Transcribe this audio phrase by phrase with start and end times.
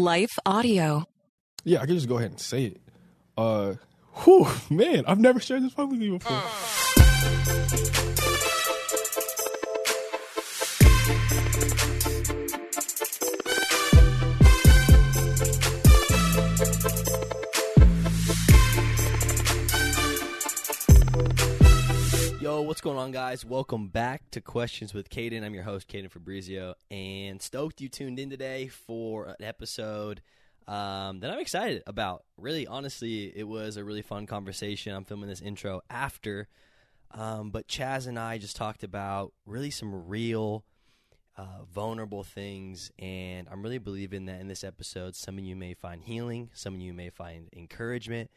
[0.00, 1.04] Life Audio.
[1.62, 2.80] Yeah, I can just go ahead and say it.
[3.36, 3.74] Uh,
[4.24, 6.42] whew, man, I've never shared this publicly before.
[22.70, 23.44] What's going on, guys?
[23.44, 25.42] Welcome back to Questions with Caden.
[25.42, 30.22] I'm your host, Caden Fabrizio, and stoked you tuned in today for an episode
[30.68, 32.22] um, that I'm excited about.
[32.36, 34.94] Really, honestly, it was a really fun conversation.
[34.94, 36.46] I'm filming this intro after,
[37.10, 40.64] um, but Chaz and I just talked about really some real,
[41.36, 45.74] uh, vulnerable things, and I'm really believing that in this episode, some of you may
[45.74, 48.30] find healing, some of you may find encouragement.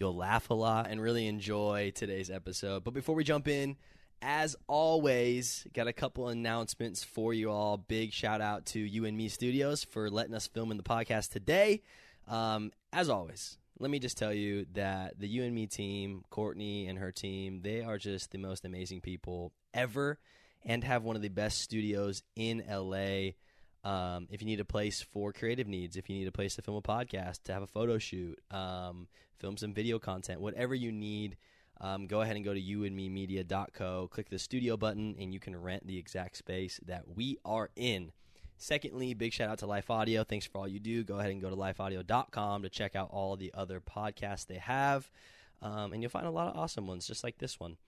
[0.00, 2.84] You'll laugh a lot and really enjoy today's episode.
[2.84, 3.76] But before we jump in,
[4.22, 7.76] as always, got a couple announcements for you all.
[7.76, 11.32] Big shout out to You and Me Studios for letting us film in the podcast
[11.32, 11.82] today.
[12.26, 16.86] Um, as always, let me just tell you that the You and Me team, Courtney
[16.86, 20.18] and her team, they are just the most amazing people ever
[20.64, 23.32] and have one of the best studios in LA.
[23.82, 26.62] Um, if you need a place for creative needs, if you need a place to
[26.62, 30.92] film a podcast, to have a photo shoot, um, film some video content, whatever you
[30.92, 31.36] need,
[31.80, 35.86] um, go ahead and go to youandmemedia.co, click the studio button, and you can rent
[35.86, 38.12] the exact space that we are in.
[38.58, 40.22] Secondly, big shout out to Life Audio.
[40.22, 41.02] Thanks for all you do.
[41.02, 45.10] Go ahead and go to lifeaudio.com to check out all the other podcasts they have.
[45.62, 47.78] Um, and you'll find a lot of awesome ones, just like this one.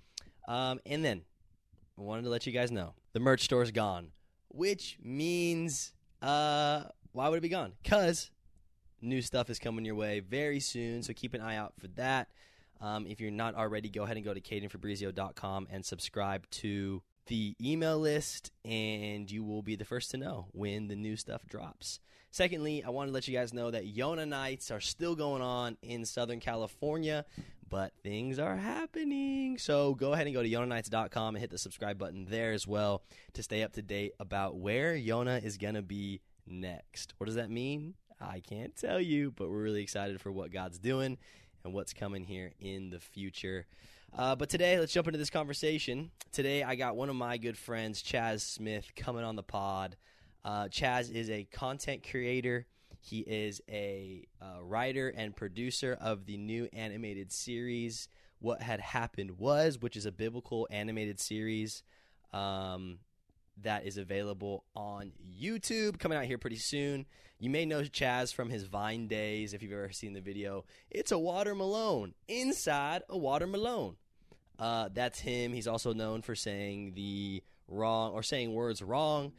[0.49, 1.23] Um, and then,
[1.99, 4.09] I wanted to let you guys know the merch store is gone,
[4.53, 7.73] which means, uh, why would it be gone?
[7.83, 8.31] Because
[9.01, 12.29] new stuff is coming your way very soon, so keep an eye out for that.
[12.81, 17.55] Um, if you're not already, go ahead and go to cadenfabrizio.com and subscribe to the
[17.61, 22.01] email list, and you will be the first to know when the new stuff drops.
[22.31, 25.77] Secondly, I want to let you guys know that Yona Nights are still going on
[25.83, 27.25] in Southern California,
[27.73, 29.57] but things are happening.
[29.57, 33.03] So go ahead and go to yonanights.com and hit the subscribe button there as well
[33.33, 37.15] to stay up to date about where Yona is going to be next.
[37.17, 37.95] What does that mean?
[38.21, 41.17] I can't tell you, but we're really excited for what God's doing
[41.65, 43.65] and what's coming here in the future.
[44.15, 46.11] Uh, but today, let's jump into this conversation.
[46.31, 49.97] Today, I got one of my good friends, Chaz Smith, coming on the pod.
[50.45, 52.67] Uh, Chaz is a content creator.
[53.05, 58.09] He is a uh, writer and producer of the new animated series,
[58.39, 61.83] What Had Happened Was, which is a biblical animated series.
[62.33, 63.01] Um,
[63.61, 67.05] that is available on YouTube, coming out here pretty soon.
[67.39, 70.65] You may know Chaz from his Vine days if you've ever seen the video.
[70.91, 73.97] It's a watermelon inside a watermelon.
[74.59, 75.53] Uh, that's him.
[75.53, 79.33] He's also known for saying the wrong or saying words wrong,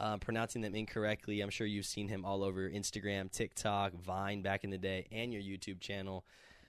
[0.00, 1.40] uh, pronouncing them incorrectly.
[1.40, 5.32] I'm sure you've seen him all over Instagram, TikTok, Vine back in the day, and
[5.32, 6.24] your YouTube channel.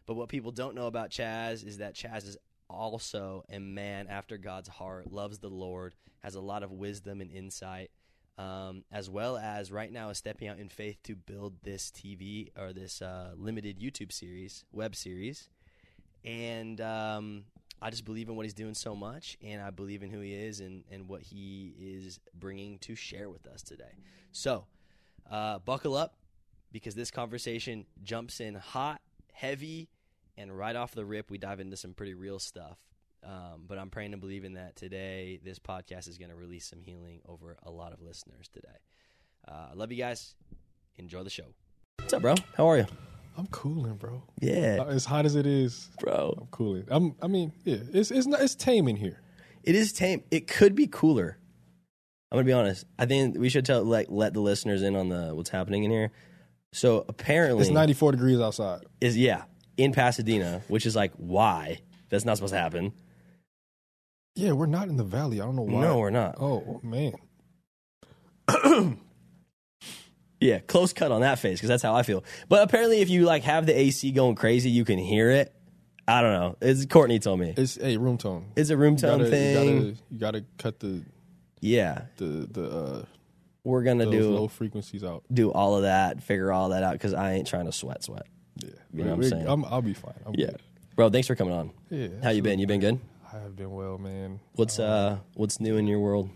[0.06, 2.38] But what people don't know about Chaz is that Chaz is
[2.70, 7.32] also a man after God's heart, loves the Lord, has a lot of wisdom and
[7.32, 7.92] insight,
[8.38, 12.50] um, as well as right now is stepping out in faith to build this TV
[12.58, 15.50] or this uh, limited YouTube series, web series.
[16.24, 17.46] And um,
[17.82, 20.34] I just believe in what he's doing so much, and I believe in who he
[20.34, 23.92] is and, and what he is bringing to share with us today.
[24.32, 24.66] So,
[25.30, 26.16] uh, buckle up
[26.72, 29.02] because this conversation jumps in hot,
[29.34, 29.90] heavy,
[30.38, 32.78] and right off the rip, we dive into some pretty real stuff.
[33.24, 36.82] Um, but I'm praying and believing that today this podcast is going to release some
[36.82, 38.78] healing over a lot of listeners today.
[39.48, 40.36] Uh, I love you guys.
[40.98, 41.46] Enjoy the show.
[41.98, 42.36] What's up, bro?
[42.56, 42.86] How are you?
[43.38, 44.24] I'm cooling, bro.
[44.40, 46.34] Yeah, Uh, As hot as it is, bro.
[46.42, 46.86] I'm cooling.
[46.88, 47.16] I'm.
[47.22, 49.22] I mean, yeah, it's it's not, it's tame in here.
[49.64, 50.24] It is tame.
[50.32, 51.38] It could be cooler.
[52.32, 52.86] I'm gonna be honest.
[52.98, 55.92] I think we should tell like let the listeners in on the what's happening in
[55.92, 56.12] here.
[56.74, 58.82] So apparently, It's 94 degrees outside.
[59.02, 59.44] is yeah
[59.78, 61.80] in Pasadena, which is like why
[62.10, 62.94] that's not supposed to happen.
[64.36, 65.40] Yeah, we're not in the valley.
[65.42, 65.82] I don't know why.
[65.82, 66.36] No, we're not.
[66.40, 67.14] Oh man.
[70.46, 72.24] Yeah, close cut on that face because that's how I feel.
[72.50, 75.54] But apparently, if you like have the AC going crazy, you can hear it.
[76.08, 76.56] I don't know.
[76.62, 78.46] It's Courtney told me It's a room tone.
[78.56, 79.56] it's a room You tone gotta- thing.
[79.66, 81.04] You gotta, you gotta cut the
[81.62, 83.06] yeah, the the uh,
[83.64, 85.24] we're gonna do low frequencies out.
[85.34, 88.28] do all of that, figure all that out because I ain't trying to sweat, sweat.
[88.64, 89.48] Yeah, You know what I'm saying?
[89.48, 90.14] I'm, I'll be fine.
[90.28, 90.62] I'm Yeah, good.
[90.96, 91.10] bro.
[91.10, 91.72] Thanks for coming on.
[91.90, 92.10] Yeah.
[92.22, 92.60] How you been?
[92.60, 93.00] You been good?
[93.34, 94.40] I have been well, man.
[94.54, 96.30] What's uh what's new in your world?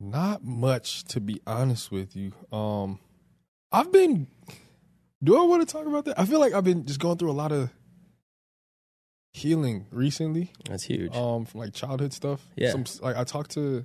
[0.00, 2.32] Not much, to be honest with you.
[2.50, 2.98] Um,
[3.70, 4.26] I've been.
[5.22, 6.18] Do I want to talk about that?
[6.18, 7.70] I feel like I've been just going through a lot of
[9.32, 10.52] healing recently.
[10.68, 11.14] That's huge.
[11.14, 12.40] Um, from like childhood stuff.
[12.56, 12.70] Yeah.
[12.70, 13.84] Some like I talked to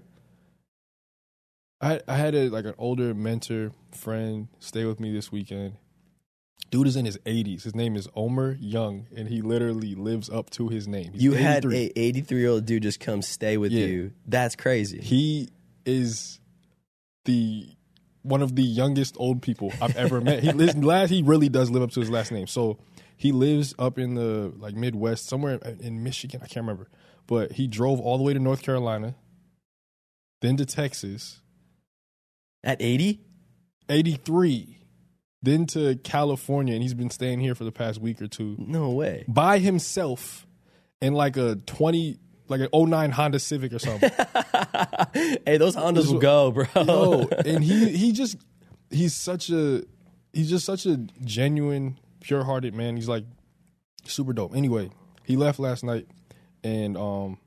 [1.82, 5.74] I I had a like an older mentor friend stay with me this weekend.
[6.72, 7.64] Dude is in his 80s.
[7.64, 11.12] His name is Omer Young, and he literally lives up to his name.
[11.14, 13.86] He's You had a 83 year old dude just come stay with Yeah.
[13.86, 14.12] you.
[14.26, 15.00] That's crazy.
[15.00, 15.50] He
[15.86, 16.40] is
[17.26, 17.68] the
[18.24, 20.42] one of the youngest old people I've ever met.
[20.44, 21.10] He lives last.
[21.12, 22.48] He really does live up to his last name.
[22.48, 22.80] So
[23.18, 26.42] he lives up in the like Midwest, somewhere in Michigan.
[26.44, 26.90] I can't remember,
[27.28, 29.16] but he drove all the way to North Carolina,
[30.42, 31.42] then to Texas,
[32.64, 33.22] At 80?
[33.88, 34.80] eighty three,
[35.44, 38.90] then to California, and he's been staying here for the past week or two No
[38.90, 39.26] way.
[39.28, 40.48] by himself
[41.02, 42.18] in like a twenty.
[42.48, 44.10] Like an 09 Honda Civic or something.
[45.14, 46.66] hey, those Hondas will go, bro.
[46.76, 48.38] Yo, and he he just
[48.90, 49.84] he's such a
[50.34, 52.96] he's just such a genuine, pure hearted man.
[52.96, 53.26] He's like
[54.06, 54.56] super dope.
[54.56, 54.92] Anyway,
[55.24, 56.08] he left last night
[56.64, 57.38] and um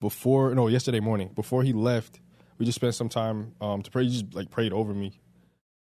[0.00, 2.20] before no, yesterday morning, before he left,
[2.58, 4.04] we just spent some time um to pray.
[4.04, 5.20] He just like prayed over me.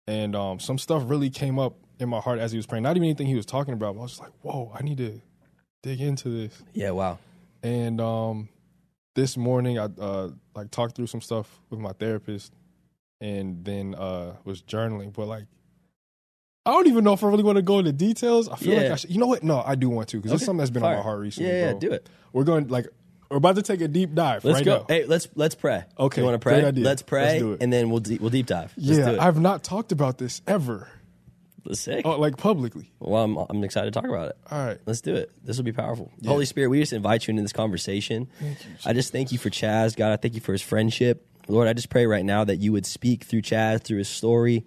[0.08, 2.84] And um some stuff really came up in my heart as he was praying.
[2.84, 4.98] Not even anything he was talking about, but I was just like, whoa, I need
[4.98, 5.22] to
[5.84, 7.20] dig into this yeah, wow.
[7.66, 8.48] And um
[9.16, 12.54] this morning i uh like talked through some stuff with my therapist
[13.22, 15.46] and then uh was journaling but like
[16.66, 18.92] i don't even know if i really want to go into details i feel like
[18.92, 20.84] i should you know what no i do want to because it's something that's been
[20.84, 22.08] on my heart recently Yeah, yeah, do it.
[22.34, 22.88] we're going like
[23.32, 24.78] we're about to take a deep dive Let's right go.
[24.80, 25.84] now Hey, let's let's pray.
[25.98, 26.60] Okay, you want to pray?
[26.62, 26.84] great idea.
[26.86, 28.72] Let's pray, Let's and then we'll de- we'll deep dive.
[28.78, 29.20] Let's yeah do it.
[29.20, 30.88] i've not talked about this ever
[31.74, 32.06] sick.
[32.06, 34.38] uh, like publicly Well, I'm I'm excited to talk about it.
[34.52, 35.32] all right Let's do it.
[35.44, 36.12] This will be powerful.
[36.26, 38.28] Holy Spirit, we just invite you into this conversation.
[38.86, 39.96] I just thank you for Chaz.
[39.96, 41.26] God, I thank you for his friendship.
[41.48, 44.66] Lord, I just pray right now that you would speak through Chaz, through his story,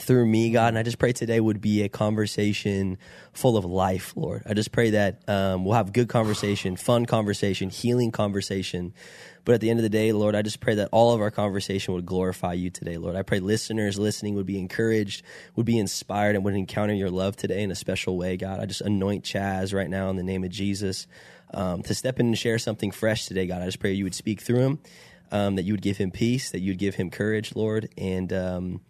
[0.00, 0.68] through me, God.
[0.68, 2.98] And I just pray today would be a conversation
[3.32, 4.42] full of life, Lord.
[4.46, 8.94] I just pray that um, we'll have good conversation, fun conversation, healing conversation.
[9.44, 11.30] But at the end of the day, Lord, I just pray that all of our
[11.30, 13.16] conversation would glorify you today, Lord.
[13.16, 15.24] I pray listeners listening would be encouraged,
[15.56, 18.60] would be inspired, and would encounter your love today in a special way, God.
[18.60, 21.08] I just anoint Chaz right now in the name of Jesus
[21.52, 23.62] um, to step in and share something fresh today, God.
[23.62, 24.78] I just pray you would speak through him,
[25.32, 27.88] um, that you would give him peace, that you would give him courage, Lord.
[27.98, 28.80] And um,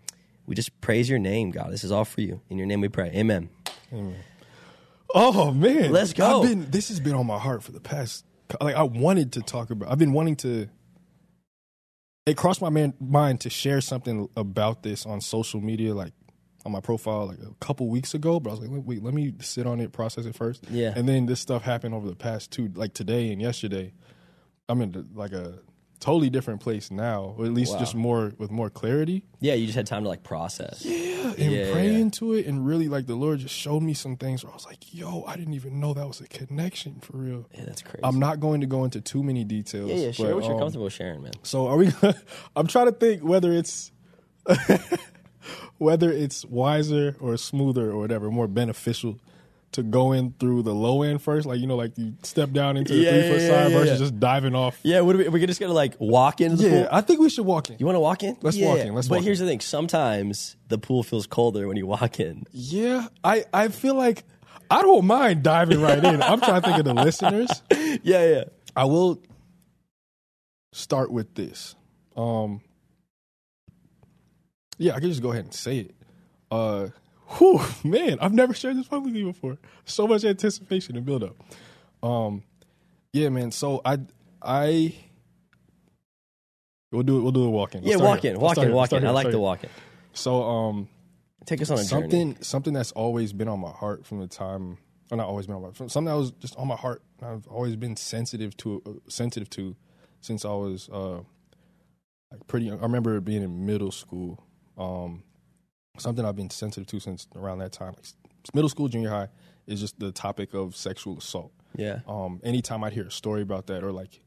[0.46, 1.72] we just praise your name, God.
[1.72, 2.43] This is all for you.
[2.50, 3.10] In your name we pray.
[3.14, 3.48] Amen.
[5.14, 6.43] Oh man, Let's go.
[6.43, 8.25] Been, this has been on my heart for the past.
[8.60, 9.90] Like I wanted to talk about.
[9.90, 10.69] I've been wanting to.
[12.25, 16.12] It crossed my man, mind to share something about this on social media, like
[16.64, 18.38] on my profile, like a couple weeks ago.
[18.38, 20.64] But I was like, wait, wait let me sit on it, process it first.
[20.70, 20.93] Yeah.
[20.94, 23.93] And then this stuff happened over the past two, like today and yesterday.
[24.69, 25.58] I'm in like a
[26.02, 27.78] totally different place now, or at least Wow.
[27.78, 29.22] just more with more clarity.
[29.40, 30.84] Yeah, you just had time to like process.
[30.84, 31.99] Yeah, and Yeah, pray yeah.
[31.99, 34.66] into it, and really like the Lord just showed me some things where I was
[34.66, 38.00] like, "Yo, I didn't even know that was a connection for real." Yeah, that's crazy.
[38.02, 39.90] I'm not going to go into too many details.
[39.90, 41.32] yeah, yeah, share but, what you're um, comfortable sharing, man.
[41.44, 41.90] So are we?
[42.56, 43.93] I'm trying to think whether it's
[45.78, 49.19] whether it's wiser or smoother or whatever, more beneficial
[49.72, 52.76] to go in through the low end first, like you know, like you step down
[52.76, 54.78] into the Yeah, three foot yeah, side yeah, versus just diving off.
[54.82, 56.56] Yeah, what are we, we're just gonna like walk in?
[56.56, 56.88] the Yeah, pool.
[56.92, 57.76] I think we should walk in.
[57.78, 58.36] You want to walk in?
[58.42, 59.22] Let's walk in, let's walk in.
[59.22, 62.44] but here's the thing: sometimes the pool feels colder when you walk in.
[62.52, 64.24] Yeah, I I feel like
[64.70, 66.22] I don't mind diving right in.
[66.22, 67.62] I'm trying to think of the listeners.
[68.02, 68.44] yeah, yeah.
[68.76, 69.22] I will
[70.72, 71.74] start with this.
[72.16, 72.60] Um,
[74.78, 75.94] yeah, I can just go ahead and say it.
[76.50, 76.88] Uh,
[77.39, 79.58] whew, man, I've never shared this publicly before.
[79.84, 81.36] So much anticipation and build up.
[82.03, 82.43] Um,
[83.12, 83.51] yeah, man.
[83.51, 83.98] So I,
[84.41, 84.94] I,
[86.91, 87.22] we'll do it.
[87.22, 87.82] We'll do a walk in.
[87.84, 89.06] Yeah, walk in, walk in, walk in.
[89.06, 89.70] I like the walk in.
[90.12, 90.89] So, um,
[91.44, 92.36] Take us on a something journey.
[92.44, 94.79] something that's always been on my heart from the time
[95.10, 97.74] or not always been on my something that was just on my heart I've always
[97.74, 99.74] been sensitive to uh, sensitive to
[100.20, 101.17] since I was uh
[102.31, 102.79] like pretty young.
[102.79, 104.46] I remember being in middle school
[104.79, 105.24] um
[105.99, 108.06] something I've been sensitive to since around that time like
[108.55, 109.29] middle school junior high
[109.67, 113.67] is just the topic of sexual assault Yeah, um, anytime I'd hear a story about
[113.69, 114.20] that or like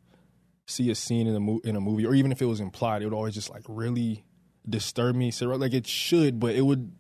[0.67, 3.01] see a scene in a mo- in a movie, or even if it was implied,
[3.01, 4.24] it would always just like really
[4.67, 5.29] disturb me.
[5.31, 6.91] So like it should, but it would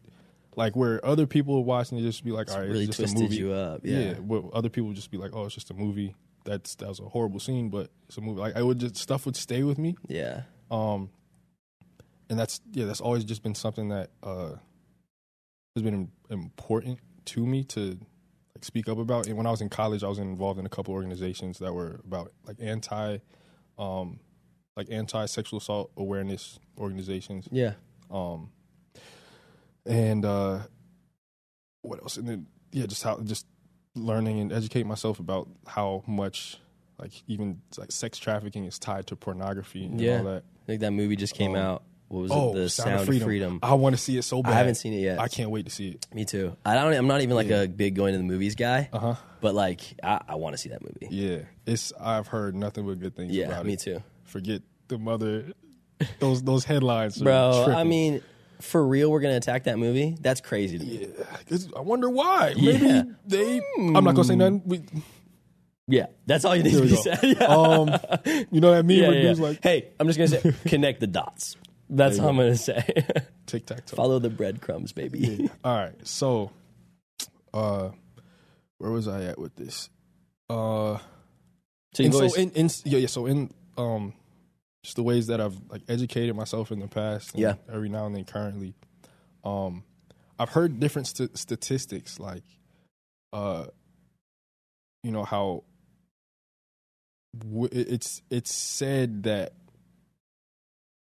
[0.55, 3.15] like where other people would watch and just be like, all right, really it's just
[3.15, 3.37] a movie.
[3.37, 3.81] you up.
[3.83, 4.13] Yeah.
[4.21, 6.15] but other people would just be like, oh, it's just a movie.
[6.43, 8.39] That's that was a horrible scene, but it's a movie.
[8.39, 9.95] Like I would just stuff would stay with me.
[10.07, 11.09] yeah, Um,
[12.29, 14.53] and that's yeah, that's always just been something that uh
[15.75, 17.97] has been important to me to
[18.55, 19.27] like speak up about.
[19.27, 21.99] And when I was in college, I was involved in a couple organizations that were
[22.05, 23.17] about like anti,
[23.77, 24.19] um,
[24.77, 27.47] like anti sexual assault awareness organizations.
[27.51, 27.73] yeah.
[28.09, 28.51] Um,
[29.85, 30.59] and uh,
[31.81, 32.17] what else?
[32.17, 33.45] And then yeah, just how just
[33.95, 36.57] learning and educating myself about how much
[36.99, 40.19] like even like sex trafficking is tied to pornography and Yeah.
[40.19, 40.43] all that.
[40.63, 41.83] I think that movie just came Um, out.
[42.07, 42.55] What was Oh, it?
[42.55, 43.59] The Sound, of Freedom.
[43.63, 44.53] I want to see it so bad.
[44.53, 45.19] I haven't seen it yet.
[45.19, 46.05] I can't wait to see it.
[46.13, 46.55] Me too.
[46.65, 46.93] I don't.
[46.93, 48.89] I'm not even like a big going to the movies guy.
[48.93, 49.15] Uh huh.
[49.41, 51.07] But like, I, I want to see that movie.
[51.09, 51.91] Yeah, it's.
[51.99, 53.79] I've heard nothing but good things Yeah, about me it.
[53.79, 54.03] too.
[54.23, 55.45] Forget the mother.
[56.19, 58.21] Those those headlines, Bro, I mean,
[58.61, 60.15] for real, we're gonna attack that movie.
[60.19, 61.07] That's crazy to me.
[61.75, 62.53] I wonder why.
[62.55, 63.03] Maybe Yeah.
[63.25, 63.61] they.
[63.77, 64.61] I'm not gonna say nothing.
[64.65, 64.81] We,
[65.87, 67.19] Yeah, that's all you need to be said.
[67.23, 67.45] Yeah.
[67.45, 67.87] um,
[68.51, 68.99] you know what I mean?
[69.03, 69.31] yeah, Where yeah.
[69.37, 71.55] like hey, I'm just gonna say, connect the dots.
[71.89, 72.83] That's you I'm gonna say.
[73.45, 73.95] tic tac toe.
[73.95, 75.49] Follow the breadcrumbs, baby.
[75.63, 76.51] All right, so,
[77.53, 77.89] uh,
[78.79, 79.89] where was I at with this?
[80.49, 80.97] Uh,
[81.93, 84.13] So you and always, so in, in yeah, yeah, so in um,
[84.83, 87.55] just the ways that I've like educated myself in the past, and Yeah.
[87.71, 88.75] every now and then currently,
[89.43, 89.83] um,
[90.39, 92.43] I've heard different st- statistics like,
[93.31, 93.67] uh,
[95.03, 95.63] you know how
[97.37, 99.53] w- it- it's it's said that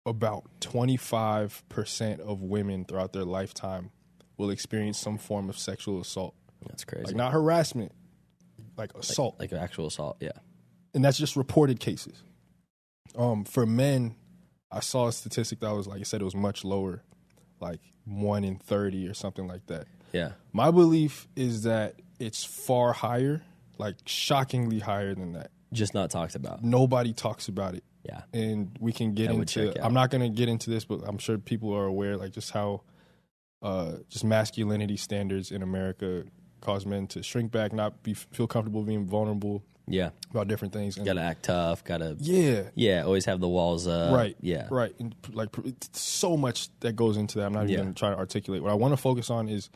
[0.06, 3.90] about 25% of women throughout their lifetime
[4.38, 6.34] will experience some form of sexual assault
[6.68, 7.06] that's crazy.
[7.06, 7.92] like not harassment
[8.76, 10.16] like assault like actual assault.
[10.20, 10.30] Yeah.
[10.94, 12.22] and that's just reported cases
[13.16, 14.14] um for men
[14.70, 17.02] i saw a statistic that was like i said it was much lower
[17.60, 20.32] like 1 in 30 or something like that Yeah.
[20.52, 23.42] my belief is that it's far higher
[23.78, 26.62] like shockingly higher than that Just not talked about.
[26.62, 28.22] nobody talks about it Yeah.
[28.32, 31.18] and we can get That into i'm not going to get into this but i'm
[31.18, 32.82] sure people are aware like just how
[33.62, 36.24] uh just masculinity standards in america
[36.60, 40.10] cause men to shrink back not be feel comfortable being vulnerable Yeah.
[40.30, 41.84] about different things and Gotta act tough.
[41.84, 42.16] Gotta.
[42.18, 43.02] yeah Yeah.
[43.04, 44.14] Always have the walls up.
[44.14, 44.66] right Yeah.
[44.70, 45.50] right and like
[45.92, 47.78] so much that goes into that i'm not Yeah.
[47.80, 49.70] even trying to articulate what i want to focus on is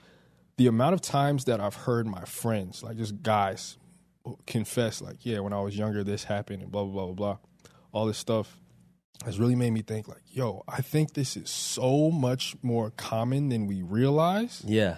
[0.56, 3.78] the amount of times that i've heard my friends like just guys
[4.46, 7.38] confess like yeah when i was younger this happened and blah blah blah blah blah
[7.92, 8.56] all this stuff
[9.24, 13.48] has really made me think like yo i think this is so much more common
[13.50, 14.96] than we realize Yeah.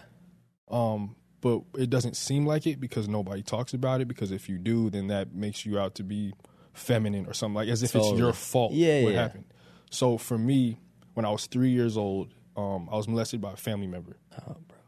[0.70, 4.58] um but it doesn't seem like it because nobody talks about it because if you
[4.58, 6.32] do then that makes you out to be
[6.72, 9.22] feminine or something like as if it's your fault Yeah, what yeah.
[9.22, 9.44] happened
[9.90, 10.78] so for me
[11.14, 14.56] when i was three years old um i was molested by a family member Oh,
[14.68, 14.78] bro.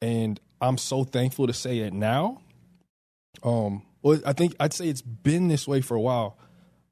[0.00, 2.40] and i'm so thankful to say it now
[3.42, 6.38] um well i think i'd say it's been this way for a while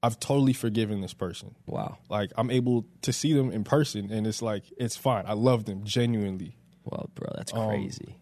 [0.07, 1.99] i've totally forgiven this person Wow.
[2.09, 5.65] like i'm able to see them in person and it's like it's fine i love
[5.65, 8.17] them genuinely Well, bro, that's Um, crazy.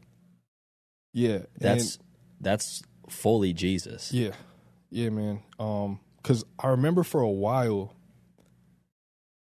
[1.13, 1.99] yeah that's
[2.41, 4.13] that's fully Jesus.
[4.13, 4.33] Yeah,
[4.91, 5.41] yeah, man.
[5.59, 7.95] Um, because I remember for a while,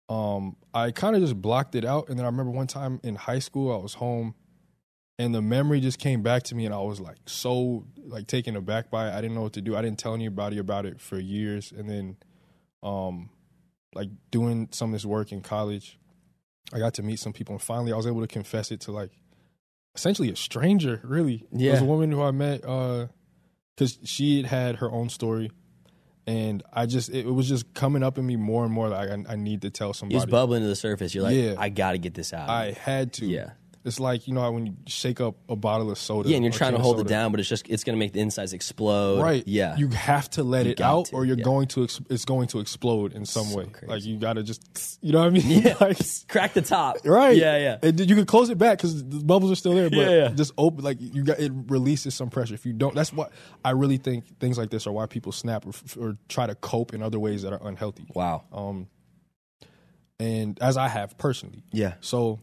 [0.10, 3.15] um, I kind of just blocked it out, and then I remember one time in
[3.15, 4.34] high school, I was home,
[5.19, 8.55] and the memory just came back to me, and I was like so like taken
[8.55, 9.13] aback by it.
[9.13, 9.75] I didn't know what to do.
[9.75, 12.17] I didn't tell anybody about it for years, and then,
[12.83, 13.29] um,
[13.95, 15.98] like doing some of this work in college,
[16.74, 18.91] I got to meet some people, and finally, I was able to confess it to
[18.91, 19.12] like
[19.95, 21.01] essentially a stranger.
[21.03, 21.79] Really, it was Yeah.
[21.79, 22.63] a woman who I met.
[22.65, 23.07] uh
[23.75, 25.51] because she had had her own story,
[26.27, 28.89] and I just it, it was just coming up in me more and more.
[28.89, 30.19] Like I, I need to tell somebody.
[30.19, 30.31] somebody.
[30.31, 31.15] bubbling to the surface.
[31.15, 31.55] You're like, Yeah.
[31.57, 32.50] I got to get this out.
[32.50, 33.25] I had to.
[33.25, 33.51] Yeah.
[33.86, 36.27] It's like you know how when you shake up a bottle of soda.
[36.29, 38.19] yeah, and you're trying to hold it down, but it's just it's gonna make the
[38.19, 39.21] insides explode.
[39.21, 39.41] Right.
[39.48, 39.77] Yeah.
[39.77, 41.43] You have to let You it out, to, or you're yeah.
[41.45, 41.83] going to.
[41.86, 43.65] Ex- it's going to explode in some So way.
[43.67, 43.88] crazy.
[43.88, 45.00] Like you got to just.
[45.01, 45.62] You know what I mean?
[45.63, 45.75] yeah.
[45.81, 46.98] like, Crack the top.
[47.05, 47.38] right.
[47.38, 47.57] Yeah.
[47.57, 47.77] Yeah.
[47.81, 49.89] And you can close it back because the bubbles are still there.
[49.89, 50.27] But Yeah, yeah.
[50.29, 50.83] just open.
[50.83, 52.55] Like you got it releases some pressure.
[52.55, 53.31] If you don't, that's what
[53.63, 54.25] I really think.
[54.39, 57.43] Things like this are why people snap or, or try to cope in other ways
[57.43, 58.07] that are unhealthy.
[58.13, 58.43] Wow.
[58.51, 58.88] um,
[60.19, 61.63] and as I have personally.
[61.71, 61.93] Yeah.
[62.01, 62.39] So,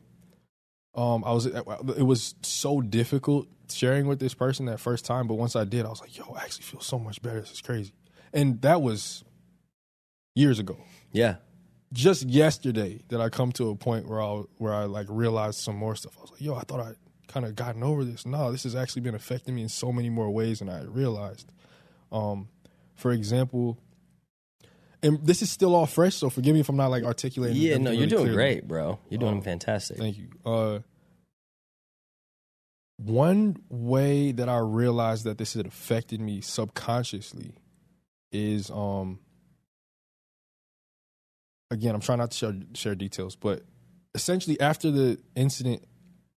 [0.96, 5.34] um, I was it was so difficult sharing with this person that first time, but
[5.34, 7.40] once I did, I was like, "Yo, I actually feel so much better.
[7.40, 7.92] This is crazy,"
[8.32, 9.22] and that was
[10.34, 10.78] years ago.
[11.12, 11.36] Yeah.
[11.92, 15.76] Just yesterday, did I come to a point where I where I like realized some
[15.76, 16.16] more stuff.
[16.18, 16.94] I was like, "Yo, I thought I
[17.28, 18.24] kind of gotten over this.
[18.24, 21.52] No, this has actually been affecting me in so many more ways than I realized."
[22.10, 22.48] Um,
[22.94, 23.78] for example,
[25.02, 27.56] and this is still all fresh, so forgive me if I'm not like articulating.
[27.60, 27.76] Yeah.
[27.78, 28.34] No, everything you're doing clearly.
[28.36, 28.98] great, bro.
[29.10, 29.98] You're doing Um, fantastic.
[29.98, 30.28] Thank you.
[30.44, 30.80] Uh,
[32.98, 37.54] one way that I realized that this had affected me subconsciously
[38.32, 39.18] is um
[41.70, 43.62] again, I'm trying not to share, share details, but
[44.14, 45.84] essentially after the incident,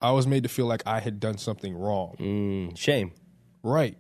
[0.01, 2.16] I was made to feel like I had done something wrong.
[2.20, 3.12] Mm, shame.
[3.63, 3.98] Right.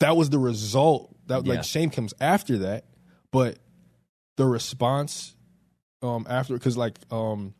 [0.00, 1.14] That was the result.
[1.26, 1.54] That Yeah.
[1.54, 2.84] like shame comes after that,
[3.36, 3.58] but
[4.36, 5.34] the response
[6.02, 7.54] um after because like um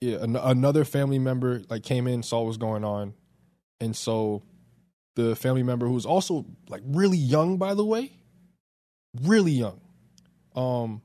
[0.00, 3.14] yeah an- another family member like came in saw what was going on
[3.80, 4.42] and so
[5.14, 8.12] the family member who was also like really young, by the way,
[9.22, 9.80] really young.
[10.54, 11.02] Um,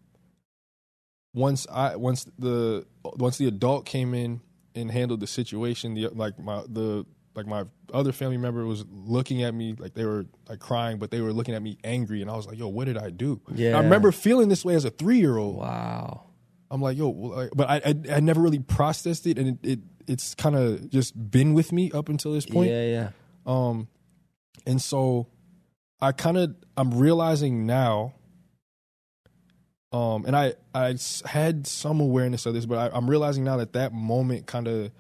[1.34, 4.42] once I once the once the adult came in
[4.76, 9.44] and handled the situation, the like my the like my other family member was looking
[9.44, 12.30] at me like they were like crying, but they were looking at me angry, and
[12.30, 13.78] I was like, "Yo, what did I do?" Yeah.
[13.78, 15.58] I remember feeling this way as a three year old.
[15.58, 16.26] Wow.
[16.72, 19.80] I'm like, yo, like, but I, I I never really processed it, and it, it
[20.08, 22.70] it's kind of just been with me up until this point.
[22.70, 23.10] Yeah, yeah.
[23.46, 23.88] Um,
[24.66, 25.28] and so
[26.02, 28.14] I kind of I'm realizing now.
[29.92, 30.96] Um, and I I
[31.26, 34.92] had some awareness of this, but I, I'm realizing now that that moment kind of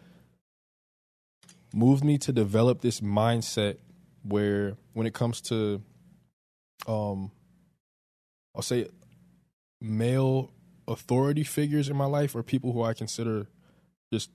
[1.73, 3.77] moved me to develop this mindset
[4.23, 5.81] where when it comes to,
[6.87, 7.31] um,
[8.55, 8.87] I'll say
[9.81, 10.51] male
[10.87, 13.47] authority figures in my life or people who I consider
[14.11, 14.29] just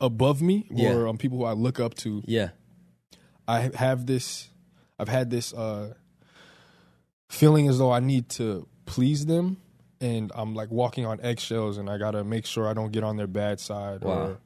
[0.00, 0.92] above me Yeah.
[0.92, 2.22] or um, people who I look up to.
[2.26, 2.50] Yeah.
[3.48, 4.48] I have this
[4.98, 5.94] I've had this uh
[7.30, 9.56] feeling as though I need to please them
[10.00, 13.02] and I'm like walking on eggshells and I got to make sure I don't get
[13.04, 14.12] on their bad side Wow.
[14.12, 14.38] or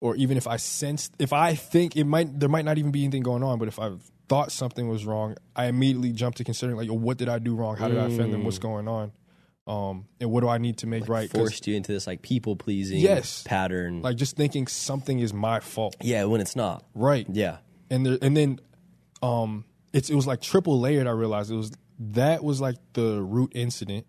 [0.00, 3.02] or even if I sense if I think it might there might not even be
[3.04, 6.76] anything going on but if I've thought something was wrong I immediately jump to considering
[6.76, 9.12] like what did I do wrong how did I offend them what's going on
[9.66, 11.30] um and what do I need to make right?
[11.30, 13.42] Forced you into this like people pleasing Yes.
[13.46, 14.02] pattern.
[14.02, 16.84] like just thinking something is my fault yeah, when it's not.
[16.94, 17.58] right Yeah.
[17.90, 18.60] and there, and then
[19.22, 23.20] um it's it was like triple layered i realized it was that was like the
[23.22, 24.06] root incident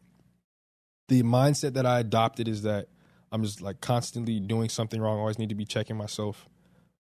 [1.07, 2.87] the mindset that i adopted is that
[3.31, 6.47] i'm just like constantly doing something wrong I always need to be checking myself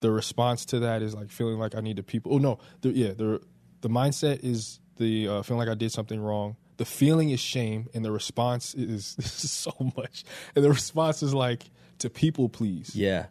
[0.00, 2.90] the response to that is like feeling like i need to people oh no the,
[2.90, 3.40] yeah the
[3.80, 7.88] the mindset is the uh, feeling like i did something wrong the feeling is shame
[7.94, 10.24] and the response is, this is so much
[10.54, 11.64] and the response is like
[11.98, 13.26] to people please Yeah.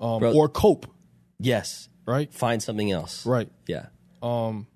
[0.00, 0.86] um, Bro- or cope
[1.40, 1.88] Yes.
[2.06, 3.24] right Find something else.
[3.26, 3.86] right Yeah.
[4.22, 4.66] Um.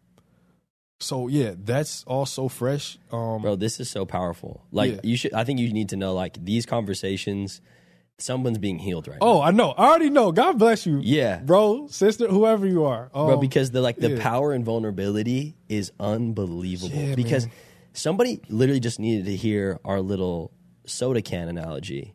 [1.03, 2.99] So yeah, that's all so fresh.
[3.11, 3.43] Um.
[3.43, 4.65] Bro, this is so powerful.
[4.71, 5.01] Like Yeah.
[5.03, 7.61] you should I think you need to know like these conversations
[8.19, 9.27] someone's being healed right now.
[9.27, 9.73] Oh, I know.
[9.73, 10.31] I already know.
[10.31, 11.01] God bless you.
[11.03, 11.39] Yeah.
[11.39, 13.11] bro, sister, whoever you are.
[13.15, 14.23] Um, bro because the like the yeah.
[14.23, 17.55] power and vulnerability is unbelievable Yeah, because man.
[17.95, 20.53] somebody literally just needed to hear our little
[20.87, 22.15] soda can analogy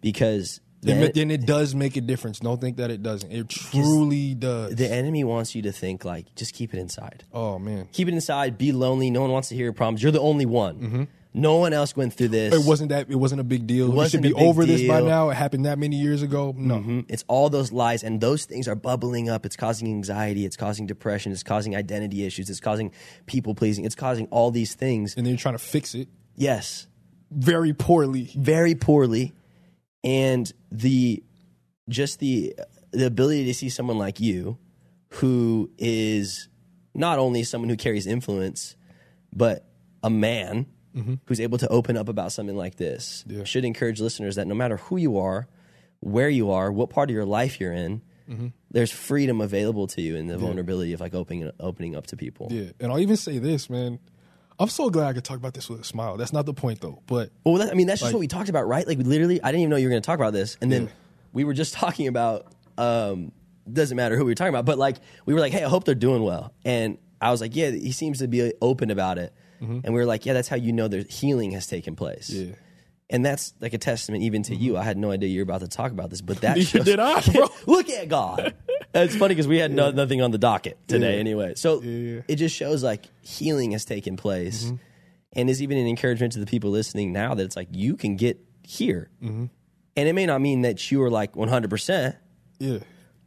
[0.00, 2.38] because the, then, then it does make a difference.
[2.40, 3.32] Don't think that it doesn't.
[3.32, 4.74] It truly does.
[4.76, 8.14] the enemy wants you to think like just keep it inside oh man, keep it
[8.14, 11.56] inside be lonely no one wants to hear your problems you're the only one no
[11.56, 13.10] one else went through this it wasn't that.
[13.10, 13.90] It wasn't a big deal.
[13.90, 15.30] We should be over this by now.
[15.30, 16.54] It happened that many years ago.
[16.56, 16.76] No.
[16.76, 17.06] Mhm.
[17.08, 19.44] It's all those lies, and those things are bubbling up.
[19.44, 20.44] It's causing anxiety.
[20.46, 21.32] It's causing depression.
[21.32, 22.48] It's causing identity issues.
[22.50, 22.92] It's causing
[23.26, 23.84] people pleasing.
[23.84, 25.16] It's causing all these things.
[25.16, 26.86] And then you're trying to fix it Yes,
[27.32, 28.30] very poorly.
[28.36, 29.32] very poorly,
[30.04, 31.24] and the
[31.88, 32.54] just the
[32.92, 34.58] the ability to see someone like you,
[35.08, 36.48] who is
[36.94, 38.76] not only someone who carries influence,
[39.32, 39.66] but
[40.02, 41.14] a man mm-hmm.
[41.26, 43.44] who's able to open up about something like this Yeah.
[43.44, 45.48] should encourage listeners that no matter who you are,
[46.00, 48.48] where you are, what part of your life you're in, mm-hmm.
[48.70, 52.48] there's freedom available to you in the vulnerability of like opening opening up to people.
[52.50, 53.98] Yeah, and I'll even say this, man.
[54.58, 56.16] I'm so glad I could talk about this with a smile.
[56.16, 57.02] That's not the point though.
[57.06, 58.86] But Well, that, I mean, that's just Like- what we talked about, right?
[58.86, 60.70] Like, we literally, I didn't even know you were going to talk about this, and
[60.70, 60.88] then Yeah.
[61.32, 62.46] we were just talking about.
[62.78, 63.32] Um,
[63.72, 65.84] doesn't matter who we were talking about, but like we were like, "Hey, I hope
[65.84, 69.32] they're doing well," and I was like, "Yeah, he seems to be open about it,"
[69.60, 72.50] and we were like, "Yeah, that's how you know there's healing has taken place." Mm-hmm.
[72.50, 72.56] Yeah.
[73.10, 74.76] And that's like a testament even to you.
[74.76, 76.98] I had no idea you were about to talk about this, but that shows- did
[77.00, 77.46] I, bro.
[77.66, 78.54] Look at God.
[79.02, 81.54] It's funny because we had no, nothing on the docket today anyway.
[81.56, 84.76] So it just shows like healing has taken place Mm-hmm.
[85.34, 88.16] and is even an encouragement to the people listening now that it's like you can
[88.16, 89.10] get here.
[89.22, 89.46] Mm-hmm.
[89.96, 92.16] And it may not mean that you are like 100%,
[92.58, 92.78] yeah,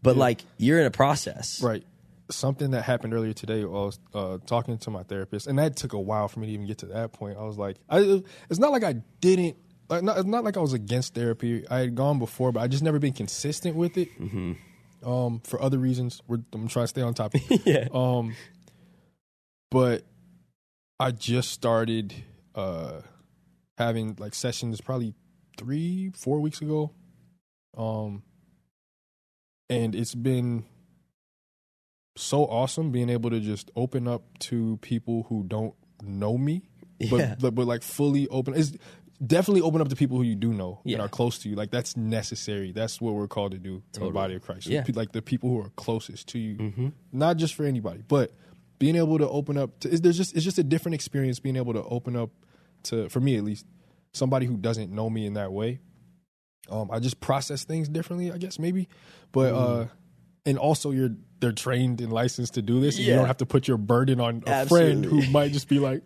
[0.01, 1.61] but like you're in a process.
[1.61, 1.83] Right.
[2.29, 5.93] Something that happened earlier today, I was uh, talking to my therapist, and that took
[5.93, 7.37] a while for me to even get to that point.
[7.37, 9.55] I was like, I, it's not like I didn't,
[9.87, 11.65] like, not, it's not like I was against therapy.
[11.69, 14.09] I had gone before, but I just never been consistent with it
[15.03, 16.21] um, for other reasons.
[16.27, 17.43] We're, I'm trying to stay on topic.
[17.65, 17.87] yeah.
[17.93, 18.35] Um,
[19.71, 20.03] but
[20.99, 22.13] I just started
[22.55, 23.01] uh,
[23.77, 25.13] having like sessions probably
[25.57, 26.91] three, four weeks ago.
[27.77, 28.23] Um,
[29.69, 30.65] and it's been
[32.15, 36.63] so awesome being able to just open up to people who don't know me,
[37.11, 37.35] but Yeah.
[37.39, 38.55] but, but like fully open.
[38.55, 38.71] It's
[39.25, 40.95] definitely open up to people who you do know Yeah.
[40.95, 41.55] and are close to you.
[41.55, 42.71] Like that's necessary.
[42.71, 44.67] That's what we're called to do in the body of Christ.
[44.67, 44.83] Yeah.
[44.93, 46.91] Like the people who are closest to you Mhm.
[47.11, 48.31] not just for anybody, but
[48.79, 51.55] being able to open up to is there's just it's just a different experience being
[51.55, 52.29] able to open up
[52.83, 53.65] to for me at least
[54.13, 55.79] somebody who doesn't know me in that way.
[56.69, 58.87] Um, I just process things differently, I guess maybe,
[59.31, 59.87] but uh,
[60.45, 62.97] and also you're they're trained and licensed to do this.
[62.97, 64.93] And You don't have to put your burden on a Absolutely.
[65.01, 66.03] friend who might just be like,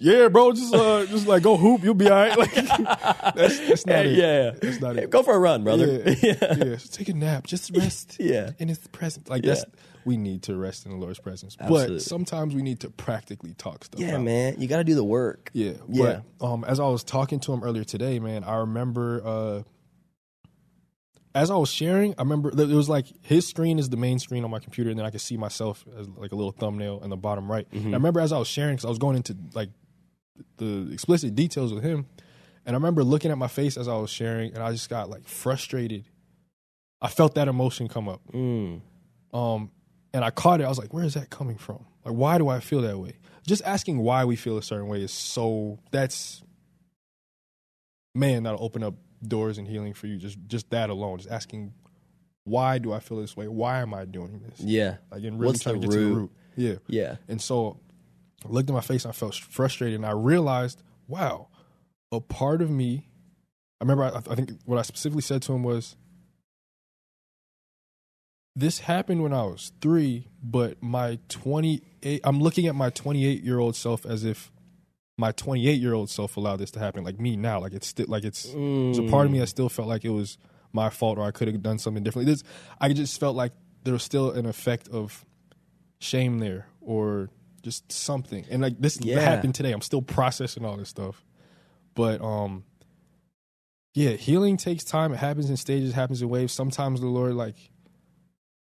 [0.00, 3.86] "Yeah, bro, just uh, just like go hoop, you'll be all right." Like that's that's
[3.86, 4.18] not Hey, it.
[4.18, 5.10] yeah, that's not Hey, it.
[5.10, 5.86] go for a run, brother.
[5.86, 6.56] Yeah, yeah.
[6.74, 8.16] Just take a nap, just rest.
[8.20, 8.50] Yeah.
[8.58, 9.28] in His presence.
[9.28, 9.54] Like Yeah.
[9.54, 9.64] that's
[10.06, 11.96] we need to rest in the Lord's presence, Absolutely.
[11.96, 14.00] but sometimes we need to practically talk stuff.
[14.00, 14.22] Yeah, out.
[14.22, 15.50] man, you got to do the work.
[15.52, 16.20] Yeah, Yeah.
[16.38, 19.62] But um, as I was talking to him earlier today, man, I remember uh,
[21.34, 24.42] as I was sharing, I remember it was like his screen is the main screen
[24.42, 27.10] on my computer, and then I could see myself as like a little thumbnail in
[27.10, 27.66] the bottom right.
[27.72, 29.68] And I remember as I was sharing, because I was going into like
[30.56, 32.06] the explicit details with him,
[32.66, 35.10] and I remember looking at my face as I was sharing, and I just got
[35.10, 36.04] like frustrated.
[37.02, 38.20] I felt that emotion come up.
[38.32, 38.82] Mm.
[39.32, 39.70] Um,
[40.12, 40.64] and I caught it.
[40.64, 41.86] I was like, where is that coming from?
[42.04, 43.14] Like, why do I feel that way?
[43.46, 46.42] Just asking why we feel a certain way is so that's
[48.14, 48.94] man, that'll open up
[49.26, 50.16] doors and healing for you.
[50.16, 51.18] Just just that alone.
[51.18, 51.72] Just asking
[52.44, 53.48] why do I feel this way?
[53.48, 54.60] Why am I doing this?
[54.60, 56.14] Yeah, Like and really What's trying to get to the root?
[56.16, 56.30] root.
[56.56, 56.74] Yeah.
[56.88, 57.78] yeah, And so
[58.44, 61.48] I looked at my face, I felt frustrated, and I realized, wow,
[62.10, 63.06] a part of me.
[63.80, 65.96] I remember, I, I think what I specifically said to him was,
[68.56, 72.20] "This happened when I was three, but my twenty-eight.
[72.24, 74.52] I'm looking at my twenty-eight-year-old self as if
[75.16, 77.60] my twenty-eight-year-old self allowed this to happen, like me now.
[77.60, 79.50] Like it's still like it's there's a part of me that mm.
[79.50, 80.38] still felt like it was
[80.72, 82.32] my fault or I could have done something differently.
[82.32, 82.42] This,
[82.80, 83.52] I just felt like
[83.84, 85.24] there was still an effect of
[85.98, 87.28] shame there or
[87.62, 88.44] just something.
[88.50, 89.20] And like this Yeah.
[89.20, 89.72] happened today.
[89.72, 91.24] I'm still processing all this stuff.
[91.94, 92.64] But um
[93.94, 95.12] yeah, healing takes time.
[95.12, 96.52] It happens in stages, happens in waves.
[96.52, 97.56] Sometimes the Lord like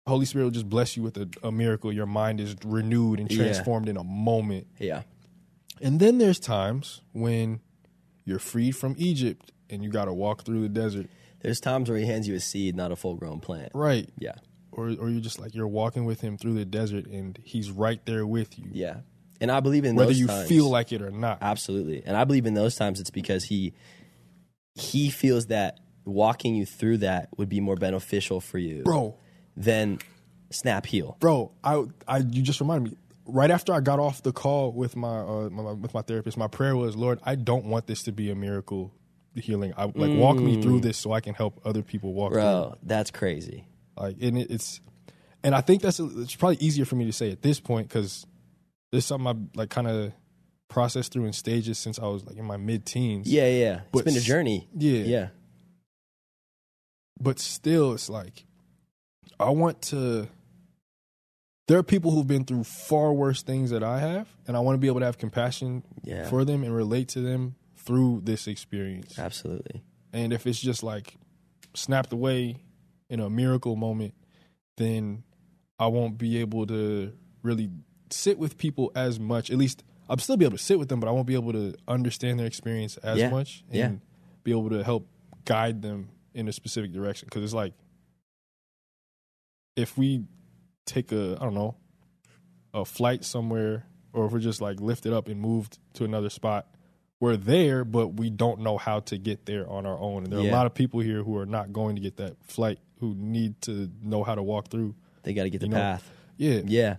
[0.07, 1.93] Holy Spirit will just bless you with a, a miracle.
[1.93, 3.37] Your mind is renewed and Yeah.
[3.39, 4.67] transformed in a moment.
[4.79, 5.03] yeah,
[5.83, 7.61] And then there's times when
[8.25, 11.09] you're freed from Egypt and you got to walk through the desert.
[11.41, 13.71] There's times where he hands you a seed, not a full grown plant.
[13.75, 14.09] Right.
[14.19, 14.37] Yeah,
[14.73, 18.05] Or or you're just like you're walking with him through the desert and he's right
[18.07, 18.67] there with you.
[18.73, 18.99] yeah.
[19.41, 21.39] And I believe in Whether you times- feel like it or not.
[21.41, 22.03] Absolutely.
[22.05, 23.73] And I believe in those times it's because he
[24.75, 29.17] he feels that walking you through that would be more beneficial for you Bro,
[29.57, 29.99] than
[30.51, 31.17] snap heal.
[31.21, 32.99] bro, I I you just reminded me.
[33.31, 36.47] Right after I got off the call with my, uh, my with my therapist, my
[36.49, 38.91] prayer was, Lord, I don't want this to be a miracle
[39.35, 39.75] healing.
[39.77, 42.41] I like walk me through this so I can help other people walk through.
[42.41, 43.67] Bro, that's crazy.
[43.99, 44.81] Like, and it, it's,
[45.43, 48.27] and I think that's it's probably easier for me to say at this point because
[48.93, 50.13] there's something I like kind of
[50.69, 53.27] processed through in stages since I was like in my mid teens.
[53.29, 53.81] Yeah, yeah.
[53.93, 54.69] But it's been a journey.
[54.77, 54.99] yeah.
[55.05, 55.29] Yeah.
[57.21, 58.45] but still it's like
[59.41, 60.29] i want to
[61.67, 64.75] there are people who've been through far worse things that i have and i want
[64.75, 66.29] to be able to have compassion Yeah.
[66.29, 69.83] for them and relate to them through this experience Absolutely.
[70.13, 71.17] and if it's just like
[71.75, 72.57] snapped away
[73.11, 74.15] in a miracle moment
[74.77, 75.23] then
[75.79, 77.71] i won't be able to really
[78.11, 81.01] sit with people as much at least i'll still be able to sit with them
[81.01, 83.31] but i won't be able to understand their experience as Yeah.
[83.31, 83.93] much and Yeah.
[84.45, 85.09] be able to help
[85.45, 87.73] guide them in a specific direction because it's like
[89.77, 90.25] if we
[90.87, 91.77] take a i don't know
[92.75, 96.67] a flight somewhere or if we're just like lifted up and moved to another spot
[97.21, 100.41] we're there but we don't know how to get there on our own and there
[100.41, 100.51] are Yeah.
[100.51, 103.61] a lot of people here who are not going to get that flight who need
[103.63, 106.11] to know how to walk through They got to get the You know, path.
[106.37, 106.97] yeah Yeah.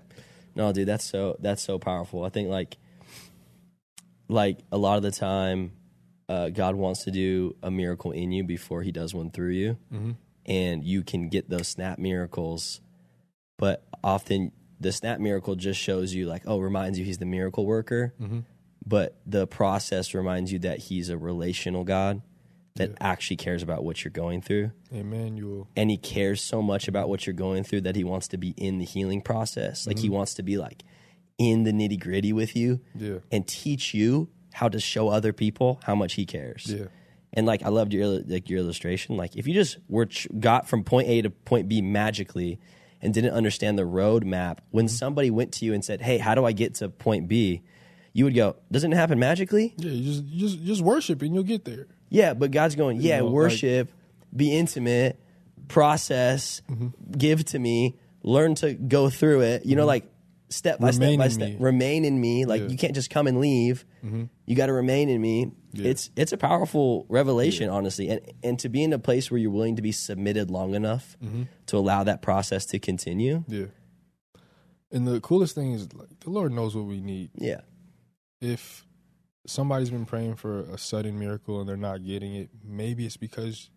[0.56, 2.24] No, dude, that's so that's so powerful.
[2.24, 2.78] I think like
[4.28, 5.72] like a lot of the time
[6.28, 9.78] uh, God wants to do a miracle in you before he does one through you.
[9.94, 10.12] Mm-hmm.
[10.46, 12.82] And you can get those snap miracles,
[13.58, 17.66] but often the snap miracle just shows you like, oh, reminds you he's the miracle
[17.66, 18.14] worker.
[18.22, 18.40] Mm-hmm.
[18.86, 22.22] But the process reminds you that he's a relational God
[22.80, 22.96] that Yeah.
[23.12, 27.26] actually cares about what you're going through emmanuel and he cares so much about what
[27.26, 29.86] you're going through that he wants to be in the healing process.
[29.88, 30.04] Like Mm-hmm.
[30.04, 30.84] he wants to be like
[31.38, 35.80] in the nitty gritty with you yeah and teach you how to show other people
[35.86, 36.66] how much he cares.
[36.68, 36.88] yeah
[37.34, 39.16] And like I loved your like your illustration.
[39.16, 42.60] Like if you just were ch- got from point A to point B magically
[43.02, 44.96] and didn't understand the roadmap, when Mm-hmm.
[45.04, 47.62] somebody went to you and said, "Hey, how do I get to point B?"
[48.12, 51.34] You would go, "Doesn't it happen magically?" yeah you just you just just worship and
[51.36, 53.92] you'll get there Yeah, but God's going, yeah, know, like- worship,
[54.36, 55.20] be intimate,
[55.68, 56.88] process, Mm-hmm.
[57.18, 59.66] give to me, learn to go through it.
[59.66, 60.06] You know, like
[60.50, 61.58] step by Remain step by step, me.
[61.60, 62.46] remain in me.
[62.46, 62.64] Like Yeah.
[62.66, 62.72] Mm-hmm.
[62.72, 63.86] you can't just come and leave.
[64.46, 65.52] You got to remain in me.
[65.74, 65.90] Yeah.
[65.92, 69.52] It's it's a powerful revelation, honestly, and and to be in a place where you're
[69.52, 71.44] willing to be submitted long enough Mm-hmm.
[71.68, 73.44] to allow that process to continue.
[73.48, 73.66] yeah
[74.92, 77.62] and the coolest thing is like the lord knows what we need Yeah,
[78.42, 78.84] if
[79.50, 83.70] somebody's been praying for a sudden miracle and they're not getting it, maybe it's because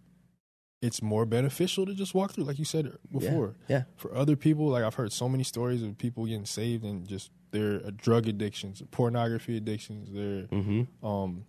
[0.81, 3.55] it's more beneficial to just walk through, like you said before.
[3.69, 3.85] Yeah.
[3.97, 7.31] For other people, like I've heard so many stories of people getting saved and just
[7.53, 11.07] their uh, drug addictions, pornography addictions, their Mm-hmm.
[11.07, 11.45] um,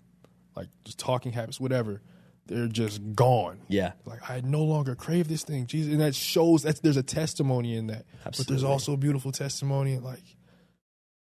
[0.56, 2.02] like just talking habits, whatever.
[2.46, 3.60] They're just gone.
[3.70, 3.94] Yeah.
[4.06, 7.76] Like I no longer crave this thing, Jesus, and that shows that there's a testimony
[7.76, 8.06] in that.
[8.26, 8.44] Absolutely.
[8.44, 10.22] But there's also a beautiful testimony, like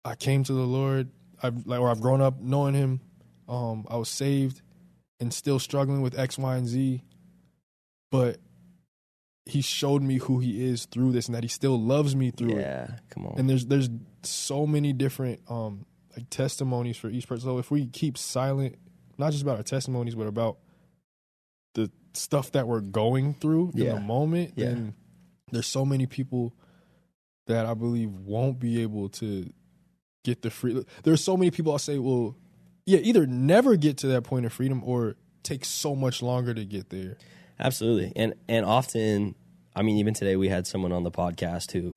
[0.04, 1.10] I came to the Lord,
[1.43, 3.01] I've like or I've grown up knowing Him.
[3.47, 4.62] Um, I was saved,
[5.19, 7.04] and still struggling with X, Y, and Z,
[8.12, 8.38] but
[9.45, 12.58] He showed me who He is through this, and that He still loves me through
[12.58, 12.62] it.
[12.62, 12.88] Yeah.
[13.10, 13.36] Come on.
[13.39, 13.89] And there's there's
[14.23, 17.45] so many different um like testimonies for each person.
[17.49, 18.75] So if we keep silent,
[19.17, 20.58] not just about our testimonies, but about
[21.73, 24.65] the stuff that we're going through in the moment, Yeah.
[24.67, 24.93] then
[25.51, 26.54] there's so many people
[27.47, 29.49] that I believe won't be able to
[30.23, 30.86] get the free.
[31.03, 32.36] There's so many people I'll say, well,
[32.86, 36.65] yeah, either never get to that point of freedom or take so much longer to
[36.65, 37.17] get there.
[37.60, 38.12] Absolutely.
[38.15, 39.36] And and often,
[39.75, 41.91] I mean, even today we had someone on the podcast who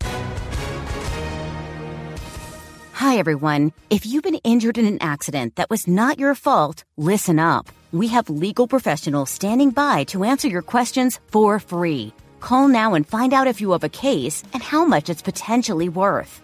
[2.94, 3.72] Hi, everyone.
[3.90, 7.68] If you've been injured in an accident that was not your fault, listen up.
[7.92, 12.12] We have legal professionals standing by to answer your questions for free.
[12.40, 15.88] Call now and find out if you have a case and how much it's potentially
[15.88, 16.43] worth.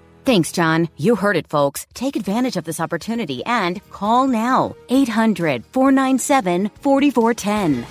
[0.23, 0.87] Thanks, John.
[0.97, 1.87] You heard it, folks.
[1.93, 4.75] Take advantage of this opportunity and call now.
[4.89, 7.85] 800 497 4410.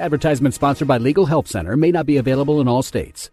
[0.00, 3.30] Advertisement sponsored by Legal Help Center may not be available in all states.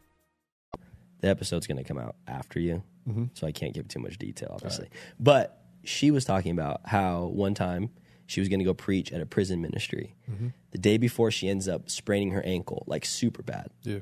[1.22, 3.26] the episode's going to come out after you, Mm-hmm.
[3.34, 4.88] so I can't give too much detail, obviously.
[5.20, 7.90] But she was talking about how one time
[8.28, 10.16] she was going to go preach at a prison ministry.
[10.32, 10.50] Mm-hmm.
[10.70, 13.70] The day before, she ends up spraining her ankle, like super bad.
[13.82, 14.00] Yeah.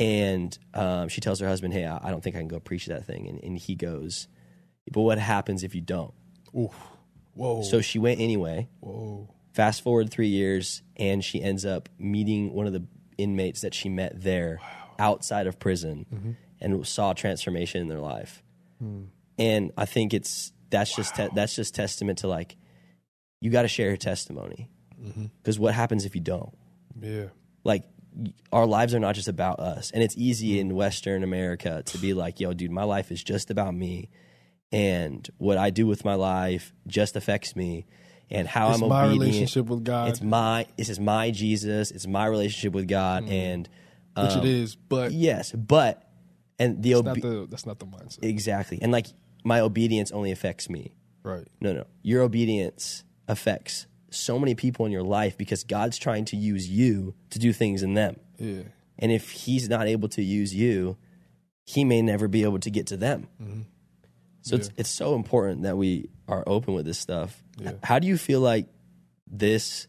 [0.00, 2.86] And um, she tells her husband, "Hey, I, I don't think I can go preach
[2.86, 4.26] that thing." And, and he goes,
[4.90, 6.12] "But what happens if you don't?"
[6.58, 6.74] Oof.
[7.34, 7.62] Whoa.
[7.62, 8.68] So she went anyway.
[8.80, 9.28] Whoa.
[9.52, 12.84] Fast forward three years, and she ends up meeting one of the
[13.18, 14.58] inmates that she met there
[14.98, 16.30] outside of prison, Mm-hmm.
[16.60, 18.42] and saw transformation in their life.
[18.78, 19.04] Hmm.
[19.38, 22.56] And I think it's that's just te- that's just testament to like
[23.40, 24.68] you got to share your testimony
[25.02, 25.26] Mm-hmm.
[25.42, 26.54] because what happens if you don't?
[27.00, 27.26] Yeah.
[27.64, 27.84] Like
[28.52, 32.12] our lives are not just about us, and it's easy in Western America to be
[32.14, 34.08] like, "Yo, dude, my life is just about me."
[34.72, 37.86] And what I do with my life just affects me,
[38.30, 39.20] and how It's I'm my obedient.
[39.22, 40.08] relationship with God.
[40.10, 41.90] It's my this is my Jesus.
[41.90, 43.68] It's my relationship with God, and
[44.16, 46.08] which um, it is, but yes, but
[46.58, 48.22] and the, obe- the that's not the mindset.
[48.24, 49.06] exactly, and like
[49.44, 50.92] my obedience only affects me.
[51.22, 51.46] right.
[51.60, 56.36] No, no, your obedience affects so many people in your life because God's trying to
[56.36, 58.62] use you to do things in them, Yeah.
[58.98, 60.96] and if He's not able to use you,
[61.66, 63.28] He may never be able to get to them.
[64.42, 64.74] So it's Yeah.
[64.78, 67.42] it's so important that we are open with this stuff.
[67.58, 67.72] Yeah.
[67.82, 68.66] How do you feel like
[69.26, 69.86] this?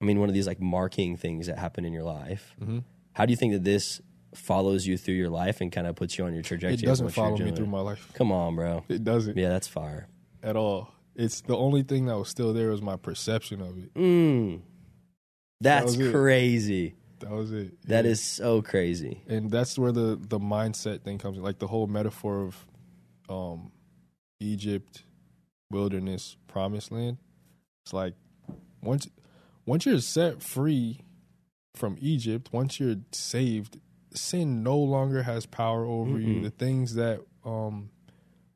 [0.00, 2.54] I mean, one of these like marking things that happen in your life.
[2.60, 2.80] Mm-hmm.
[3.12, 4.02] How do you think that this
[4.34, 6.74] follows you through your life and kind of puts you on your trajectory?
[6.82, 8.10] It doesn't follow me through my life.
[8.12, 8.84] Come on, bro.
[8.90, 10.08] It doesn't Yeah, that's fire.
[10.42, 10.92] at all.
[11.18, 13.92] It's the only thing that was still there was my perception of it.
[13.94, 14.60] Mm.
[15.60, 16.12] That's it.
[16.12, 16.94] crazy.
[17.20, 17.80] That was it.
[17.88, 18.10] That Yeah.
[18.10, 19.22] is so crazy.
[19.26, 21.42] and that's where the the mindset thing comes in.
[21.42, 22.66] Like the whole metaphor of
[23.28, 23.72] um
[24.40, 25.02] Egypt,
[25.70, 27.16] wilderness, promised land.
[27.84, 28.14] It's like
[28.82, 29.08] once
[29.64, 31.00] once you're set free
[31.74, 33.78] from Egypt, once you're saved,
[34.12, 36.34] sin no longer has power over you.
[36.36, 36.42] Mm-mm.
[36.42, 37.88] The things that um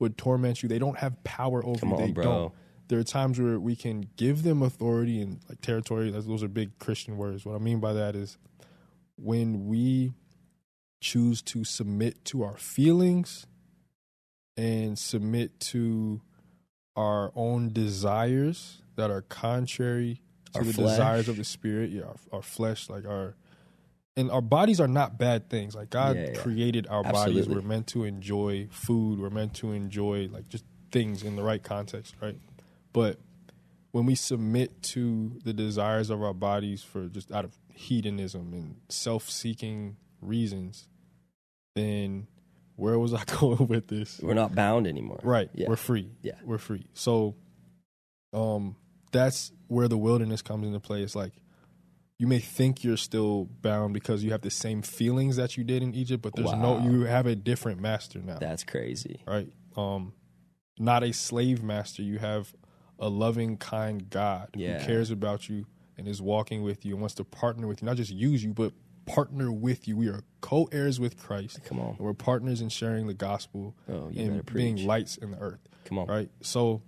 [0.01, 1.95] would torment you, they don't have power over Come you.
[1.97, 2.25] on, they bro.
[2.25, 2.53] don't.
[2.89, 6.11] There are times where we can give them authority and like territory.
[6.11, 7.45] Those are big Christian words.
[7.47, 8.37] What I mean by that is
[9.17, 10.13] when we
[11.01, 13.47] choose to submit to our feelings
[14.57, 16.21] and submit to
[16.97, 20.21] our own desires that are contrary
[20.53, 20.91] to Our the flesh.
[20.91, 23.37] desires of the spirit yeah our, our flesh like our
[24.17, 26.41] and our bodies are not bad things like god Yeah, yeah.
[26.43, 31.23] created our bodies we're meant to enjoy food we're meant to enjoy like just things
[31.23, 32.37] in the right context right
[32.93, 33.19] but
[33.93, 38.77] when we submit to the desires of our bodies for just out of hedonism and
[38.89, 40.89] self-seeking reasons
[41.75, 42.27] then
[42.77, 45.21] where was i going with this We're not bound anymore.
[45.23, 45.51] Right.
[45.55, 45.69] Yeah.
[45.69, 46.11] We're free.
[46.23, 46.33] Yeah.
[46.45, 46.87] We're free.
[46.95, 47.37] So
[48.33, 48.75] um
[49.13, 51.03] that's where the wilderness comes into play.
[51.03, 51.33] It's like
[52.21, 55.83] you may think you're still bound because you have the same feelings that you did
[55.83, 56.77] in Egypt, but there's Wow.
[56.77, 58.39] no you have a different master now.
[58.39, 59.23] That's crazy.
[59.27, 59.51] right?
[59.75, 60.13] Um,
[60.79, 62.03] not a slave master.
[62.03, 62.53] You have
[62.99, 64.79] a loving, kind God Yeah.
[64.81, 65.65] who cares about you
[65.97, 68.53] and is walking with you and wants to partner with you, not just use you,
[68.53, 68.75] but
[69.07, 69.97] partner with you.
[69.97, 71.65] We are co-heirs with Christ.
[71.65, 71.97] Come on.
[71.99, 75.67] We're partners in sharing the gospel Oh, and being lights in the earth.
[75.87, 76.07] Come on.
[76.07, 76.31] Right.
[76.43, 76.83] So,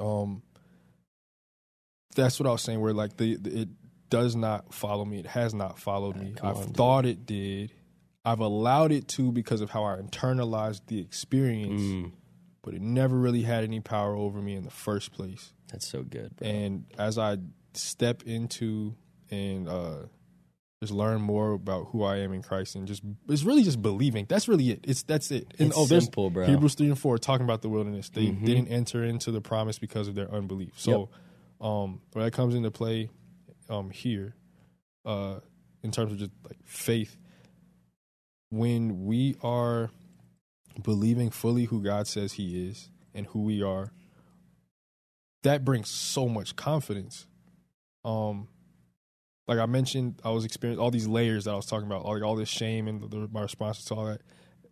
[0.00, 0.42] um,
[2.14, 2.80] that's what I was saying.
[2.80, 3.68] Where like the, the it
[4.10, 5.18] does not follow me.
[5.18, 6.34] It has not followed me.
[6.42, 6.76] I've on, dude.
[6.76, 7.72] thought it did.
[8.24, 12.12] I've allowed it to because of how I internalized the experience, Mm,
[12.62, 15.52] but it never really had any power over me in the first place.
[15.70, 16.48] that's so good, bro.
[16.48, 17.38] And as I
[17.74, 18.94] step into
[19.30, 19.96] and uh,
[20.80, 24.26] just learn more about who I am in Christ, and just it's really just believing.
[24.28, 24.80] That's really it.
[24.84, 25.46] It's that's it.
[25.58, 26.46] And It's oh, there's simple, bro.
[26.46, 28.08] Hebrews three and four talking about the wilderness.
[28.10, 28.44] They Mhm.
[28.44, 30.72] didn't enter into the promise because of their unbelief.
[30.76, 31.08] So,
[31.60, 33.08] um, when that comes into play,
[33.68, 34.34] um, here,
[35.04, 35.40] uh,
[35.82, 37.16] in terms of just like faith,
[38.50, 39.90] when we are
[40.82, 43.92] believing fully who God says He is and who we are,
[45.42, 47.26] that brings so much confidence.
[48.04, 48.48] Um,
[49.48, 52.22] like I mentioned, I was experiencing all these layers that I was talking about, like
[52.22, 54.22] all this shame and the, my responses to all that.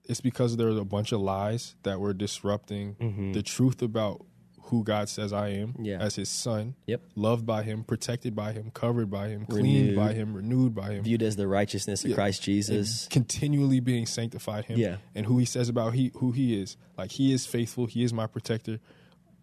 [0.04, 3.32] It's because there was a bunch of lies that were disrupting Mhm.
[3.34, 4.26] the truth about
[4.68, 5.98] who God says I am Yeah.
[6.00, 7.02] as His Son, Yep.
[7.16, 9.60] loved by Him, protected by Him, covered by Him, Renewed.
[9.60, 12.14] cleaned by Him, renewed by Him, Viewed as the righteousness of Yeah.
[12.16, 13.02] Christ Jesus.
[13.04, 14.96] and continually being sanctified Him, Yeah.
[15.14, 16.76] and who He says about he who He is.
[16.96, 18.80] Like He is faithful, He is my protector.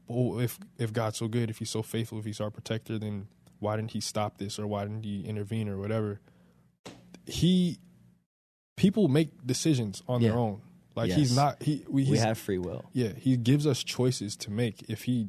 [0.09, 3.27] Oh, if if God's so good, if He's so faithful, if He's our protector, then
[3.59, 6.19] why didn't He stop this or why didn't He intervene or whatever?
[7.27, 7.77] He
[8.75, 10.61] people make decisions on their own.
[10.95, 11.17] Like Yes.
[11.17, 12.89] He's not He we, We have free will.
[12.93, 14.89] yeah He gives us choices to make.
[14.89, 15.27] If He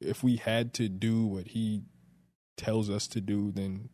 [0.00, 1.82] if we had to do what He
[2.56, 3.88] tells us to do, then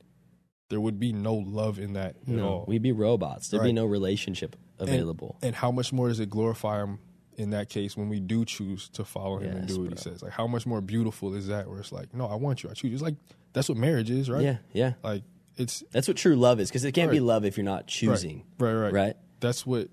[0.71, 2.65] there would be no love in that at No, all.
[2.69, 3.49] we'd be robots.
[3.49, 5.39] There'd be no relationship available.
[5.43, 6.99] And how much more does it glorify him
[7.37, 9.97] in that case when we do choose to follow him and do what bro.
[9.97, 10.23] he says?
[10.23, 12.75] Like how much more beautiful is that where it's like, no, I want you, I
[12.75, 12.95] choose you.
[12.95, 13.17] It's like
[13.55, 14.43] that's what marriage is, right?
[14.43, 14.93] Yeah, yeah.
[15.03, 15.23] Like
[15.57, 18.45] it's That's what true love is because it can't be love if you're not choosing.
[18.59, 18.93] right, right.
[18.93, 19.17] Right.
[19.41, 19.89] That's what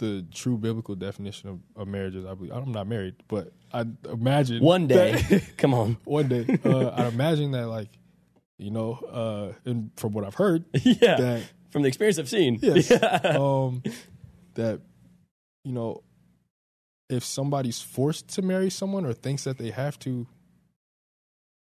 [0.00, 2.52] the true biblical definition of, of marriage is, I believe.
[2.52, 5.96] I'm not married, but I imagine One day, that- come on.
[6.04, 6.58] one day.
[6.64, 7.88] Uh, I imagine that like,
[8.58, 8.94] you know,
[9.64, 11.16] uh, and from what I've heard, yeah.
[11.16, 12.58] that From the experience I've seen.
[12.60, 12.90] Yes.
[12.90, 13.36] Yeah.
[13.38, 13.82] um,
[14.54, 14.80] that
[15.64, 16.02] you know,
[17.08, 20.26] if somebody's forced to marry someone or thinks that they have to,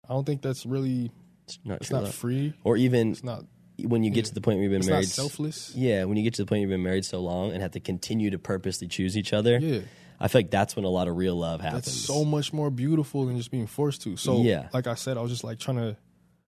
[0.08, 1.12] I don't think that's really.
[1.46, 2.54] It's not It's not free.
[2.64, 3.46] Or even It's not.
[3.84, 4.30] When you get yeah.
[4.30, 5.08] to the point where you've been It's married.
[5.08, 5.74] selfless.
[5.76, 7.80] Yeah, when you get to the point you've been married so long and have to
[7.80, 9.82] continue to purposely choose each other, Yeah,
[10.20, 11.86] I feel like that's when a lot of real love happens.
[11.86, 14.18] that's so much more beautiful than just being forced to.
[14.18, 14.70] So, Yeah.
[14.74, 15.98] like I said, I was just like trying to.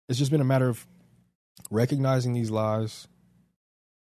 [0.08, 0.86] It's just been a matter of
[1.70, 3.08] recognizing these lies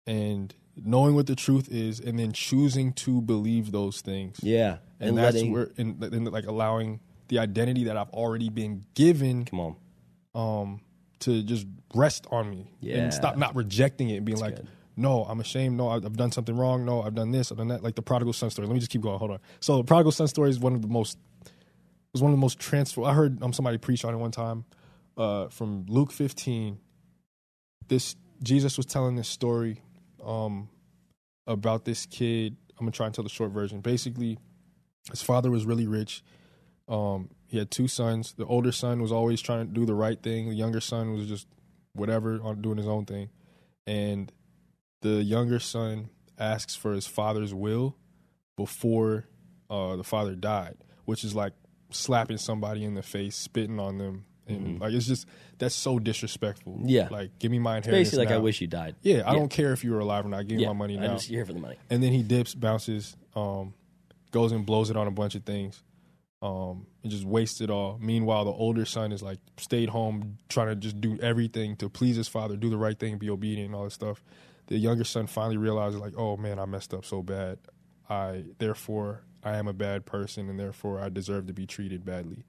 [0.06, 4.38] and knowing what the truth is, and then choosing to believe those things.
[4.42, 5.52] Yeah, and, and, that's letting.
[5.52, 9.76] where and, and like allowing the identity that I've already been given come on,
[10.34, 10.80] um
[11.20, 12.98] to just rest on me Yeah.
[12.98, 14.68] and stop not rejecting it and being like good.
[14.96, 15.76] no i'm ashamed.
[15.76, 16.84] No I've, I've done something wrong.
[16.84, 17.82] No i've done this i've done that.
[17.82, 18.66] Like the prodigal son story.
[18.68, 19.18] Let me just keep going.
[19.18, 19.38] Hold on.
[19.60, 21.18] So the prodigal son story is one of the most
[22.12, 24.64] was one of the most transfer i heard um, somebody preach on it one time
[25.18, 26.78] uh from luke 15
[27.88, 29.82] this jesus was telling this story
[30.24, 30.68] um
[31.46, 32.56] about this kid.
[32.78, 33.80] I'm gonna try and tell the short version.
[33.80, 34.38] Basically
[35.10, 36.22] his father was really rich
[36.88, 38.34] um, he had two sons.
[38.34, 40.48] The older son was always trying to do the right thing.
[40.48, 41.48] The younger son was just
[41.94, 43.30] whatever on doing his own thing.
[43.86, 44.30] And
[45.00, 47.96] the younger son asks for his father's will
[48.56, 49.24] before
[49.70, 51.54] uh, the father died, which is like
[51.90, 55.26] slapping somebody in the face, spitting on them, and like it's just
[55.58, 56.74] that's so disrespectful.
[56.74, 56.88] Mm-hmm.
[56.88, 57.08] Yeah.
[57.10, 58.10] like give me my it's inheritance.
[58.10, 58.96] basically like I wish you died.
[59.02, 60.46] Yeah, I don't care if you were alive or not.
[60.46, 61.04] Give me my money now.
[61.04, 61.76] I'm just here for the money.
[61.90, 63.74] And then he dips, bounces, um,
[64.30, 65.82] goes and blows it on a bunch of things,
[66.40, 67.98] um, and just waste it all.
[68.00, 72.16] Meanwhile, the older son is like stayed home, trying to just do everything to please
[72.16, 74.22] his father, do the right thing, be obedient, and all this stuff.
[74.68, 77.58] The younger son finally realizes, like, oh man, I messed up so bad.
[78.08, 82.44] I therefore I am a bad person, and therefore I deserve to be treated badly.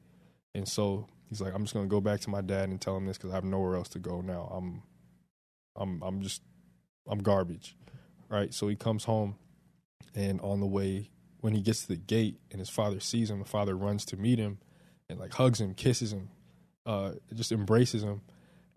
[0.53, 3.05] And so he's like, I'm just gonna go back to my dad and tell him
[3.05, 4.49] this because I have nowhere else to go now.
[4.55, 4.83] I'm,
[5.75, 6.41] I'm, I'm just,
[7.07, 7.75] I'm garbage,
[8.29, 8.53] right?
[8.53, 9.35] So he comes home,
[10.13, 11.09] and on the way,
[11.41, 14.17] when he gets to the gate and his father sees him, the father runs to
[14.17, 14.59] meet him,
[15.09, 16.29] and like hugs him, kisses him,
[16.85, 18.21] uh, just embraces him,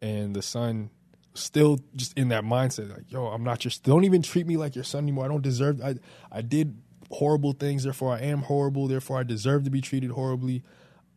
[0.00, 0.90] and the son
[1.34, 4.74] still just in that mindset, like, yo, I'm not your, don't even treat me like
[4.74, 5.24] your son anymore.
[5.24, 5.94] I don't deserve, I,
[6.30, 6.76] I did
[7.10, 10.62] horrible things, therefore I am horrible, therefore I deserve to be treated horribly.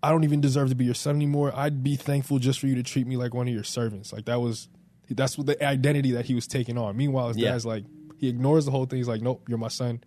[0.02, 1.52] I don't even deserve to be your son anymore.
[1.56, 4.14] I'd be thankful just for you to treat me like one of your servants.
[4.14, 4.70] Like that was
[5.10, 6.96] That's what the identity that he was taking on.
[6.98, 7.52] Meanwhile, his Yeah.
[7.52, 7.86] dad's like
[8.18, 8.98] he ignores the whole thing.
[8.98, 10.02] He's like, nope, you're my son.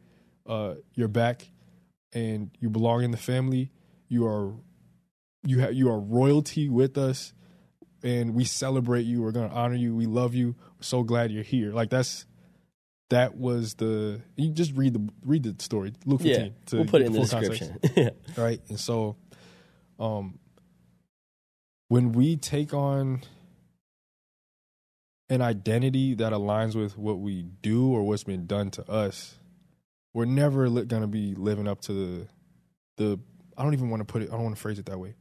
[0.48, 1.48] Uh, you're back,
[2.12, 3.70] and you belong in the family.
[4.08, 4.54] You are
[5.44, 7.32] you have you are royalty with us,
[8.02, 9.22] and we celebrate you.
[9.22, 9.94] We're gonna honor you.
[9.94, 10.56] We love you.
[10.58, 11.72] We're so glad you're here.
[11.72, 12.26] Like that's
[13.10, 16.86] that was the you just read the read the story Luke 15 Yeah, to we'll
[16.86, 17.78] put it in the description.
[18.36, 18.60] right?
[18.68, 19.16] And so,
[19.98, 20.38] um,
[21.88, 23.22] when we take on
[25.30, 29.38] an identity that aligns with what we do or what's been done to us,
[30.18, 32.26] we're never li- gonna be living up to the
[32.96, 33.20] the.
[33.56, 34.28] I don't even want to put it.
[34.30, 35.14] I don't want to phrase it that way.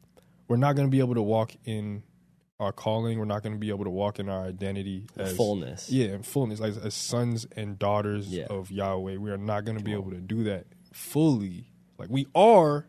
[0.47, 2.01] We're not gonna be able to walk in
[2.59, 3.19] our calling.
[3.19, 5.91] We're not gonna be able to walk in our identity as Fullness.
[5.91, 8.45] yeah, in fullness, like as sons and daughters Yeah.
[8.49, 11.69] of Yahweh, we are not going to be able to do that fully.
[11.99, 12.87] Like we are,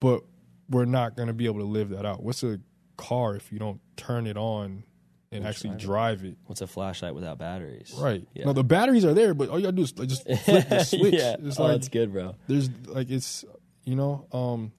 [0.00, 0.24] but
[0.68, 2.22] we're not going to be able to live that out.
[2.22, 2.60] What's a
[2.96, 4.82] car if you don't turn it on
[5.30, 6.36] and And actually drive it?
[6.46, 7.94] What's a flashlight without batteries?
[7.98, 8.26] Right.
[8.34, 8.46] Yeah.
[8.46, 10.84] No, the batteries are there, but all you gotta do is like, just flip the
[10.84, 11.14] switch.
[11.14, 11.36] yeah.
[11.42, 12.34] It's oh, like that's good, bro.
[12.46, 13.44] there's like it's
[13.84, 14.72] you know um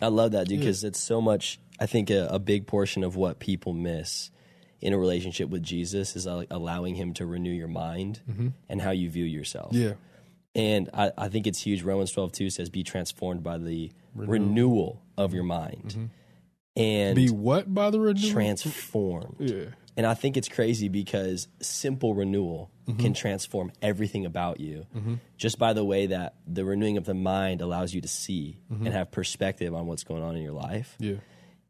[0.00, 0.64] I love that, dude, Yeah.
[0.64, 1.60] because it's so much.
[1.78, 4.30] I think a, a big portion of what people miss
[4.80, 8.48] in a relationship with Jesus is like allowing Him to renew your mind mm-hmm.
[8.68, 9.74] and how you view yourself.
[9.74, 9.92] yeah
[10.54, 11.82] And I, I think it's huge.
[11.82, 15.48] Romans twelve two says, "Be transformed by the renewal of your mm-hmm.
[15.48, 16.04] mind." Mm-hmm.
[16.76, 18.30] And be what by the renewal?
[18.30, 19.36] transformed.
[19.38, 19.64] yeah
[19.96, 23.12] And I think it's crazy because simple renewal can mm-hmm.
[23.12, 25.14] transform everything about you mm-hmm.
[25.36, 28.86] just by the way that the renewing of the mind allows you to see mm-hmm.
[28.86, 30.96] and have perspective on what's going on in your life.
[30.98, 31.16] yeah.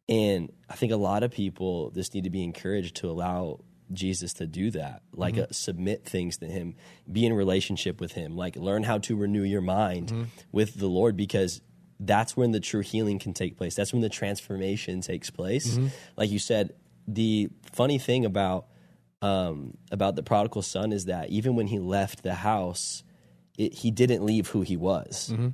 [0.08, 3.60] And I think a lot of people just need to be encouraged to allow
[3.92, 6.74] Jesus to do that, like uh, submit things to Him,
[7.10, 11.16] be in relationship with Him, like learn how to renew your mind with the Lord
[11.16, 11.60] because
[12.00, 13.74] that's when the true healing can take place.
[13.76, 15.78] That's when the transformation takes place.
[16.16, 16.72] Like you said,
[17.06, 18.66] the funny thing about
[19.22, 23.02] um, about the prodigal son is that even when he left the house,
[23.58, 25.30] it, he didn't leave who he was.
[25.32, 25.48] Mm-hmm.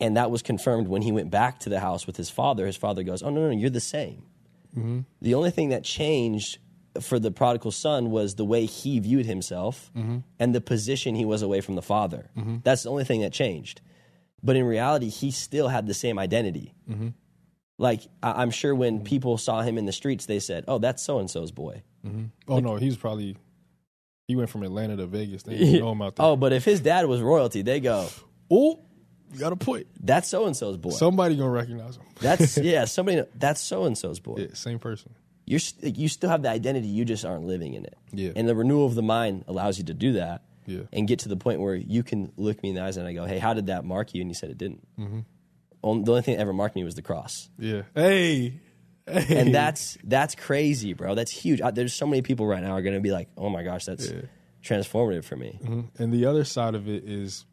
[0.00, 2.66] And that was confirmed when he went back to the house with his father.
[2.66, 4.24] His father goes, Oh, no, no, you're the same.
[4.76, 5.00] Mm-hmm.
[5.20, 6.58] The only thing that changed
[7.00, 10.18] for the prodigal son was the way he viewed himself mm-hmm.
[10.38, 12.30] and the position he was away from the father.
[12.62, 13.80] That's the only thing that changed.
[14.42, 16.74] But in reality, he still had the same identity.
[17.82, 21.02] Like, I- I'm sure when people saw him in the streets, they said, Oh, that's
[21.02, 21.82] so and so's boy.
[22.48, 23.36] oh no he's probably
[24.28, 26.64] he went from Atlanta to Vegas they didn't know him out there Oh, but if
[26.64, 28.08] his dad was royalty, they go,
[28.50, 28.80] oh
[29.32, 30.90] you got a point That's so and so's boy.
[30.90, 33.22] somebody gonna recognize him That's yeah, somebody.
[33.34, 34.36] That's so and so's boy.
[34.38, 35.14] yeah same person
[35.46, 36.86] You're st- you still have the identity.
[36.88, 37.96] You just aren't living in it.
[38.12, 38.30] Yeah.
[38.36, 40.42] And the renewal of the mind allows you to do that.
[40.66, 40.82] Yeah.
[40.92, 43.12] And get to the point where you can look me in the eyes and I
[43.12, 44.86] go, "Hey, how did that mark you?" And you said it didn't.
[44.96, 45.20] Mm-hmm.
[45.82, 47.48] The only thing that ever marked me was the cross.
[47.58, 47.82] Yeah.
[47.94, 48.60] Hey.
[49.06, 49.36] Hey.
[49.40, 51.14] And that's that's crazy, bro.
[51.16, 51.60] That's huge.
[51.60, 53.84] I, there's so many people right now are going to be like, "Oh my gosh,
[53.84, 54.12] that's
[54.62, 56.02] transformative for me." Mm-hmm.
[56.02, 57.44] and the other side of it is,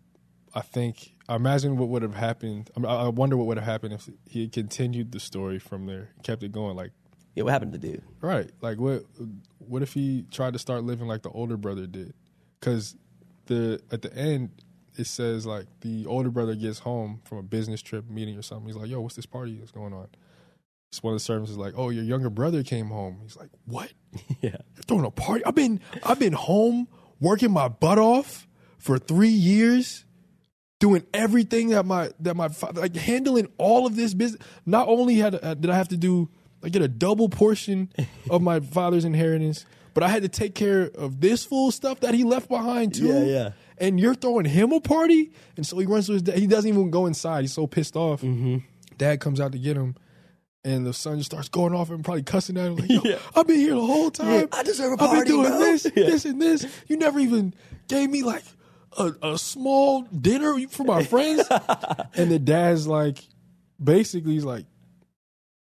[0.53, 2.69] I think, I imagine what would have happened.
[2.77, 5.85] I, mean, I wonder what would have happened if he had continued the story from
[5.87, 6.75] there, kept it going.
[6.75, 6.91] Like,
[7.33, 8.03] Yeah, what happened to the dude?
[8.21, 8.51] right?
[8.61, 9.05] Like, what?
[9.57, 12.13] What if he tried to start living like the older brother did?
[12.59, 12.95] Because
[13.47, 14.51] the at the end
[14.99, 18.67] it says like the older brother gets home from a business trip meeting or something.
[18.67, 20.07] He's like, "Yo, what's this party that's going on?"
[20.91, 23.49] So one of the servants is like, "Oh, your younger brother came home." He's like,
[23.65, 23.91] "What?"
[24.41, 24.57] yeah.
[24.75, 25.45] You're throwing a party.
[25.45, 26.87] I've been I've been home
[27.19, 28.47] working my butt off
[28.77, 30.05] for three years,
[30.79, 34.41] doing everything that my that my fa- like handling all of this business.
[34.65, 36.29] Not only had uh, did I have to do
[36.63, 37.91] I get a double portion
[38.29, 42.13] of my father's inheritance, but I had to take care of this full stuff that
[42.13, 43.07] he left behind too.
[43.07, 43.51] Yeah, yeah.
[43.79, 46.37] And you're throwing him a party, and so he runs to his dad.
[46.37, 47.41] He doesn't even go inside.
[47.41, 48.21] He's so pissed off.
[48.21, 48.57] Mm-hmm.
[48.97, 49.95] Dad comes out to get him.
[50.65, 53.47] And the son just starts going off and probably cussing at him like, Yo, I've
[53.47, 54.49] been here the whole time.
[54.51, 56.05] I deserve a I've been doing bro." this, Yeah.
[56.07, 56.67] this, and this.
[56.87, 57.53] You never even
[57.87, 58.43] gave me like
[58.97, 61.47] a, a small dinner for my friends.
[62.13, 63.23] and the dad's like,
[63.81, 64.65] basically, he's like,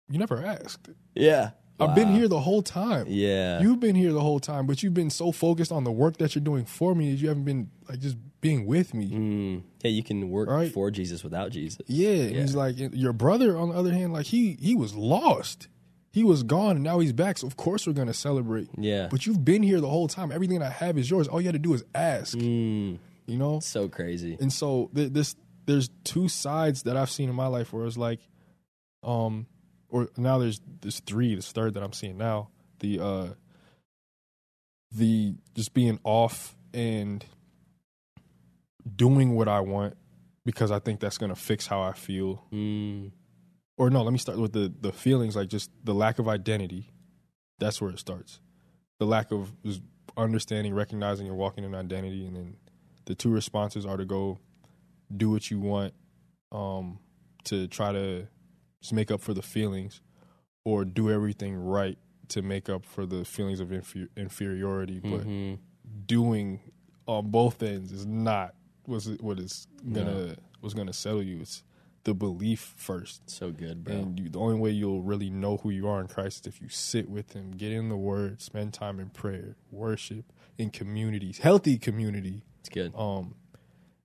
[0.10, 0.88] you never asked.
[1.14, 1.52] Yeah.
[1.80, 3.06] I've been here the whole time.
[3.10, 3.60] Yeah.
[3.62, 6.34] You've been here the whole time, but you've been so focused on the work that
[6.36, 9.10] you're doing for me that you haven't been like just being with me.
[9.12, 9.64] Mm.
[9.84, 10.72] Yeah, you can work Right.
[10.72, 11.82] for Jesus without Jesus.
[11.88, 12.42] Yeah, Yeah.
[12.42, 13.58] he's like your brother.
[13.58, 15.68] On the other hand, like he he was lost.
[16.14, 17.38] He was gone, and now he's back.
[17.40, 18.70] So of course we're gonna celebrate.
[18.78, 19.10] Yeah.
[19.12, 20.32] But you've been here the whole time.
[20.32, 21.28] Everything I have is yours.
[21.28, 22.38] All you had to do is ask.
[22.38, 23.00] Mm.
[23.28, 23.60] You know.
[23.60, 24.38] So crazy.
[24.40, 27.98] And so th- this there's two sides that I've seen in my life where it's
[27.98, 28.20] like,
[29.04, 29.48] um,
[29.90, 31.36] or now there's there's three.
[31.36, 32.50] This third that I'm seeing now.
[32.80, 33.28] The uh,
[34.92, 37.26] the just being off and
[38.96, 39.96] doing what I want
[40.46, 42.46] because I think that's gonna fix how I feel.
[42.54, 43.12] Mm.
[43.78, 46.92] Or no, let me start with the the feelings like just the lack of identity.
[47.60, 48.40] That's where it starts.
[49.00, 49.52] the lack of
[50.18, 52.58] understanding, recognizing, and walking in identity, and then
[53.06, 54.40] the two responses are to go
[55.16, 55.94] do what you want
[56.52, 57.00] um,
[57.46, 58.28] to try to
[58.86, 60.02] just make up for the feelings,
[60.64, 65.00] or do everything right to make up for the feelings of infer- inferiority.
[65.00, 65.58] But Mhm.
[66.06, 66.60] doing
[67.08, 68.54] on both ends is not
[68.88, 71.40] was what is gonna was gonna settle you.
[71.42, 71.64] It's
[72.04, 73.28] the belief first.
[73.28, 73.96] So good, bro.
[73.96, 76.62] And you, the only way you'll really know who you are in Christ is if
[76.62, 81.40] you sit with Him, get in the Word, spend time in prayer, worship, in communities,
[81.40, 82.94] healthy community, it's good.
[82.96, 83.34] um,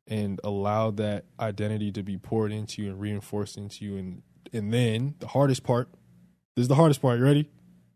[0.07, 3.97] and allow that identity to be poured into you and reinforced into you.
[3.97, 4.23] And
[4.53, 5.89] and then the hardest part,
[6.57, 7.19] this is the hardest part.
[7.19, 7.49] You ready?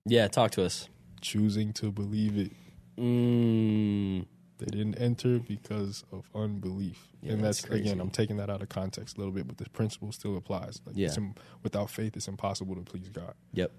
[0.07, 0.89] Yeah, talk to us.
[1.21, 2.53] Choosing to believe it.
[2.99, 4.27] Mm,
[4.59, 8.63] They didn't enter because of unbelief, Yeah, and that's that's, again, I'm taking that out
[8.63, 10.81] of context a little bit, but the principle still applies.
[10.87, 11.13] Like Yeah.
[11.17, 13.35] im- without faith, it's impossible to please God.
[13.53, 13.73] yep.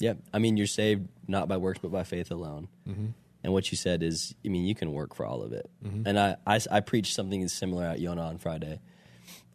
[0.00, 0.18] Yep.
[0.32, 2.66] I mean, you're saved not by works, but by faith alone.
[2.88, 3.06] Mm-hmm.
[3.44, 5.70] And what you said is, I mean, you can work for all of it.
[5.84, 8.80] And I, I, I preached something similar at Yona on Friday.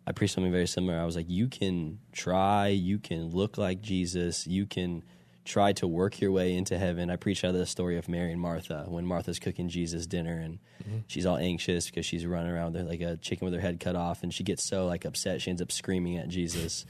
[0.07, 0.97] I preached something very similar.
[0.97, 5.03] I was like, you can try, you can look like Jesus, you can
[5.43, 7.09] try to work your way into heaven.
[7.09, 10.39] I preached out of the story of Mary and Martha when Martha's cooking Jesus dinner
[10.39, 10.99] and mm-hmm.
[11.07, 13.97] she's all anxious because she's running around with like a chicken with her head cut
[13.97, 16.85] off and she gets so like upset she ends up screaming at Jesus.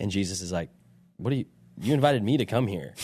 [0.00, 0.70] and Jesus is like,
[1.18, 1.44] What are you
[1.78, 2.94] you invited me to come here?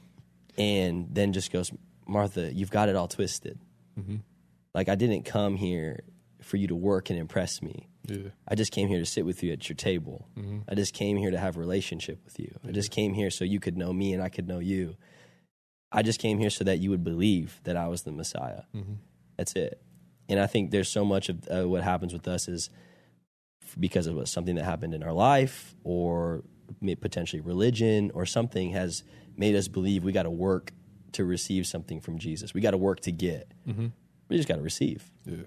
[0.58, 1.70] and then just goes,
[2.06, 3.58] Martha, you've got it all twisted.
[3.98, 4.16] Mm-hmm.
[4.74, 6.04] Like I didn't come here
[6.40, 7.89] for you to work and impress me.
[8.06, 10.28] Yeah, I just came here to sit with you at your table.
[10.38, 10.60] Mm-hmm.
[10.68, 12.54] I just came here to have a relationship with you.
[12.66, 14.96] I just came here so you could know me and I could know you.
[15.92, 18.62] I just came here so that you would believe that I was the Messiah.
[18.74, 18.94] Mm-hmm.
[19.36, 19.82] That's it.
[20.28, 22.70] And I think there's so much of uh, what happens with us is
[23.78, 26.42] because of what, something that happened in our life or
[27.00, 29.02] potentially religion or something has
[29.36, 30.72] made us believe we got to work
[31.12, 32.54] to receive something from Jesus.
[32.54, 33.52] We got to work to get.
[33.66, 33.88] Mm-hmm.
[34.28, 35.10] We just got to receive.
[35.26, 35.42] yeah,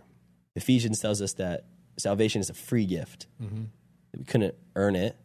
[0.56, 1.66] Ephesians tells us that
[1.98, 3.28] salvation is a free gift.
[3.42, 3.64] Mm-hmm.
[4.18, 5.16] We couldn't earn it,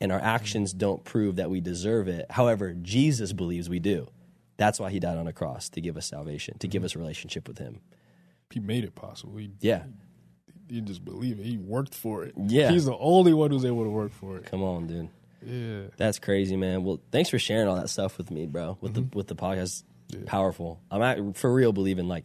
[0.00, 2.26] and our actions don't prove that we deserve it.
[2.30, 4.08] However, Jesus believes we do.
[4.56, 6.72] That's why he died on a cross to give us salvation, to Mm-hmm.
[6.72, 7.80] give us a relationship with him.
[8.50, 9.36] he made it possible.
[9.38, 9.84] He, Yeah.
[10.68, 11.46] he didn't just believe it.
[11.46, 12.34] He worked for it.
[12.36, 12.70] Yeah.
[12.70, 14.44] he's the only one who's able to work for it.
[14.46, 15.08] Come on, dude.
[15.44, 16.84] Yeah, That's crazy, man.
[16.84, 18.76] Well, thanks for sharing all that stuff with me, bro.
[18.80, 19.08] With Mm-hmm.
[19.10, 19.82] the with the podcast,
[20.26, 20.80] powerful.
[20.90, 22.24] I'm at, for real believing like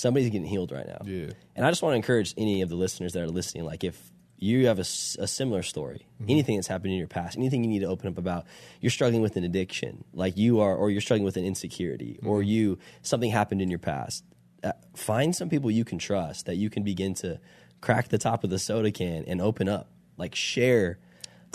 [0.00, 1.02] somebody's getting healed right now.
[1.04, 1.30] Yeah.
[1.56, 4.10] And I just want to encourage any of the listeners that are listening, like if
[4.42, 6.30] you have a similar story, Mm-hmm.
[6.30, 8.46] anything that's happened in your past, anything you need to open up about,
[8.80, 12.40] you're struggling with an addiction, like you are, or you're struggling with an insecurity, or
[12.40, 12.48] Mm-hmm.
[12.48, 14.24] you something happened in your past.
[14.64, 17.38] Uh, find some people you can trust that you can begin to
[17.80, 19.88] crack the top of the soda can and open up,
[20.18, 20.98] like share.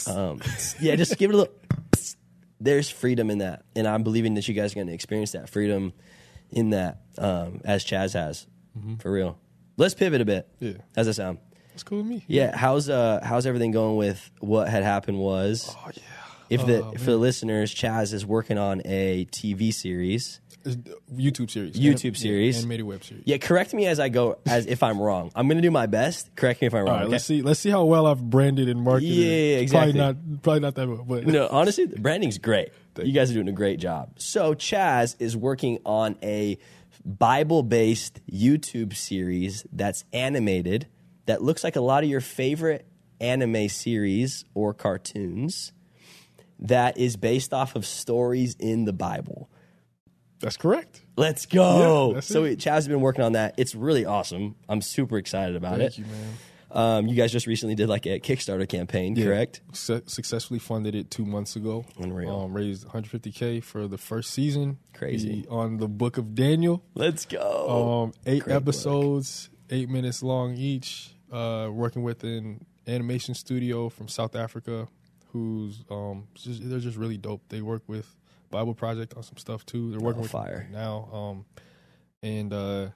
[0.07, 0.41] Um,
[0.79, 1.53] yeah, just give it a little.
[2.59, 5.49] There's freedom in that, and I'm believing that you guys are going to experience that
[5.49, 5.93] freedom
[6.51, 8.47] in that, um, as Chaz has,
[8.99, 9.37] for real.
[9.77, 10.47] Let's pivot a bit.
[10.59, 10.73] Yeah.
[10.95, 11.39] How's that sound?
[11.73, 12.23] it's cool with me.
[12.27, 15.75] Yeah, how's uh how's everything going with what had happened was?
[15.77, 16.01] Oh yeah.
[16.49, 20.39] If the for the listeners, Chaz is working on a TV series.
[20.66, 21.76] YouTube series.
[21.76, 22.55] YouTube Anim- series.
[22.55, 23.24] Yeah, animated web series.
[23.26, 25.32] Yeah, correct me as I go as if I'm wrong.
[25.36, 26.36] I'm gonna do my best.
[26.36, 26.89] Correct me if I'm wrong.
[26.89, 27.11] All right, okay?
[27.11, 27.41] let's see.
[27.41, 29.09] Let's see how well I've branded and marketed.
[29.09, 29.93] Yeah, yeah, It's exactly.
[29.93, 30.41] Probably not.
[30.43, 32.70] Probably not that well, but No, honestly, the branding's great.
[33.01, 34.11] You guys are doing a great job.
[34.18, 36.57] So Chaz is working on a
[37.03, 40.88] Bible-based YouTube series that's animated
[41.26, 42.88] that looks like a lot of your favorite
[43.20, 45.72] anime series or cartoons
[46.59, 49.49] that is based off of stories in the Bible.
[50.45, 51.01] That's correct.
[51.17, 52.13] Let's go.
[52.13, 52.59] Yeah, so it.
[52.59, 53.55] Chaz has been working on that.
[53.57, 54.55] It's really awesome.
[54.69, 55.97] I'm super excited about Thank it.
[55.99, 56.33] you, man.
[56.71, 59.25] Um, you guys just recently did like a Kickstarter campaign, Yeah.
[59.25, 59.61] correct?
[59.71, 61.85] Su- successfully funded it two months ago.
[61.99, 62.41] Unreal.
[62.41, 64.77] Um, raised 150k for the first season.
[64.93, 65.43] Crazy.
[65.43, 66.83] We on the Book of Daniel.
[66.93, 68.03] Let's go.
[68.03, 68.63] Um, eight Great book.
[68.63, 71.11] episodes, eight minutes long each.
[71.31, 74.87] Uh, working with an animation studio from South Africa,
[75.31, 77.41] who's um, just, they're just really dope.
[77.49, 78.13] They work with
[78.49, 79.91] Bible Project on some stuff too.
[79.91, 80.67] They're working Oh, with fire.
[80.71, 81.45] now, um,
[82.23, 82.89] and uh,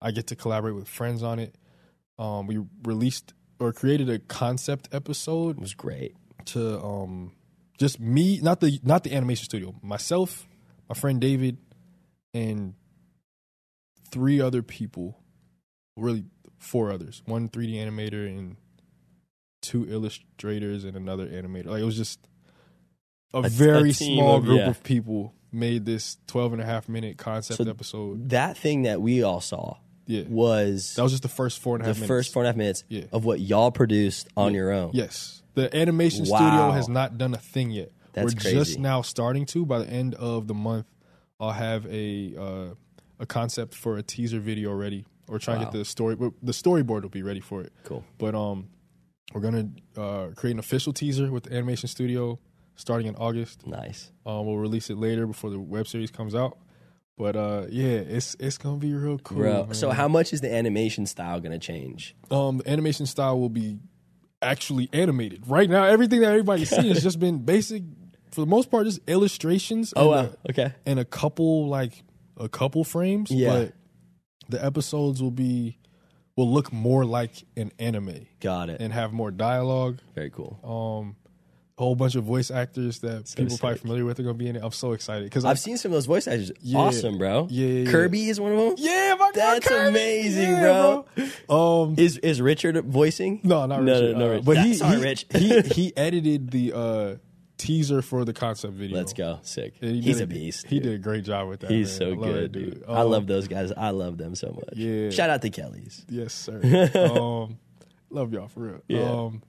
[0.00, 1.54] I get to collaborate with friends on it.
[2.18, 6.14] Um, we released or created a concept episode it was great.
[6.46, 7.32] to um
[7.78, 10.46] just me not the not the animation studio myself
[10.88, 11.58] my friend david
[12.32, 12.72] and
[14.10, 15.18] three other people
[15.96, 16.24] really
[16.58, 18.56] four others one 3d animator and
[19.62, 22.18] two illustrators and another animator like it was just
[23.34, 24.68] a, A- a very team small of- group yeah.
[24.70, 29.00] of people made this 12 and a half minute concept So episode That thing that
[29.02, 29.76] we all saw
[30.06, 32.46] yeah was that was just the first four and a the minutes first four and
[32.48, 33.04] a half minutes Yeah.
[33.12, 34.90] of what y'all produced on your own.
[34.94, 35.42] Yes.
[35.54, 36.38] The animation Wow.
[36.38, 37.90] studio has not done a thing yet.
[38.12, 38.56] That's We're crazy.
[38.56, 40.86] just now starting to by the end of the month.
[41.40, 42.74] I'll have a uh,
[43.18, 45.70] a concept for a teaser video ready, or try and Wow.
[45.70, 46.14] get the story.
[46.16, 47.72] The storyboard will be ready for it.
[47.84, 48.04] Cool.
[48.18, 48.68] But um,
[49.32, 52.38] we're gonna uh, create an official teaser with the animation studio
[52.80, 53.66] starting in August.
[53.66, 54.10] Nice.
[54.26, 56.58] Um, we'll release it later before the web series comes out.
[57.16, 59.38] But uh, yeah, it's it's gonna be real cool.
[59.38, 59.74] Bro, man.
[59.74, 62.16] so how much is the animation style going to change?
[62.30, 63.78] um, the animation style will be
[64.42, 65.46] actually animated.
[65.46, 67.82] Right now, everything that everybody's seeing has just been basic,
[68.30, 69.92] for the most part, just illustrations.
[69.94, 70.30] Oh, wow.
[70.46, 70.72] a- Okay.
[70.86, 72.02] and a couple like
[72.38, 73.30] a couple frames.
[73.30, 73.50] Yeah.
[73.50, 73.74] but
[74.48, 75.76] the episodes will be
[76.36, 78.80] will look more like an anime Got it.
[78.80, 79.98] and have more dialogue.
[80.14, 80.58] Very cool.
[80.64, 81.16] Um,
[81.80, 84.62] whole bunch of voice actors that people probably familiar with are gonna be in it.
[84.62, 86.52] I'm so excited because I've seen some of those voice actors.
[86.60, 86.78] Yeah.
[86.78, 87.48] Awesome, bro.
[87.50, 87.90] Yeah, yeah, yeah.
[87.90, 88.74] Kirby is one of them.
[88.76, 91.06] Yeah, my That's amazing, bro.
[91.48, 91.82] bro.
[91.82, 93.40] Um, Is is Richard voicing?
[93.44, 94.12] No, not No, Richard.
[94.12, 94.44] no, no, uh, Rich.
[94.44, 95.26] But he, Sorry, he, Rich.
[95.30, 97.14] he he edited the uh,
[97.56, 98.96] teaser for the concept video.
[98.98, 99.38] Let's go.
[99.42, 99.74] Sick.
[99.80, 100.66] He He's did a beast.
[100.66, 100.82] He dude.
[100.82, 101.70] did a great job with that.
[101.70, 102.10] He's man.
[102.10, 102.84] so good, that dude.
[102.86, 103.72] Um, I love those guys.
[103.72, 104.76] I love them so much.
[104.76, 105.08] Yeah.
[105.10, 106.04] Shout out to Kelly's.
[106.10, 106.60] Yes, sir.
[106.94, 107.58] um,
[108.10, 108.82] love y'all for real.
[108.86, 109.10] Yeah.
[109.10, 109.42] Um,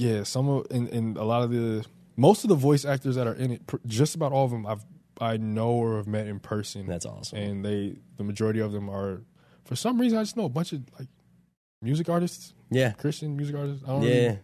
[0.00, 0.22] yeah.
[0.24, 1.84] Some of and, and a lot of the
[2.16, 4.84] most of the voice actors that are in it, just about all of them, I've
[5.20, 6.86] I know or have met in person.
[6.86, 7.38] That's awesome.
[7.38, 9.20] And they, the majority of them are,
[9.64, 11.08] for some reason, I just know a bunch of like
[11.82, 12.92] music artists, Yeah.
[12.92, 13.84] Christian music artists.
[13.84, 14.08] I don't Yeah.
[14.14, 14.38] Really,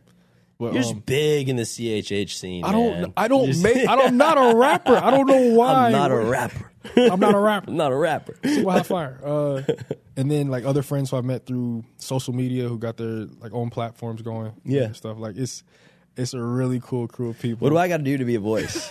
[0.59, 2.65] but, You're um, just big in the CHH scene.
[2.65, 3.01] I don't.
[3.01, 3.13] man.
[3.17, 3.89] I don't make.
[3.89, 4.09] I don't.
[4.09, 4.97] I'm not a rapper.
[4.97, 5.87] I don't know why.
[5.87, 6.73] I'm not a rapper.
[6.97, 7.71] I'm not a rapper.
[7.71, 8.37] I'm not a rapper.
[8.45, 9.21] Super high fire.
[9.27, 9.63] Uh,
[10.17, 13.53] and then like other friends who I've met through social media who got their like
[13.53, 14.55] own platforms going.
[14.65, 14.85] Yeah.
[14.85, 15.63] and stuff like it's
[16.17, 17.67] it's a really cool crew of people.
[17.67, 18.91] What do I got to do to be a voice?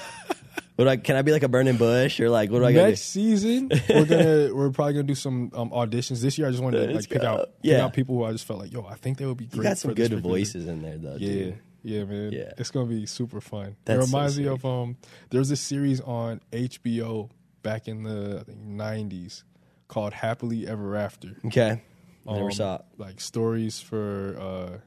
[0.76, 2.72] What do I, can I be like a burning bush or like what do I
[2.74, 6.22] Next season, we're gonna we're probably gonna do some um, auditions.
[6.22, 7.28] This year, I just wanted to Let's like pick go.
[7.28, 7.76] out Yeah.
[7.76, 9.58] pick out people who I just felt like, yo, I think they would be great.
[9.58, 11.16] You got some good voices in there though.
[11.18, 11.60] Yeah, dude.
[11.84, 12.32] yeah, man.
[12.34, 12.52] Yeah.
[12.58, 13.76] it's gonna be super fun.
[13.86, 14.98] That's it so reminds me of um,
[15.30, 17.30] there was this series on HBO
[17.64, 19.44] back in the I think '90s
[19.88, 21.38] called Happily Ever After.
[21.46, 21.82] Okay.
[22.28, 22.82] I never um, saw it.
[22.98, 24.78] like stories for uh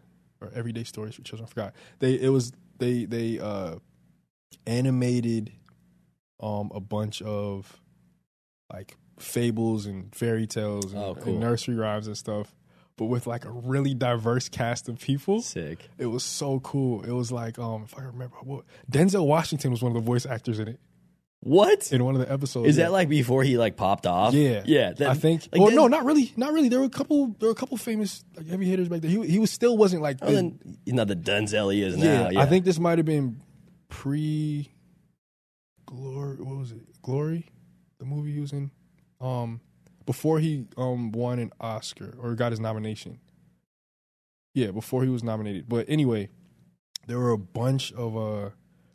[0.44, 1.46] or everyday stories for children.
[1.46, 1.74] I forgot.
[2.00, 3.76] They it was they they uh
[4.66, 5.52] animated
[6.40, 7.80] um a bunch of
[8.72, 11.32] like fables and fairy tales and, Oh, cool.
[11.32, 12.54] and nursery rhymes and stuff.
[12.96, 15.88] But with like a really diverse cast of people, Sick.
[15.98, 17.04] it was so cool.
[17.04, 20.26] It was like, um, if I remember, what Denzel Washington was one of the voice
[20.26, 20.80] actors in it
[21.40, 21.92] What?
[21.92, 22.68] in one of the episodes.
[22.70, 22.84] Is yeah.
[22.86, 24.34] that like before he like popped off?
[24.34, 24.92] Yeah, Yeah.
[24.94, 25.48] that- I think.
[25.52, 26.68] Like well, no, not really, not really.
[26.68, 27.28] There were a couple.
[27.38, 29.10] There were a couple famous like heavy hitters back there.
[29.12, 30.18] He he was still wasn't like.
[30.18, 32.30] The- then he's not the Denzel he is yeah, now.
[32.30, 32.40] Yeah.
[32.40, 33.40] I think this might have been
[33.88, 34.72] pre.
[35.88, 37.00] Glory, what was it?
[37.02, 37.46] Glory,
[37.98, 38.70] the movie he was in,
[39.20, 39.60] um,
[40.04, 43.18] before he um won an Oscar or got his nomination.
[44.54, 45.68] Yeah, before he was nominated.
[45.68, 46.28] But anyway,
[47.06, 48.50] there were a bunch of uh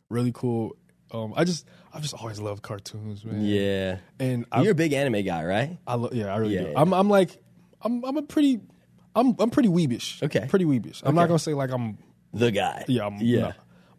[0.10, 0.76] really cool.
[1.12, 3.41] Um, I just I've just always loved cartoons, man.
[3.44, 3.98] Yeah.
[4.20, 5.78] and You're a big anime guy, right?
[5.88, 6.68] I lo- yeah, I really Yeah, do.
[6.70, 6.82] yeah.
[6.82, 7.41] I'm I'm like
[7.82, 8.60] I'm I'm a pretty
[9.16, 10.22] I'm I'm pretty weebish.
[10.24, 10.46] Okay.
[10.50, 11.02] Pretty weebish.
[11.04, 11.16] I'm Okay.
[11.16, 11.98] not gonna say like I'm
[12.34, 12.86] The guy.
[12.88, 13.39] yeah, I'm Yeah.
[13.41, 13.54] no.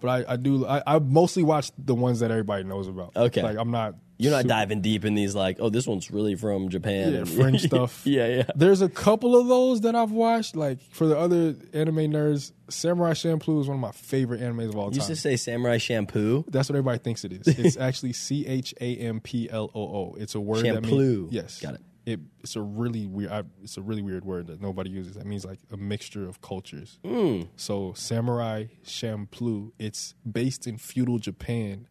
[0.05, 3.17] But I, I do I, I mostly watch the ones that everybody knows about.
[3.17, 3.43] Okay.
[3.43, 6.35] Like I'm not You're not super- diving deep in these like, oh, this one's really
[6.35, 7.13] from Japan.
[7.13, 8.03] Yeah, and- French stuff.
[8.05, 8.43] yeah, yeah.
[8.55, 10.57] There's a couple of those that I've watched.
[10.57, 14.77] Like for the other anime nerds, Samurai Champloo is one of my favorite animes of
[14.77, 14.93] all time.
[14.93, 16.45] You used to say samurai shampoo.
[16.49, 17.49] That's what everybody thinks it is.
[17.59, 20.17] It's actually C H A M P L O O.
[20.19, 21.23] It's a word that Champloo.
[21.23, 21.61] means yes.
[21.63, 21.81] Got it.
[22.07, 23.31] It, it's a really weird.
[23.33, 25.15] I, it's a really weird word that nobody uses.
[25.15, 26.99] That means like a mixture of cultures.
[27.05, 27.49] Mm.
[27.57, 29.73] So samurai Champloo.
[29.79, 31.89] It's based in feudal Japan,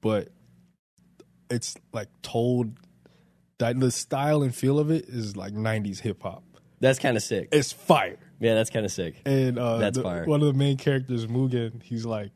[0.00, 0.28] but
[1.50, 2.78] it's like told
[3.58, 6.42] that the style and feel of it is like '90s hip hop.
[6.80, 7.48] That's kind of sick.
[7.52, 8.16] It's fire.
[8.38, 9.20] Yeah, that's kind of sick.
[9.26, 10.24] And uh, That's the- fire.
[10.24, 12.30] one of the main characters, Mugen, he's like,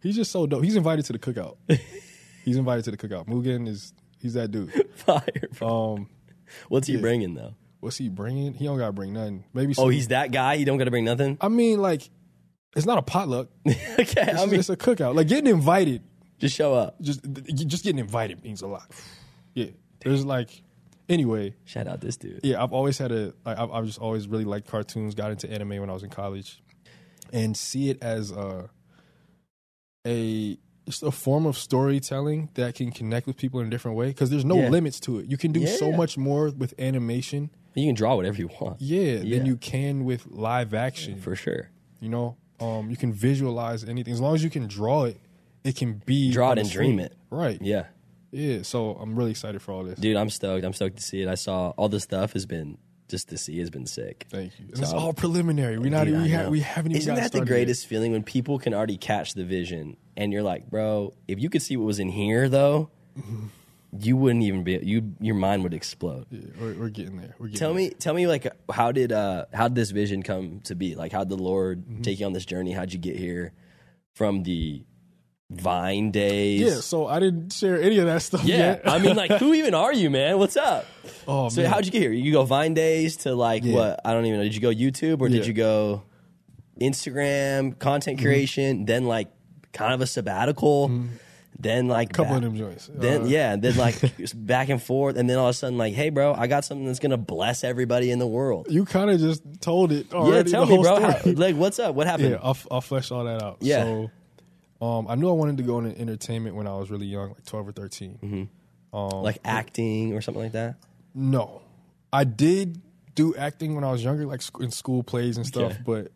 [0.00, 0.62] he's just so dope.
[0.62, 1.56] He's invited to the cookout.
[2.44, 3.26] he's invited to the cookout.
[3.26, 4.70] Mugen is he's that dude.
[4.94, 5.24] Fire.
[5.58, 5.94] bro.
[5.96, 6.08] Um,
[6.68, 7.00] What's he yeah.
[7.00, 7.54] bringing though?
[7.84, 8.54] what's he bringing?
[8.54, 9.44] He don't gotta bring nothing.
[9.52, 9.74] Maybe.
[9.78, 10.56] Oh, he's that guy.
[10.56, 11.38] He don't got to bring nothing.
[11.40, 12.10] I mean, like,
[12.74, 13.48] it's not a potluck.
[13.68, 15.14] okay, It's, I mean, it's a cookout.
[15.14, 16.02] Like getting invited,
[16.38, 17.00] just show up.
[17.00, 17.20] just
[17.54, 18.90] just getting invited means a lot.
[19.52, 19.66] Yeah.
[20.00, 20.62] There's like,
[21.08, 21.54] anyway.
[21.64, 22.40] Shout out this dude.
[22.42, 23.34] Yeah, I've always had a.
[23.44, 25.14] Like, I've, I've just always really liked cartoons.
[25.14, 26.62] Got into anime when I was in college,
[27.32, 28.66] and see it as uh,
[30.06, 30.63] a a just
[31.02, 34.08] a form of storytelling that can connect with people in a different way.
[34.08, 34.68] Because there's no Yeah.
[34.68, 35.30] limits to it.
[35.30, 38.80] You can do so much more with animation, You can draw whatever you want.
[38.80, 39.38] yeah, Yeah.
[39.38, 41.18] than you can with live action.
[41.20, 41.70] for sure.
[42.00, 45.18] You know, um, you can visualize anything as long as you can draw it.
[45.64, 47.14] It can be Draw it and dream it.
[47.30, 47.58] Right.
[47.62, 47.86] Yeah,
[48.30, 48.62] Yeah.
[48.62, 49.98] So I'm really excited for all this.
[49.98, 50.64] dude, I'm stoked.
[50.64, 51.28] I'm stoked to see it.
[51.28, 52.76] I saw all the stuff has been
[53.08, 54.26] just to see has been sick.
[54.30, 54.66] Thank you.
[54.72, 55.78] And it's all preliminary.
[55.78, 57.00] We not Dude, we, ha- we haven't even.
[57.02, 57.54] Isn't that the started yet.
[57.54, 61.50] greatest feeling when people can already catch the vision and you're like, bro, if you
[61.50, 62.90] could see what was in here though,
[63.98, 65.14] you wouldn't even be you.
[65.20, 66.26] Your mind would explode.
[66.30, 67.34] Yeah, we're, we're getting there.
[67.38, 67.82] We're getting Tell there.
[67.84, 70.94] me, tell me, like, how did uh, how did this vision come to be?
[70.96, 72.02] Like, how did the Lord Mm-hmm.
[72.02, 72.72] take you on this journey?
[72.72, 73.52] How'd you get here
[74.14, 74.82] from the
[75.50, 76.60] Vine days?
[76.60, 78.56] Yeah, so I didn't share any of that stuff yeah.
[78.56, 78.82] yet.
[78.86, 80.38] I mean, like, who even are you, man?
[80.38, 80.86] What's up?
[81.28, 81.70] oh, So, man.
[81.70, 82.12] how'd you get here?
[82.12, 83.74] You go Vine days to like Yeah.
[83.74, 84.00] what?
[84.04, 84.44] I don't even know.
[84.44, 86.02] Did you go YouTube or did you go
[86.80, 88.26] Instagram content Mm-hmm.
[88.26, 88.84] creation?
[88.84, 89.28] Then like
[89.72, 90.90] kind of a sabbatical.
[91.56, 92.90] Then like couple back- of them joints.
[92.92, 93.94] Then Uh, yeah, then like
[94.34, 96.84] back and forth, and then all of a sudden like, hey, bro, I got something
[96.86, 98.66] that's gonna bless everybody in the world.
[98.70, 101.00] you kind of just told it Already, Yeah, tell me, bro.
[101.00, 101.94] How, like, what's up?
[101.94, 102.30] What happened?
[102.32, 103.58] yeah, I'll, I'll flesh all that out.
[103.60, 103.84] Yeah.
[103.84, 104.10] So,
[104.84, 107.44] um, I knew I wanted to go into entertainment when I was really young, like
[107.44, 108.96] twelve or 13 Mm-hmm.
[108.96, 110.76] Um, like acting or something like that.
[111.14, 111.62] No,
[112.12, 112.80] I did
[113.14, 115.72] do acting when I was younger, like in school plays and stuff.
[115.72, 115.80] Okay.
[115.84, 116.12] But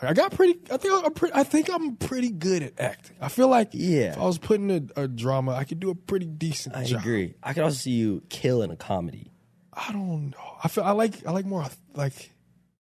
[0.00, 0.58] like, I got pretty.
[0.70, 1.34] I think I'm pretty.
[1.34, 3.16] I think I'm pretty good at acting.
[3.20, 4.12] I feel like Yeah.
[4.12, 7.00] if I was putting a, a drama, I could do a pretty decent I job.
[7.00, 7.34] agree.
[7.42, 9.32] I could also see you kill in a comedy.
[9.72, 10.56] I don't know.
[10.62, 11.64] I feel I like I like more
[11.94, 12.32] like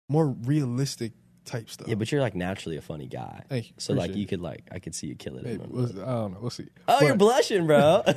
[0.08, 1.12] more realistic
[1.44, 1.88] type stuff.
[1.88, 3.44] Yeah, but you're like naturally a funny guy.
[3.48, 3.74] Thank you.
[3.78, 5.44] So like Appreciate you could like I could see you kill it.
[5.44, 5.62] Maybe.
[5.66, 6.38] We'll- I don't know.
[6.40, 6.68] We'll see.
[6.88, 8.02] Oh, you're blushing, bro.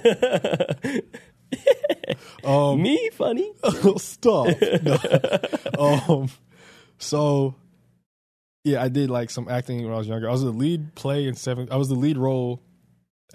[2.43, 3.53] um, Me funny.
[3.97, 4.47] Stop.
[4.83, 4.97] No.
[6.07, 6.29] um,
[6.97, 7.55] so
[8.63, 10.27] yeah, I did like some acting when I was younger.
[10.27, 11.71] I was the lead play in seventh.
[11.71, 12.61] I was the lead role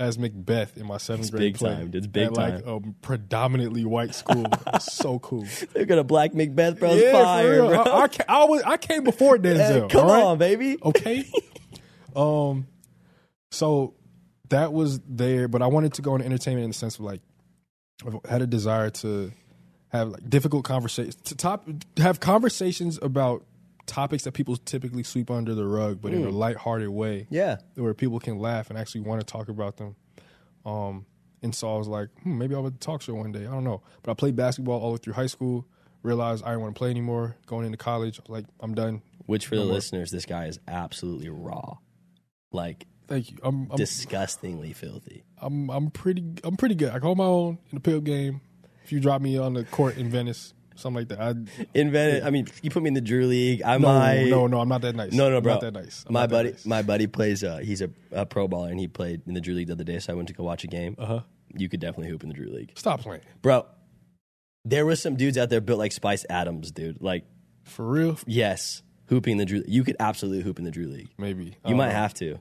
[0.01, 1.75] as Macbeth in my seventh It's grade big play.
[1.75, 1.91] time.
[1.93, 4.47] It's big at, like a predominantly white school.
[4.81, 5.47] So cool.
[5.75, 6.93] They're gonna black Macbeth, bro.
[6.93, 7.83] It's yeah, for fire, bro.
[7.83, 9.91] I, I, I was I came before Denzel.
[9.91, 10.23] come right?
[10.23, 10.79] on, baby.
[10.83, 11.31] okay.
[12.17, 12.67] um,
[13.51, 13.95] so
[14.49, 17.21] that was there, but I wanted to go into entertainment in the sense of like,
[18.07, 19.33] I had a desire to
[19.89, 23.45] have like difficult conversations, to top have conversations about
[23.91, 27.57] topics that people typically sweep under the rug, but in a lighthearted way, Yeah.
[27.75, 29.97] where people can laugh and actually want to talk about them.
[30.65, 31.07] Um,
[31.43, 33.41] and so I was like, hmm, maybe I'll have a talk show one day.
[33.47, 35.67] I don't know, but I played basketball all the way through high school.
[36.03, 37.37] Realized I didn't want to play anymore.
[37.47, 39.03] Going into college, like I'm done.
[39.27, 39.75] Which for the more.
[39.75, 41.77] listeners, this guy is absolutely raw,
[42.53, 43.39] like Thank you.
[43.43, 45.25] I'm I'm, disgustingly filthy.
[45.39, 46.91] I'm I'm pretty I'm pretty good.
[46.91, 48.41] I hold my own in the pickup game.
[48.85, 51.35] If you drop me on the court in Venice, something like that, I
[51.75, 52.23] Invented.
[52.25, 53.63] I mean, you put me in the Drew League.
[53.63, 54.25] I no might.
[54.29, 55.13] no no I'm not that nice.
[55.13, 55.53] No, no, I'm bro.
[55.55, 56.05] not that nice.
[56.07, 56.67] I'm my buddy, nice.
[56.67, 57.45] my buddy plays.
[57.45, 59.85] Uh, he's a, a pro baller, and he played in the Drew League the other
[59.85, 59.99] day.
[59.99, 60.97] So I went to go watch a game.
[60.99, 61.21] Uh Uh-huh.
[61.55, 63.67] You could definitely hoop in the Drew League, Stop playing bro.
[64.65, 67.01] There was some dudes out there built like Spice Adams, dude.
[67.03, 67.25] Like,
[67.65, 68.19] for real.
[68.27, 69.63] yes, hooping in the Drew.
[69.67, 71.09] You could absolutely hoop in the Drew League.
[71.19, 71.93] Maybe You might know.
[71.95, 72.39] have to.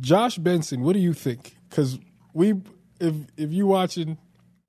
[0.00, 0.82] Josh Benson.
[0.82, 1.56] What do you think?
[1.68, 1.98] Because
[2.32, 2.54] we
[3.00, 4.18] if if you watching,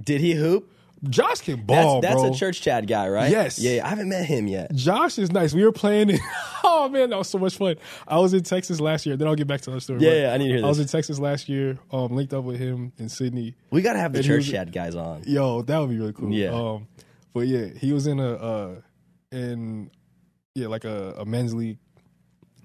[0.03, 0.72] Did he hoop?
[1.09, 2.31] Josh can That's, ball, that's bro.
[2.31, 3.29] a church Chad guy, right?
[3.29, 3.59] Yes.
[3.59, 4.73] Yeah, yeah, I haven't met him yet.
[4.73, 5.53] Josh is nice.
[5.53, 6.11] We were playing.
[6.11, 6.19] In,
[6.63, 7.75] oh man, that was so much fun.
[8.07, 9.17] I was in Texas last year.
[9.17, 9.99] Then I'll get back to the story.
[10.01, 11.77] Yeah, yeah, I need to hear I was in Texas last year.
[11.91, 13.55] Um, linked up with him in Sydney.
[13.69, 15.23] We gotta have the And church was- Chad guys on.
[15.25, 16.31] Yo, that would be really cool.
[16.31, 16.51] Yeah.
[16.53, 16.87] Um,
[17.33, 18.75] but yeah, he was in a uh,
[19.31, 19.91] in
[20.55, 21.79] yeah like a, a men's league,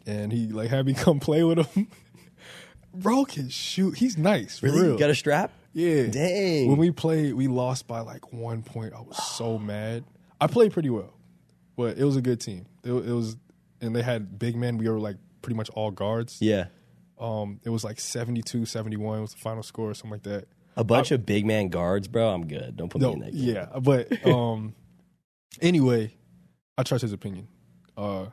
[0.07, 1.89] and he like had me come play with him.
[2.95, 3.97] Bro can shoot.
[3.99, 4.59] He's nice.
[4.59, 4.83] For Really?
[4.83, 4.93] real.
[4.93, 5.53] You got a strap?
[5.79, 6.07] Yeah.
[6.07, 6.69] Dang.
[6.69, 8.93] When we played, we lost by like one point.
[8.95, 10.05] I was so mad.
[10.41, 11.15] I played pretty well,
[11.77, 12.67] but it was a good team.
[12.85, 13.37] It, it was,
[13.81, 14.79] and they had big men.
[14.79, 16.39] We were like pretty much all guards.
[16.41, 16.67] yeah.
[17.21, 20.47] Um, it was like 72, 71 was the final score or something like that.
[20.77, 22.29] A bunch of big man guards, bro.
[22.29, 22.77] I'm good.
[22.77, 23.57] Don't put me in that game.
[23.57, 24.73] yeah, but um,
[25.61, 26.15] anyway,
[26.77, 27.49] I trust his opinion.
[27.97, 28.27] Uh,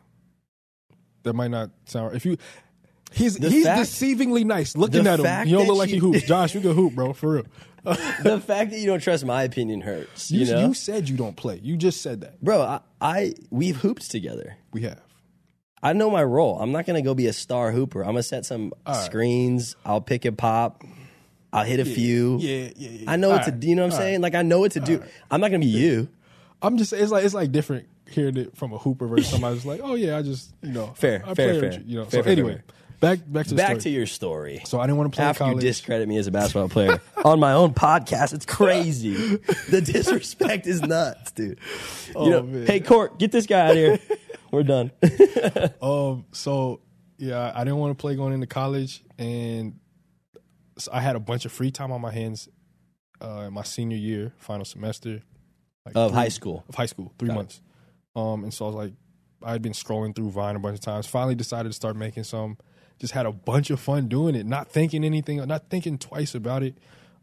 [1.24, 2.38] that might not sound if you.
[3.16, 4.76] He's The he's fact- deceivingly nice.
[4.76, 6.24] Looking at him, you don't look like he you- hoops.
[6.28, 7.45] Josh, you can hoop, bro, for real.
[7.84, 10.32] the fact that you don't trust my opinion hurts.
[10.32, 11.59] You, You, know, you said you don't play.
[11.63, 12.41] You just said that.
[12.43, 12.61] bro.
[12.61, 14.57] I, I we've hooped together.
[14.74, 14.99] We have.
[15.84, 16.59] I know my role.
[16.59, 18.01] I'm not gonna go be a star hooper.
[18.01, 18.95] I'm gonna set some right.
[19.05, 19.76] screens.
[19.86, 20.84] I'll pick and pop.
[21.53, 22.38] I'll hit a few.
[22.39, 23.11] Yeah, yeah, yeah.
[23.11, 23.68] I know what All to right, do.
[23.70, 24.22] You know what I'm all saying?
[24.22, 25.03] Like I know what to do.
[25.30, 26.09] I'm not gonna be you.
[26.63, 29.66] I'm just it's like it's like different hearing it from a hooper versus somebody who's
[29.66, 31.74] like, oh yeah, I just you know Fair, I fair, fair.
[31.74, 32.05] you, you know.
[32.05, 32.63] Fair, so fair, anyway, fair.
[33.00, 33.82] Back back to the Back story.
[33.82, 34.62] to your story.
[34.66, 37.39] So I didn't want to play After you discredit me as a basketball player on
[37.39, 39.14] my own podcast, it's crazy.
[39.70, 41.60] the disrespect is nuts, dude.
[42.16, 42.68] You know, Oh, man.
[42.68, 44.00] hey Court, get this guy out of here.
[44.52, 44.91] We're done.
[45.82, 46.82] Um, so
[47.18, 49.80] yeah, I didn't want to play going into college, and
[50.78, 52.50] so I had a bunch of free time on my hands
[53.22, 55.22] uh, in my senior year, final semester
[55.86, 56.64] like of three- high school.
[56.70, 57.36] Of high school, three Got it.
[57.38, 57.62] months.
[58.16, 58.93] Um, and so I was like,
[59.43, 61.06] I had been scrolling through Vine a bunch of times.
[61.08, 62.58] Finally, decided to start making some.
[63.00, 66.64] Just had a bunch of fun doing it, not thinking anything, not thinking twice about
[66.64, 66.76] it.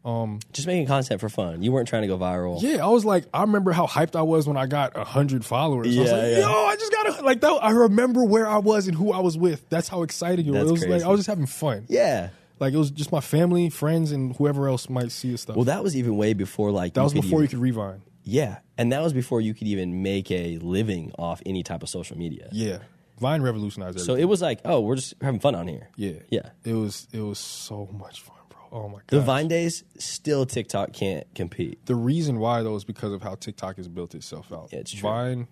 [0.05, 1.63] Um, Just making content for fun.
[1.63, 2.61] You weren't trying to go viral.
[2.61, 5.87] yeah, I was like, I remember how hyped I was when I got hundred followers.
[5.95, 6.39] I was Yeah, like, yeah.
[6.39, 7.51] yo, I just got like that.
[7.61, 9.67] I remember where I was and who I was with.
[9.69, 10.59] That's how exciting it was.
[10.59, 11.05] That's It was like crazy.
[11.05, 11.85] I was just having fun.
[11.87, 12.29] Yeah.
[12.59, 15.55] Like it was just my family, friends, and whoever else might see the stuff.
[15.55, 18.01] Well, that was even way before like that was before even- you could revine.
[18.25, 21.89] Yeah, and that was before you could even make a living off any type of
[21.89, 22.47] social media.
[22.53, 22.77] Yeah,
[23.23, 24.15] Vine revolutionized everything.
[24.15, 25.89] So it was like, oh, we're just having fun on here.
[25.95, 26.49] yeah, Yeah.
[26.63, 28.59] It was it was so much fun, bro.
[28.71, 29.07] Oh my god.
[29.07, 31.85] The Vine days, still TikTok can't compete.
[31.85, 34.69] The reason why though is because of how TikTok has built itself out.
[34.71, 35.09] Yeah, it's true.
[35.09, 35.47] Vine,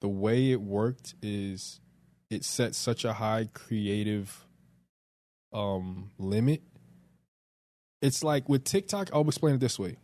[0.00, 1.80] the way it worked is
[2.30, 4.46] it set such a high creative
[5.52, 6.62] um limit.
[8.02, 9.96] It's like with TikTok, I'll explain it this way.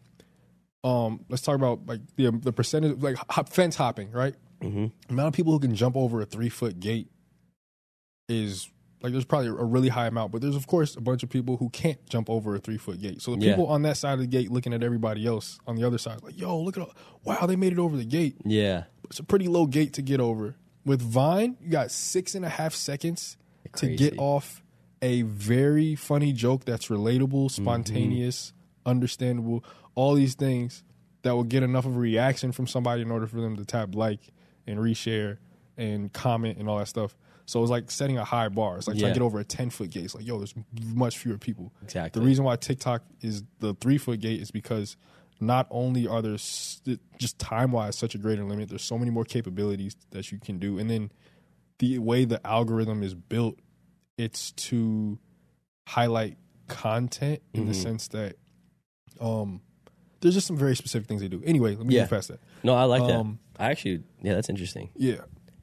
[0.84, 4.34] Um, let's talk about like the the percentage like hop, fence hopping, right?
[4.60, 4.92] Mhm.
[5.06, 7.08] The amount of people who can jump over a three foot gate
[8.28, 8.68] is
[9.02, 11.58] like there's probably a really high amount, but there's of course a bunch of people
[11.58, 13.20] who can't jump over a three foot gate.
[13.22, 13.52] So the Yeah.
[13.52, 16.22] people on that side of the gate looking at everybody else on the other side,
[16.22, 16.92] like, yo, look at all,
[17.24, 18.36] wow, they made it over the gate.
[18.44, 18.84] Yeah.
[19.04, 20.56] It's a pretty low gate to get over.
[20.84, 23.36] With Vine, you got six and a half seconds
[23.76, 24.62] to get off
[25.02, 28.52] a very funny joke that's relatable, spontaneous,
[28.86, 29.62] understandable,
[29.94, 30.82] all these things
[31.22, 33.94] that will get enough of a reaction from somebody in order for them to tap
[33.94, 34.20] like
[34.66, 35.38] and reshare
[35.76, 37.16] and comment and all that stuff.
[37.44, 38.76] So it's like setting a high bar.
[38.78, 40.04] It's like trying to get over a 10 foot gate.
[40.04, 41.72] It's like, yo, there's much fewer people.
[41.82, 42.20] Exactly.
[42.20, 44.96] The reason why TikTok is the three foot gate is because
[45.38, 46.32] not only are there
[47.18, 50.58] just time wise such a greater limit, there's so many more capabilities that you can
[50.58, 50.78] do.
[50.78, 51.12] And then
[51.78, 53.58] the way the algorithm is built,
[54.18, 55.18] it's to
[55.86, 56.36] highlight
[56.68, 57.68] content in Mm-hmm.
[57.68, 58.36] the sense that
[59.20, 59.60] um
[60.20, 61.42] there's just some very specific things they do.
[61.44, 62.02] Anyway, let me Yeah.
[62.02, 62.40] move past that.
[62.62, 63.62] No, I like Um, that.
[63.64, 64.90] I actually, yeah, that's interesting.
[64.96, 65.16] Yeah.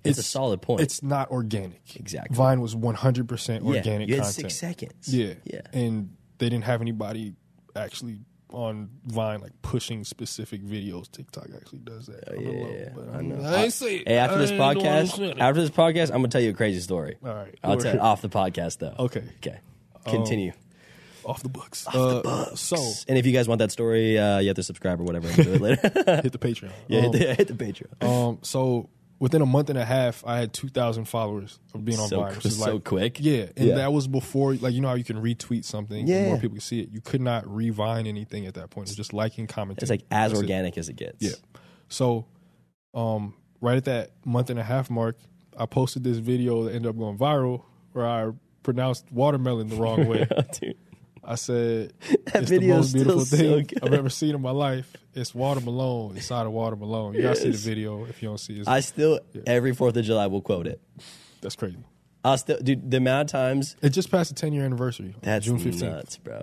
[0.04, 0.82] It's, a solid point.
[0.82, 1.95] It's not organic.
[1.95, 2.36] Exactly.
[2.36, 3.78] Vine was 100% yeah.
[3.78, 4.51] organic you had content.
[4.51, 5.14] six seconds.
[5.14, 5.36] Yeah.
[5.45, 5.62] Yeah.
[5.72, 7.36] And they didn't have anybody
[7.76, 8.20] actually
[8.51, 11.10] on Vine like pushing specific videos.
[11.12, 12.24] TikTok actually does that.
[12.28, 13.43] Oh, yeah, low, yeah, but I know.
[13.43, 14.08] I ain't see it.
[14.08, 16.28] Hey, after I this ain't the one who said podcast, after this podcast, I'm gonna
[16.28, 17.16] tell you a crazy story.
[17.26, 17.58] All right.
[17.64, 17.99] I'll tell ahead.
[17.99, 18.93] off the podcast though.
[18.99, 19.24] Okay.
[19.38, 19.60] Okay.
[20.06, 20.51] Continue.
[21.26, 21.88] Off the books.
[21.88, 22.76] uh, So
[23.07, 25.28] and if you guys want that story, uh, you have to subscribe or whatever.
[25.28, 25.82] and do it later.
[26.21, 26.71] hit the Patreon.
[26.88, 28.03] yeah, Um, hit, the, hit the Patreon.
[28.03, 31.99] Um, so within a month and a half, I had two thousand followers of being
[31.99, 33.17] on So Vine, which is so like quick.
[33.21, 33.76] Yeah, and Yeah.
[33.76, 36.17] that was before, like you know how you can retweet something, Yeah.
[36.17, 36.89] and more people can see it.
[36.91, 38.89] You could not revine anything at that point.
[38.89, 39.82] It's just liking, commenting.
[39.84, 40.43] It's like as That's it.
[40.43, 41.17] organic as it gets.
[41.21, 41.32] Yeah.
[41.89, 42.26] So,
[42.93, 45.17] um, right at that month and a half mark,
[45.57, 47.63] I posted this video that ended up going viral
[47.93, 48.32] where I
[48.63, 50.28] pronounced watermelon the wrong way.
[51.24, 51.32] Dude.
[51.32, 51.93] I said,
[52.26, 53.69] That "It's the most beautiful still so thing.
[53.82, 54.91] I've ever seen in my life.
[55.15, 57.13] It's Water Malone inside of Water Malone.
[57.13, 58.67] You gotta see the video if you don't see it.
[58.67, 60.82] I still every Fourth of July will quote it.
[61.41, 61.78] That's crazy.
[62.26, 62.89] I still, dude.
[62.89, 65.13] The amount of times It just passed the 10 year anniversary.
[65.21, 65.82] that's June 15th.
[65.82, 66.41] nuts, bro.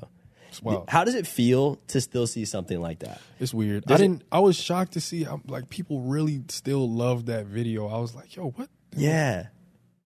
[0.62, 0.90] Wild.
[0.90, 3.20] How does it feel to still see something like that?
[3.38, 3.84] It's weird.
[3.84, 4.24] Does I didn't.
[4.32, 7.86] I was shocked to see like people really still love that video.
[7.86, 8.68] I was like, yo, what?
[8.96, 9.46] Yeah.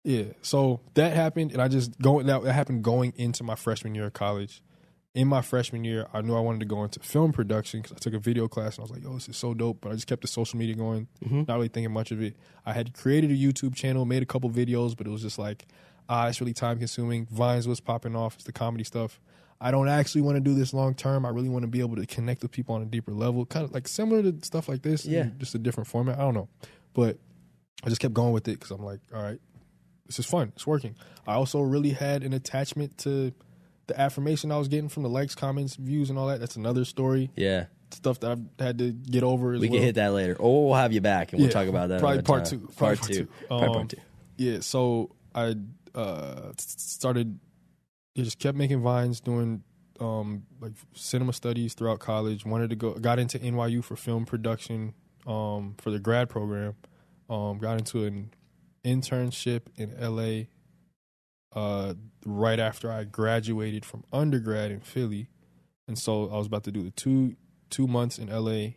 [0.04, 0.26] Yeah.
[0.42, 4.06] So that happened, and I just going that, that happened going into my freshman year
[4.08, 4.62] of college.
[5.16, 8.00] In my freshman year, I knew I wanted to go into film production because I
[8.00, 9.94] took a video class, and I was like, "Yo, this is so dope." But I
[9.96, 11.08] just kept the social media going,
[11.48, 12.36] not really thinking much of it.
[12.66, 15.68] I had created a YouTube channel, made a couple videos, but it was just like,
[16.10, 17.28] ah, it's really time consuming.
[17.28, 19.20] Vines was popping off, it's the comedy stuff.
[19.62, 21.26] I don't actually want to do this long term.
[21.26, 23.64] I really want to be able to connect with people on a deeper level, kind
[23.66, 25.28] of like similar to stuff like this, Yeah.
[25.38, 26.18] just a different format.
[26.18, 26.50] I don't know,
[26.94, 27.20] but
[27.86, 29.40] I just kept going with it because I'm like, all right,
[30.06, 30.52] this is fun.
[30.56, 30.96] It's working.
[31.28, 33.34] I also really had an attachment to
[33.88, 36.40] the affirmation I was getting from the likes, comments, views, and all that.
[36.40, 37.32] That's another story.
[37.36, 37.66] Yeah.
[37.92, 39.78] Stuff that I've had to get over as We well.
[39.78, 42.00] can hit that later, or we'll have you back and we'll Yeah, talk about that.
[42.00, 42.62] Probably part time.
[42.62, 42.68] two.
[42.68, 43.26] Part Probably two.
[43.26, 43.48] part two.
[43.48, 43.98] Probably Um, part two.
[44.38, 44.60] Yeah.
[44.62, 45.56] So I
[45.96, 47.40] uh, started.
[48.16, 49.64] Yeah, just kept making vines, doing
[50.00, 52.46] um, like cinema studies throughout college.
[52.46, 52.94] Wanted to go.
[52.94, 54.94] Got into NYU for film production
[55.28, 56.76] um, for the grad program.
[57.30, 58.32] Um, got into an
[58.84, 60.46] internship in LA
[61.56, 61.94] uh,
[62.26, 65.30] right after I graduated from undergrad in Philly,
[65.88, 67.36] and so I was about to do the two
[67.70, 68.74] two months in LA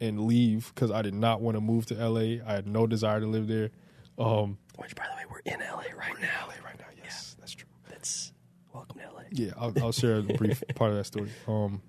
[0.00, 2.42] and leave because I did not want to move to LA.
[2.46, 3.70] I had no desire to live there.
[4.18, 6.46] Um, Which, by the way, we're in LA right now.
[6.46, 7.68] LA right now, yes, that's true.
[7.88, 8.32] That's
[8.72, 9.22] welcome to LA.
[9.30, 11.30] Yeah, I'll, I'll share a brief part of that story.
[11.46, 11.82] Um,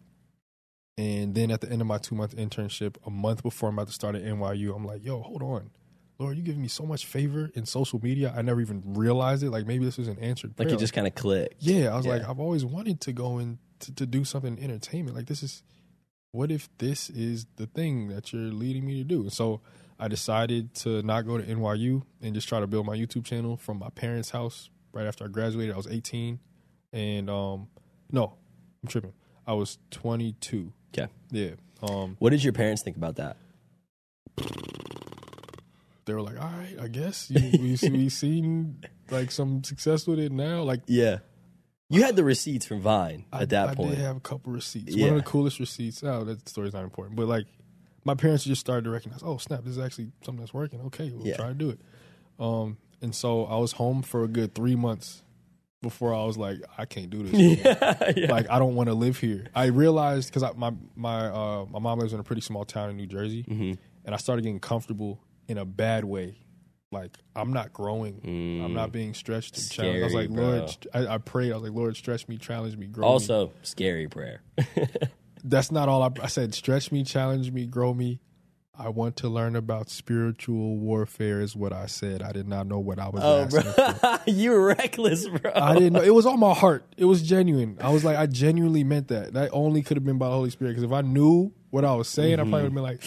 [0.97, 3.87] and then at the end of my two month internship, a month before I'm about
[3.87, 5.71] to start at NYU, I'm like, yo, hold on.
[6.21, 8.33] Lord, you giving me so much favor in social media.
[8.35, 9.49] I never even realized it.
[9.49, 10.67] Like maybe this was an answered prayer.
[10.69, 11.55] Like you just kind of clicked.
[11.59, 12.13] Yeah, I was Yeah.
[12.13, 15.17] like, I've always wanted to go in to, to do something in entertainment.
[15.17, 15.63] Like this is,
[16.31, 19.21] what if this is the thing that you're leading me to do?
[19.21, 19.61] And so
[19.99, 23.57] I decided to not go to NYU and just try to build my YouTube channel
[23.57, 25.73] from my parents' house right after I graduated.
[25.73, 26.39] I was 18,
[26.93, 27.67] and um,
[28.11, 28.33] no,
[28.83, 29.13] I'm tripping.
[29.47, 30.71] I was 22.
[30.93, 31.11] Okay.
[31.31, 31.51] Yeah.
[31.81, 33.37] Um, What did your parents think about that?
[36.11, 40.19] They were like, all right, I guess you, we we seen like some success with
[40.19, 40.63] it now.
[40.63, 41.19] Like Yeah.
[41.89, 43.91] You had the receipts from Vine I, at that I point.
[43.91, 44.93] I did have a couple receipts.
[44.95, 45.07] Yeah.
[45.07, 46.03] One of the coolest receipts.
[46.03, 47.45] Oh, that story's not important, but like
[48.05, 49.21] my parents just started to recognize.
[49.23, 49.63] Oh, snap!
[49.63, 50.81] This is actually something that's working.
[50.87, 51.35] Okay, we'll Yeah.
[51.37, 51.79] try to do it.
[52.39, 55.21] Um, and so I was home for a good three months
[55.81, 57.33] before I was like, I can't do this.
[57.63, 58.27] no more.
[58.29, 59.47] Like I don't want to live here.
[59.53, 62.95] I realized because my my uh, my mom lives in a pretty small town in
[62.97, 63.73] New Jersey, Mm-hmm.
[64.05, 65.19] and I started getting comfortable
[65.51, 66.37] in a bad way.
[66.91, 68.19] Like I'm not growing.
[68.25, 70.01] I'm not being stretched and challenged.
[70.01, 70.15] I was Mm.
[70.15, 70.43] Like, bro.
[70.43, 71.51] Lord, I, I prayed.
[71.51, 73.11] I was like, Lord, stretch me, challenge me, grow me.
[73.11, 74.41] also, scary prayer.
[75.43, 76.53] That's not all I, I said.
[76.53, 78.19] Stretch me, challenge me, grow me.
[78.77, 81.39] I want to learn about spiritual warfare.
[81.39, 82.21] Is what I said.
[82.21, 84.33] I did not know what I was oh, asking.
[84.35, 85.51] you reckless, bro.
[85.55, 86.01] I didn't know.
[86.01, 86.83] It was on my heart.
[86.97, 87.77] It was genuine.
[87.79, 89.33] I was like, I genuinely meant that.
[89.33, 90.71] That only could have been by the Holy Spirit.
[90.71, 93.03] Because if I knew what I was saying, I probably would have been like,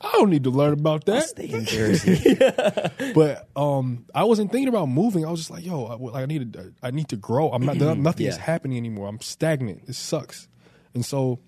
[0.00, 1.22] I don't need to learn about that.
[1.22, 2.38] I Stay in Jersey.
[3.14, 5.24] But um, I wasn't thinking about moving.
[5.26, 7.50] I was just like, yo, I, like, I need to, I need to grow.
[7.50, 7.76] I'm not.
[7.76, 9.08] nothing is happening anymore.
[9.08, 9.82] I'm stagnant.
[9.88, 10.48] It sucks.
[10.94, 11.40] And so,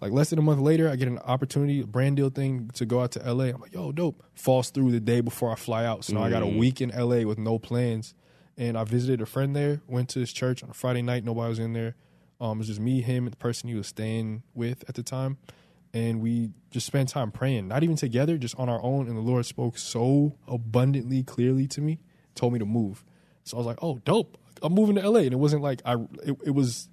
[0.00, 2.86] like less than a month later, I get an opportunity, a brand deal thing to
[2.86, 3.44] go out to LA.
[3.46, 4.24] I'm like, yo, dope.
[4.34, 6.04] Falls through the day before I fly out.
[6.04, 8.14] So now I got a week in LA with no plans.
[8.56, 9.82] And I visited a friend there.
[9.86, 11.24] Went to his church on a Friday night.
[11.24, 11.94] Nobody was in there.
[12.40, 15.02] Um, it was just me, him, and the person he was staying with at the
[15.02, 15.38] time.
[15.94, 19.08] And we just spent time praying, not even together, just on our own.
[19.08, 21.98] And the Lord spoke so abundantly clearly to me,
[22.34, 23.04] told me to move.
[23.44, 24.36] So I was like, oh, dope.
[24.62, 25.20] I'm moving to LA.
[25.20, 26.88] And it wasn't like I, it, it was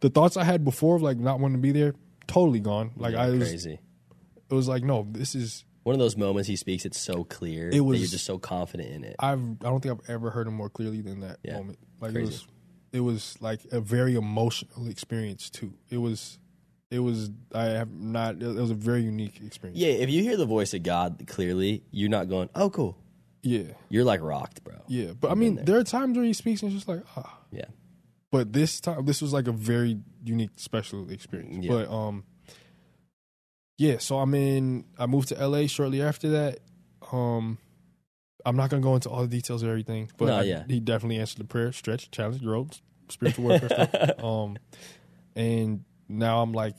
[0.00, 1.94] the thoughts I had before of like not wanting to be there,
[2.26, 2.92] totally gone.
[2.96, 3.80] Like Yeah, I was, crazy.
[4.50, 7.68] it was like, no, this is, One of those moments he speaks, it's so clear.
[7.70, 9.16] It was- you're just so confident in it.
[9.18, 11.78] I've, I don't think I've ever heard him more clearly than that Yeah, moment.
[12.00, 12.22] Like crazy.
[12.22, 12.46] it was,
[12.92, 15.74] it was like a very emotional experience too.
[15.90, 16.38] It was,
[16.90, 19.78] it was, I have not, it was a very unique experience.
[19.78, 22.96] yeah, if you hear the voice of God clearly, you're not going, "Oh, cool."
[23.42, 23.72] Yeah.
[23.88, 24.74] You're like rocked, bro.
[24.88, 25.12] Yeah.
[25.18, 25.78] But I mean, there.
[25.78, 27.38] are times where he speaks and it's just like, ah.
[27.52, 27.66] Yeah.
[28.32, 31.64] But this time, this was like a very unique, special experience.
[31.64, 31.70] Yeah.
[31.72, 32.24] But um,
[33.78, 33.98] yeah.
[33.98, 34.84] So I'm in.
[34.98, 36.58] I moved to LA shortly after that.
[37.12, 37.58] Um,
[38.44, 40.64] I'm not gonna go into all the details of everything, but No, I- yeah.
[40.68, 44.18] he definitely answered the prayer, stretch, challenge, growth, spiritual warfare stuff.
[44.24, 44.58] Um,
[45.36, 46.74] and now I'm like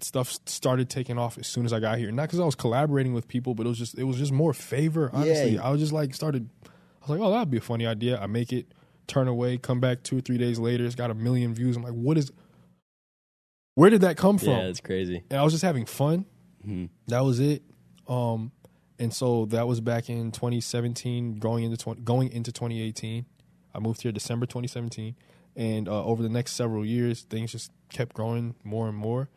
[0.00, 2.10] stuff started taking off as soon as I got here.
[2.12, 4.52] Not because I was collaborating with people, but it was just it was just more
[4.54, 5.10] favor.
[5.12, 5.62] Honestly, Yeah.
[5.66, 6.48] I was just like started.
[6.64, 6.68] I
[7.10, 8.18] was like, oh, that'd be a funny idea.
[8.20, 8.66] I make it,
[9.06, 10.84] turn away, come back two or three days later.
[10.84, 11.76] It's got a million views.
[11.76, 12.30] I'm like, what is?
[13.74, 14.48] Where did that come from?
[14.50, 15.22] Yeah, it's crazy.
[15.30, 16.26] and I was just having fun.
[16.66, 16.90] Mhm.
[17.06, 17.62] That was it.
[18.08, 18.52] Um,
[18.98, 23.24] and so that was back in 2017, going into 20, going into 2018.
[23.74, 25.14] I moved here December 2017,
[25.58, 29.28] and uh, over the next several years, things just kept growing more and more.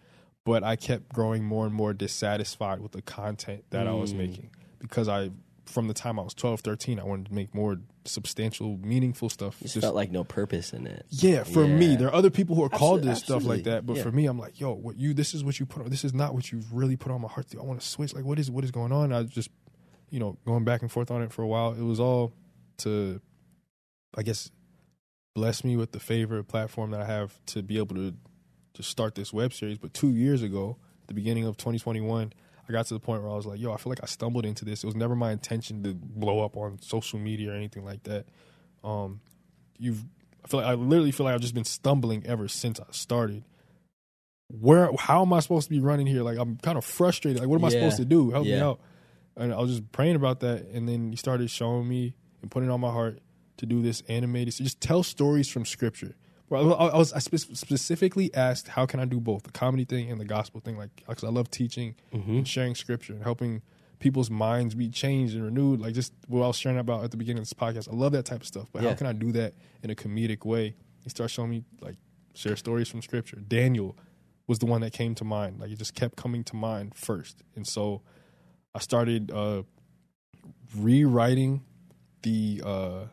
[0.46, 4.50] But I kept growing more and more dissatisfied with the content that I was making
[4.80, 5.30] because I,
[5.68, 9.60] from the time I was 12, 13, I wanted to make more substantial, meaningful stuff.
[9.62, 11.06] Just, Just- felt like no purpose in it.
[11.10, 13.86] yeah, for me, there are other people who are called Absol- this stuff like that,
[13.86, 14.04] but Yeah.
[14.04, 15.14] for me, I'm like, yo, what you?
[15.14, 15.90] This is what you put on.
[15.92, 17.46] This is not what you've really put on my heart.
[17.60, 18.14] I want to switch.
[18.16, 19.14] Like, what is what is going on?
[19.14, 19.50] I just,
[20.10, 21.74] you know, going back and forth on it for a while.
[21.74, 22.34] It was all
[22.80, 23.22] to,
[24.18, 24.50] I guess,
[25.34, 28.14] bless me with the favor platform that I have to be able to
[28.74, 29.78] to start this web series.
[29.78, 32.32] But two years ago, at the beginning of 2021,
[32.68, 34.46] I got to the point where I was like, yo, I feel like I stumbled
[34.46, 34.84] into this.
[34.84, 38.28] It was never my intention to blow up on social media or anything like that.
[38.84, 39.20] Um,
[39.78, 40.04] you've
[40.44, 43.44] I feel like I literally feel like I've just been stumbling ever since I started.
[44.48, 46.24] Where how am I supposed to be running here?
[46.24, 47.42] Like I'm kind of frustrated.
[47.42, 48.32] Like what am I supposed to do?
[48.32, 48.80] Help me out.
[49.38, 52.70] And I was just praying about that, and then he started showing me and putting
[52.70, 53.20] it on my heart
[53.62, 54.54] to do this animated.
[54.54, 56.16] So just tell stories from scripture.
[56.50, 59.86] Well, I I was I spe- specifically asked how can I do both the comedy
[59.86, 63.62] thing and the gospel thing, like because I love teaching and sharing scripture and helping
[64.00, 65.80] people's minds be changed and renewed.
[65.80, 67.88] Like just what I was sharing about at the beginning of this podcast.
[67.90, 68.90] I love that type of stuff, but Yeah.
[68.90, 69.54] how can I do that
[69.84, 70.76] in a comedic way?
[71.04, 71.96] He started showing me like
[72.34, 73.38] share stories from scripture.
[73.38, 73.96] Daniel
[74.48, 75.60] was the one that came to mind.
[75.62, 78.02] Like it just kept coming to mind first, and so
[78.76, 79.64] I started uh,
[80.76, 81.64] rewriting
[82.24, 83.06] the uh,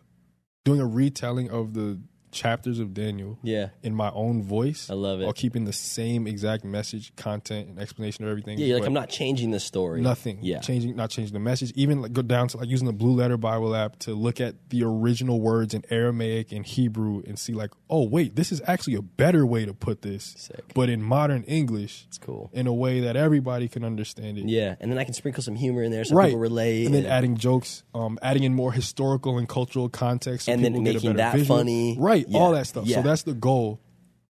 [0.69, 1.99] doing a retelling of the
[2.31, 3.68] chapters of Daniel Yeah.
[3.83, 4.89] in my own voice.
[4.91, 5.24] I love it.
[5.24, 8.59] While keeping the same exact message, content, and explanation of everything.
[8.59, 10.01] Yeah, like, I'm not changing the story.
[10.01, 10.39] Nothing.
[10.43, 10.61] Yeah.
[10.61, 11.72] Changing, not changing the message.
[11.74, 14.55] Even like go down to like using the Blue Letter Bible app to look at
[14.70, 18.95] the original words in Aramaic and Hebrew and see like, oh wait, this is actually
[18.95, 20.64] a better way to put this, Sick.
[20.74, 22.51] but in modern English, It's cool.
[22.53, 24.45] in a way that everybody can understand it.
[24.49, 26.26] Yeah, and then I can sprinkle some humor in there so right.
[26.26, 26.87] people relate.
[26.87, 30.72] and then adding jokes, um, adding in more historical and cultural context, so And then
[30.72, 31.59] people get a making that visual.
[31.59, 31.97] funny.
[31.99, 32.28] right?
[32.29, 32.39] Yeah.
[32.39, 32.87] All that stuff.
[32.87, 32.97] Yeah.
[32.97, 33.81] So that's the goal.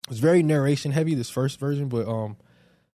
[0.08, 2.36] It's very narration heavy this first version, but um,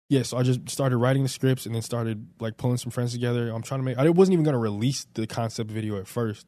[0.09, 0.23] yeah.
[0.23, 3.49] So I just started writing the scripts and then started like pulling some friends together.
[3.49, 3.97] I'm trying to make.
[3.97, 6.45] I wasn't even going to release the concept video at first,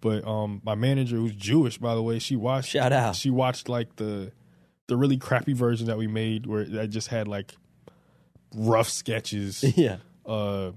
[0.00, 2.70] But um, my manager, who's Jewish, by the way, she watched.
[2.70, 3.16] Shout out.
[3.16, 4.32] She watched like the
[4.86, 7.54] the really crappy version that we made, where that just had like
[8.54, 9.98] rough sketches, yeah.
[10.24, 10.72] uh,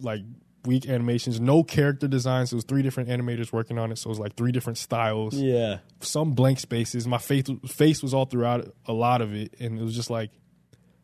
[0.00, 0.20] like
[0.66, 2.52] weak animations, no character designs.
[2.52, 5.34] It was three different animators working on it, so it was like three different styles.
[5.34, 5.78] Yeah.
[6.00, 7.06] Some blank spaces.
[7.06, 10.30] My face face was all throughout a lot of it, and it was just like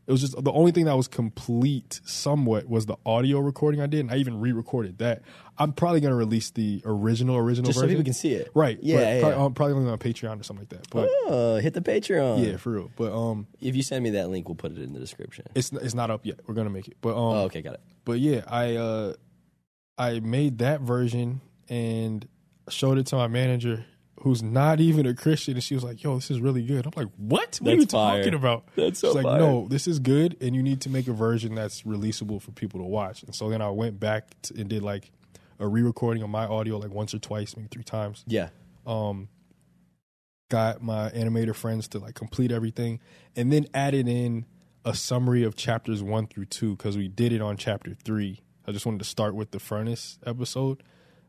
[0.07, 3.87] it was just the only thing that was complete somewhat was the audio recording I
[3.87, 5.23] did, and I even re-recorded that.
[5.59, 8.51] I'm probably gonna release the original original Just so version people can see it.
[8.55, 8.79] right?
[8.83, 10.91] Yeah, but yeah, probably, um, probably only on Patreon or something like that.
[10.91, 12.47] But Oh, hit the Patreon.
[12.47, 12.91] yeah, for real.
[12.95, 15.47] But um, If you send me that link, we'll put it in the description.
[15.57, 16.41] it's it's not up yet.
[16.47, 16.99] We're gonna make it.
[17.01, 17.81] But um, Oh, okay, got it.
[18.05, 19.15] but yeah, I uh
[19.99, 22.27] I made that version and
[22.69, 23.85] showed it to my manager
[24.21, 26.93] who's not even a Christian and she was like, "Yo, this is really good." I'm
[26.97, 27.59] like, "What?
[27.61, 28.19] What are you fire.
[28.23, 29.39] talking about?" That's so She's like, fire.
[29.39, 32.81] "No, this is good and you need to make a version that's releasable for people
[32.81, 35.13] to watch." And so then I went back to, and did like
[35.59, 38.49] a re-recording of my audio like once or twice, maybe three times Yeah.
[38.87, 39.29] Um,
[40.51, 43.01] got my animator friends to like complete everything
[43.35, 44.47] and then added in
[44.85, 48.73] a summary of chapters one through two because we did it on chapter three i
[48.73, 50.83] just wanted to start with the furnace episode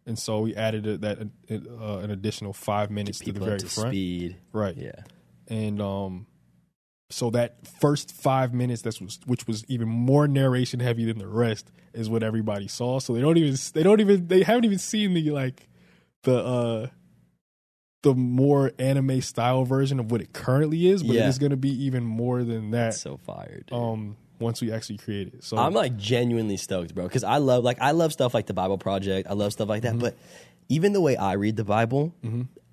[0.06, 1.20] and so we added a, that
[1.52, 4.38] uh, an additional five minutes to the very front speed.
[4.54, 5.02] right Yeah.
[5.48, 6.28] and um
[7.10, 11.28] so that first five minutes that's was which was even more narration heavy than the
[11.28, 14.78] rest is what everybody saw so they don't even they don't even they haven't even
[14.80, 15.68] seen the like
[16.24, 16.88] the uh
[18.04, 21.26] the more anime style version of what it currently is but Yeah.
[21.26, 23.70] it is going to be even more than that so fired.
[23.72, 27.64] um once we actually create it so I'm like genuinely stoked, bro, because I love
[27.64, 29.28] like I love stuff like the Bible Project.
[29.30, 30.02] I love stuff like that, Mm-hmm.
[30.02, 30.18] but
[30.70, 32.14] even the way I read the Bible,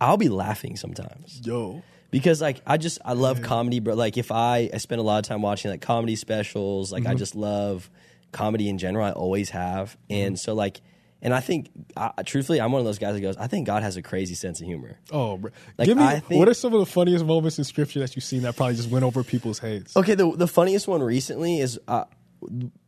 [0.01, 3.95] I'll be laughing sometimes yo because like I just I love comedy, bro.
[3.95, 7.13] Like if I I spend a lot of time watching like comedy specials, like Mm-hmm.
[7.13, 7.91] I just love
[8.33, 9.05] comedy in general.
[9.07, 10.23] I always have, Mm-hmm.
[10.27, 10.81] and so like,
[11.25, 13.83] and I think I, truthfully, I'm one of those guys that goes, I think God
[13.83, 14.99] has a crazy sense of humor.
[15.11, 15.51] oh bro.
[15.79, 18.15] Like, give me I think- what are some of the funniest moments in scripture that
[18.15, 21.59] you've seen that probably just went over people's heads Okay, the the funniest one recently
[21.59, 22.05] is uh,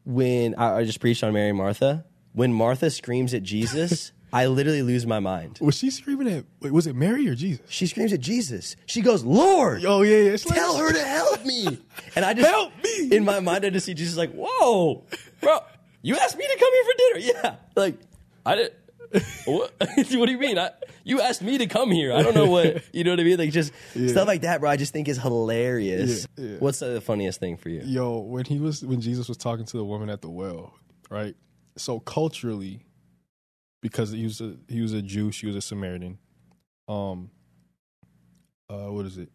[0.05, 2.05] when I, I just preached on Mary and Martha.
[2.32, 5.59] When Martha screams at Jesus, I literally lose my mind.
[5.62, 8.76] was she screaming at wait, was it mary or jesus She screams at Jesus.
[8.87, 10.30] She goes, "Lord, oh yeah, yeah.
[10.32, 11.78] It's like- tell her to help me."
[12.14, 13.16] And I just Help me.
[13.16, 15.05] In my mind, I just see Jesus like, "Whoa,
[15.41, 15.59] bro,
[16.03, 17.95] you asked me to come here for dinner." Yeah, like
[18.47, 18.73] I did.
[19.45, 19.73] What?
[19.79, 20.59] what do you mean?
[20.59, 20.71] I,
[21.05, 22.13] you asked me to come here.
[22.13, 23.39] I don't know what you know what I mean.
[23.39, 24.69] Like just stuff like that, bro.
[24.69, 26.27] I just think is hilarious.
[26.37, 26.57] Yeah, yeah.
[26.59, 27.83] What's the funniest thing for you?
[27.85, 30.75] Yo, when he was when Jesus was talking to the woman at the well,
[31.09, 31.37] right?
[31.77, 32.85] So culturally,
[33.81, 36.19] because he was a he was a Jew, she was a Samaritan.
[36.89, 37.31] Um,
[38.69, 39.31] uh, what is it?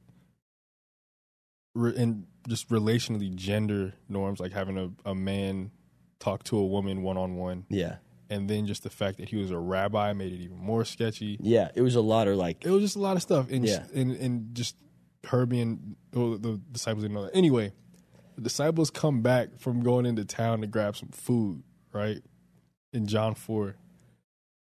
[1.73, 5.71] Re- and just relationally, gender norms, like having a, a man
[6.19, 7.95] talk to a woman one on one, Yeah,
[8.31, 11.37] and then just the fact that he was a rabbi made it even more sketchy.
[11.41, 11.69] yeah.
[11.75, 13.83] It was a lot of like, It was just a lot of stuff, and Yeah.
[13.93, 14.75] and and just
[15.27, 17.35] her being well, the disciples didn't know that.
[17.35, 17.73] Anyway,
[18.35, 21.61] the disciples come back from going into town to grab some food,
[21.93, 22.21] right?
[22.93, 23.75] In John four,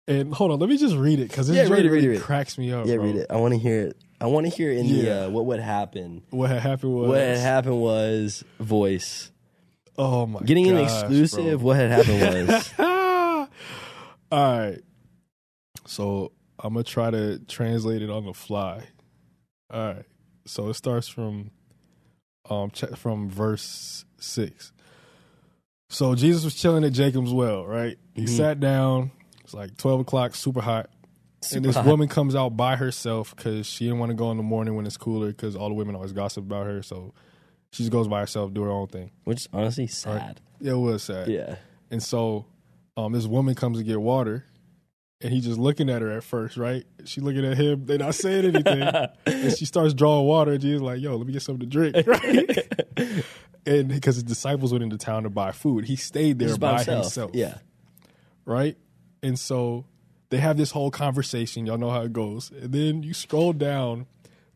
[0.08, 2.18] and hold on, let me just read it because this Yeah, read it, read really
[2.18, 2.22] it.
[2.22, 2.86] cracks me up.
[2.88, 3.06] yeah, bro.
[3.06, 3.28] read it.
[3.30, 3.98] I want to hear it.
[4.22, 6.24] I want to hear in the uh, what would happen.
[6.32, 9.32] What had happened was What had happened was voice
[9.98, 11.60] Oh my, getting an exclusive.
[11.60, 11.68] bro.
[11.68, 12.74] What had happened was
[14.32, 14.82] All right.
[15.86, 18.84] So I'm gonna try to translate it on the fly.
[19.72, 20.06] All right.
[20.46, 21.52] So it starts from
[22.50, 24.72] um ch- from verse six.
[25.90, 27.98] So Jesus was chilling at Jacob's well, right?
[28.14, 28.36] He Mm-hmm.
[28.38, 29.12] sat down.
[29.44, 30.90] It's like twelve o'clock, super hot.
[31.42, 31.86] Super and this hot.
[31.86, 34.86] woman comes out by herself because she didn't want to go in the morning when
[34.86, 36.84] it's cooler because all the women always gossip about her.
[36.84, 37.14] So
[37.72, 39.12] she just goes by herself, do her own thing.
[39.24, 40.42] which is honestly sad.
[40.60, 41.30] Yeah, it was sad.
[41.30, 41.56] Yeah.
[41.90, 42.46] And so
[43.06, 44.46] um, this woman comes to get water,
[45.22, 46.86] and he's just looking at her at first, right?
[47.06, 48.82] She looking at him, they're not saying anything.
[49.26, 51.96] and she starts drawing water, and she's like, yo, let me get something to drink,
[52.08, 53.26] right?
[53.66, 56.78] and because his disciples went into town to buy food, he stayed there by, by
[56.78, 57.04] himself.
[57.04, 57.32] himself.
[57.34, 57.58] Yeah.
[58.46, 58.78] Right?
[59.22, 59.86] And so
[60.30, 61.66] they have this whole conversation.
[61.66, 62.52] Y'all know how it goes.
[62.52, 64.08] And then you scroll down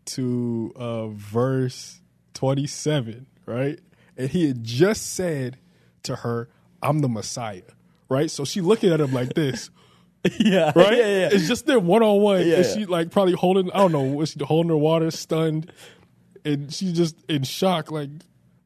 [0.06, 2.02] to uh, verse
[2.34, 3.80] 27, right?
[4.18, 5.57] And he had just said
[6.03, 6.49] to her,
[6.82, 7.61] I'm the Messiah,
[8.09, 8.30] right?
[8.30, 9.69] So she looking at him like this,
[10.39, 10.71] Yeah.
[10.75, 10.97] right?
[10.97, 11.30] Yeah, yeah.
[11.31, 12.45] It's just them one on one.
[12.47, 15.71] Yeah, And she like probably holding, I don't know, was she holding her water, stunned.
[16.45, 17.91] And she's just in shock.
[17.91, 18.09] Like,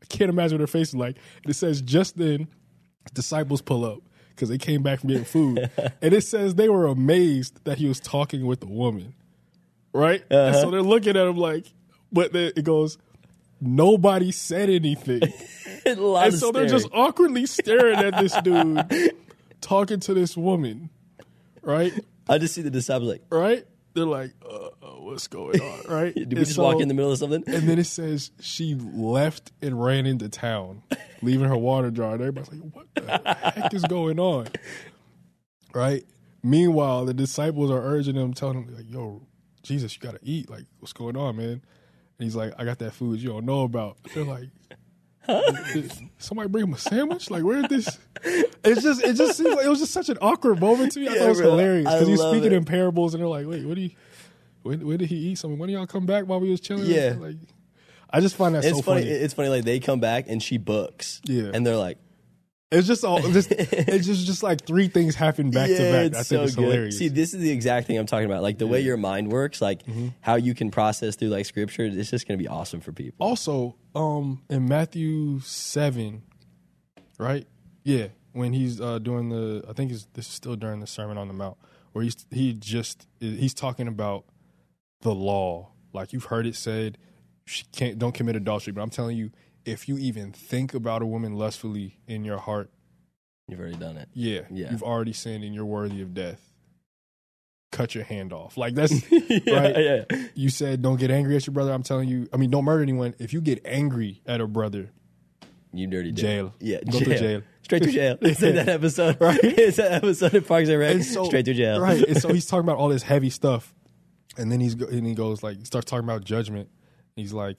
[0.02, 1.18] I can't imagine what her face is like.
[1.44, 2.48] And it says, just then,
[3.14, 4.00] disciples pull up
[4.30, 5.70] because they came back from getting food.
[6.02, 9.14] and it says they were amazed that he was talking with a woman,
[9.94, 10.24] right?
[10.30, 10.62] And Uh-huh.
[10.62, 11.66] so they're looking at him like,
[12.12, 12.98] but then it goes,
[13.62, 15.22] nobody said anything.
[15.86, 18.86] And so they're just awkwardly staring at this dude
[19.62, 20.90] talking to this woman,
[21.62, 21.94] right?
[22.30, 23.66] I just see the disciples like, right?
[23.94, 26.14] They're like, uh, uh, what's going on, right?
[26.14, 27.44] did we And just walk in the middle of something?
[27.48, 30.84] And then it says she left and ran into town,
[31.22, 32.14] leaving her water jar.
[32.14, 34.48] And everybody's like, what the heck is going on?
[35.74, 36.04] Right?
[36.44, 39.26] Meanwhile, the disciples are urging him, telling him, like, yo,
[39.64, 40.50] Jesus, you got to eat.
[40.50, 41.50] Like, what's going on, man?
[41.50, 41.62] And
[42.20, 43.98] he's like, I got that food you don't know about.
[44.14, 44.77] They're like, "Did
[46.18, 47.30] somebody bring him a sandwich?
[47.30, 47.98] Like, where did this?
[48.64, 51.08] It's just, it just seems like it was just such an awkward moment to me.
[51.08, 51.50] I Yeah, thought it was bro.
[51.52, 52.56] hilarious because he's love speaking it.
[52.58, 53.92] in parables, and they're like, wait, what do you?
[54.64, 55.58] When, when did he eat something?
[55.58, 56.86] When did y'all come back while we was chilling?
[56.88, 57.16] Yeah.
[57.18, 57.36] like
[58.10, 59.02] I just find that It's so funny.
[59.04, 59.12] funny.
[59.14, 59.50] It's funny.
[59.50, 61.22] Like they come back and she books.
[61.26, 61.52] Yeah.
[61.54, 62.00] and they're like,
[62.72, 66.20] It's just all just it's just just like three things happen back yeah, to back.
[66.20, 66.64] I think so it's good.
[66.66, 66.98] hilarious.
[66.98, 68.44] See, this is the exact thing I'm talking about.
[68.44, 70.10] Like the way your mind works, like Mm-hmm.
[70.22, 71.86] how you can process through like scripture.
[71.86, 73.26] It's just gonna be awesome for people.
[73.26, 76.24] also, um, in Matthew seven,
[77.18, 77.48] right?
[77.84, 81.18] Yeah, when he's uh, doing the, I think it's, this is still during the Sermon
[81.18, 81.58] on the Mount,
[81.94, 84.26] where he's he just he's talking about
[85.02, 85.70] the law.
[85.94, 86.98] Like you've heard it said,
[87.46, 88.74] she can't don't commit adultery.
[88.74, 89.32] But I'm telling you,
[89.68, 92.70] if you even think about a woman lustfully in your heart,
[93.50, 94.10] You've already done it.
[94.14, 94.72] yeah, Yeah.
[94.72, 96.42] you've already sinned and you're worthy of death.
[97.72, 98.58] Cut your hand off.
[98.58, 99.78] Like that's yeah, right.
[99.78, 100.28] yeah.
[100.36, 101.72] You said don't get angry at your brother.
[101.74, 102.28] I'm telling you.
[102.34, 103.14] I mean, don't murder anyone.
[103.20, 104.90] If you get angry at a brother,
[105.74, 106.12] You dirty.
[106.14, 106.54] Jail.
[106.60, 107.42] Yeah, Go to jail.
[107.62, 108.18] Straight to jail.
[108.22, 109.18] It's in that episode.
[109.22, 109.40] Right.
[109.44, 110.96] It's that episode of Parks and Rec.
[110.96, 111.80] And so- Straight to jail.
[111.82, 112.02] Right.
[112.02, 113.74] And so he's talking about all this heavy stuff,
[114.38, 116.70] and then he's and he goes like starts talking about judgment.
[117.18, 117.58] He's like,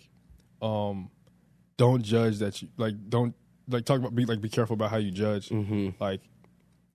[0.63, 1.11] um,
[1.79, 3.35] don't judge that you like don't
[3.69, 5.49] like talk about be like be careful about how you judge.
[5.49, 5.91] Mm-hmm.
[5.99, 6.21] Like,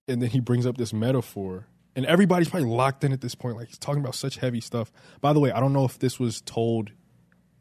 [0.08, 1.66] and then he brings up this metaphor,
[1.96, 3.58] and everybody's probably locked in at this point.
[3.58, 4.92] Like he's talking about such heavy stuff.
[5.22, 6.92] By the way, I don't know if this was told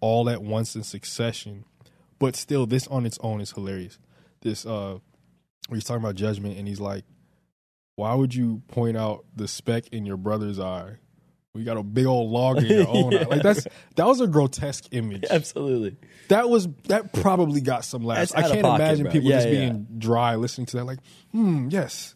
[0.01, 1.65] all at once in succession,
[2.19, 3.99] but still, this on its own is hilarious.
[4.43, 4.99] This uh,
[5.69, 7.05] where he's talking about judgment, and he's like,
[7.95, 10.97] "Why would you point out the speck in your brother's eye?
[11.55, 13.25] We got a big old log in your own eye.
[13.25, 13.67] Like that's
[13.97, 15.25] that was a grotesque image.
[15.31, 15.97] Absolutely.
[16.29, 18.33] That was that probably got some laughs.
[18.33, 19.13] I can't pocket, imagine bro.
[19.13, 19.55] people Yeah, just yeah.
[19.69, 20.85] being dry listening to that.
[20.85, 21.01] Like,
[21.31, 22.15] hmm, yes,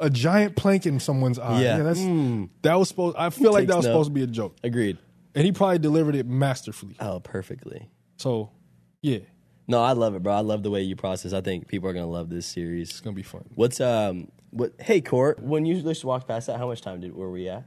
[0.00, 1.62] a giant plank in someone's eye.
[1.62, 1.78] Yeah.
[1.78, 2.44] that's Hmm.
[2.60, 3.16] that was supposed.
[3.16, 3.92] I feel like that was note.
[3.92, 4.98] supposed to be a joke, Agreed.
[5.34, 6.96] and he probably delivered it masterfully.
[7.00, 7.88] Oh, perfectly.
[8.18, 8.50] So,
[9.00, 9.20] yeah,
[9.66, 10.34] No, I love it, bro.
[10.34, 11.32] I love the way you process.
[11.32, 12.90] I think people are gonna love this series.
[12.90, 13.44] it's gonna be fun.
[13.54, 17.14] What's um what hey Court, when you just walked past that, how much time did
[17.16, 17.64] were we at?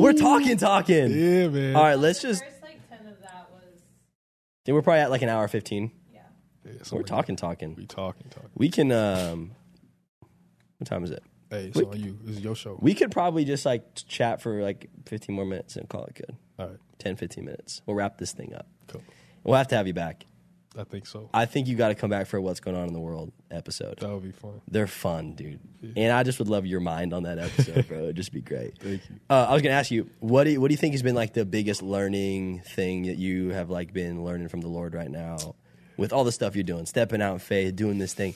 [0.00, 1.10] We're talking talking.
[1.10, 1.76] Yeah, man.
[1.76, 3.80] All right, let's just First like ten of that was
[4.64, 5.92] think we're probably at like an hour fifteen.
[6.12, 6.20] yeah.
[6.64, 7.74] Yeah, We're talking like talking.
[7.74, 8.50] We talking, talking.
[8.54, 9.52] We can um
[10.78, 11.22] what time is it?
[11.50, 12.18] Hey, it's on you.
[12.22, 12.78] This is your show.
[12.80, 16.36] We could probably just like chat for like 15 more minutes and call it good.
[16.58, 17.82] All right, 10, 15 minutes.
[17.84, 18.66] We'll wrap this thing up.
[18.88, 19.02] cool.
[19.44, 20.24] We'll have to have you back.
[20.76, 21.28] I think so.
[21.34, 23.98] I think you got to come back for what's going on in the world episode.
[23.98, 24.62] That would be fun.
[24.68, 25.60] They're fun, dude.
[25.96, 28.04] And I just would love your mind on that episode, bro.
[28.04, 28.78] It'd just be great.
[28.78, 29.16] Thank you.
[29.28, 31.14] Uh, I was gonna ask you, what do you, what do you think has been
[31.14, 35.10] like the biggest learning thing that you have like been learning from the Lord right
[35.10, 35.54] now,
[35.96, 38.34] with all the stuff you're doing, stepping out in faith, doing this thing,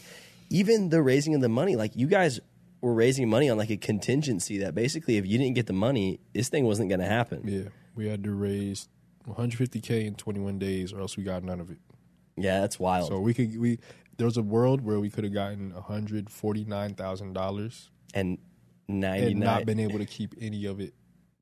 [0.51, 1.75] even the raising of the money.
[1.77, 2.39] Like you guys
[2.83, 6.21] were raising money on like a contingency that basically, if you didn't get the money,
[6.35, 7.43] this thing wasn't gonna happen.
[7.45, 8.89] Yeah, we had to raise
[9.27, 11.79] 150k in 21 days, or else we got none of it.
[12.37, 13.09] Yeah, that's wild.
[13.09, 13.79] So we could we
[14.19, 18.39] there was a world where we could have gotten 149 thousand dollars and
[18.89, 20.95] ninety and not been able to keep any of it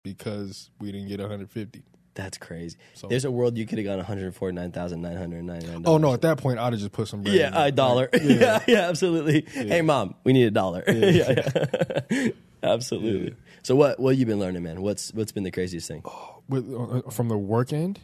[0.03, 1.83] because we didn't get 150.
[2.15, 2.77] That's crazy.
[2.95, 5.43] So- There's a world you could have got one hundred forty nine thousand nine hundred
[5.43, 5.83] ninety nine.
[5.85, 6.12] Oh no!
[6.15, 7.35] At that point, I'd have just put some bread.
[7.35, 8.09] Yeah, a dollar.
[8.12, 8.62] Like, yeah.
[8.69, 9.45] yeah, absolutely.
[9.53, 10.85] Hey, mom, we need a dollar.
[10.87, 11.43] Yeah,
[12.11, 12.29] yeah.
[12.62, 13.35] absolutely.
[13.65, 14.81] So, what what you been learning, man?
[14.83, 16.05] What's what's been the craziest thing?
[16.49, 17.99] With, uh, from the work end,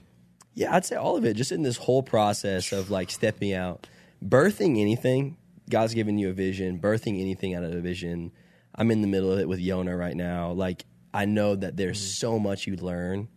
[0.55, 1.35] Yeah, I'd say all of it.
[1.35, 3.87] Just in this whole process of like stepping out,
[4.25, 5.37] birthing anything.
[5.69, 6.81] God's given you a vision.
[6.81, 8.33] Birthing anything out of a vision.
[8.75, 10.53] I'm in the middle of it with Yona right now.
[10.53, 13.29] Like I know that there's so much you learn,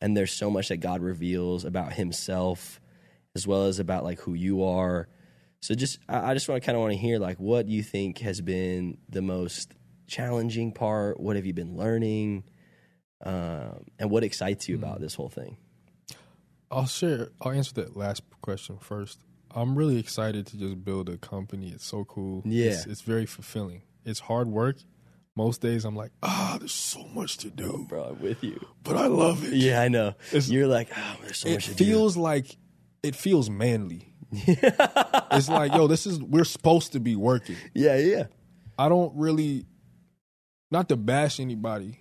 [0.00, 2.80] and there's so much that God reveals about Himself,
[3.34, 5.08] as well as about like who you are.
[5.60, 7.72] So just I, I just want to kind of want to hear like what do
[7.72, 9.72] you think has been the most
[10.06, 11.18] challenging part?
[11.18, 12.44] What have you been learning?
[13.24, 15.56] Um, and what excites you about this whole thing?
[16.74, 17.28] I'll share.
[17.40, 19.20] I'll answer that last question first.
[19.54, 21.68] I'm really excited to just build a company.
[21.70, 22.42] It's so cool.
[22.44, 22.70] Yeah.
[22.72, 23.82] it's, it's very fulfilling.
[24.04, 24.76] It's hard work.
[25.36, 28.64] Most days I'm like, ah, there's so much to do, Bro, I'm with you.
[28.84, 29.54] but I love it.
[29.54, 30.08] Yeah, I know.
[30.28, 31.84] It's- You're like, oh, there's so it much to do.
[31.84, 32.56] It feels like
[33.02, 34.12] it feels manly.
[34.32, 37.56] it's like, yo, this is we're supposed to be working.
[37.74, 38.24] Yeah, yeah.
[38.78, 39.66] I don't really,
[40.70, 41.98] not to bash anybody.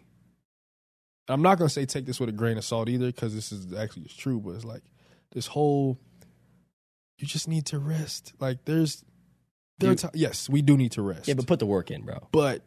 [1.27, 3.73] I'm not gonna say take this with a grain of salt either, because this is
[3.73, 4.39] actually it's true.
[4.39, 4.83] But it's like
[5.31, 5.97] this whole,
[7.17, 8.33] you just need to rest.
[8.39, 9.03] Like there's,
[9.79, 11.27] There are ti- yes, we do need to rest.
[11.27, 12.27] Yeah, but put the work in, bro.
[12.31, 12.63] but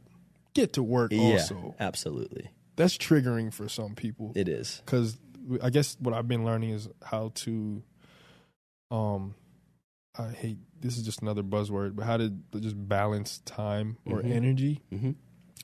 [0.55, 1.75] get to work also.
[1.79, 2.51] Absolutely.
[2.77, 4.33] That's triggering for some people.
[4.35, 4.83] It is.
[4.85, 5.19] because
[5.63, 7.83] I guess what I've been learning is how to,
[8.91, 9.35] um,
[10.19, 14.31] I hate this is just another buzzword, but how to just balance time or Mhm.
[14.33, 14.83] energy.
[14.93, 15.15] Mhm.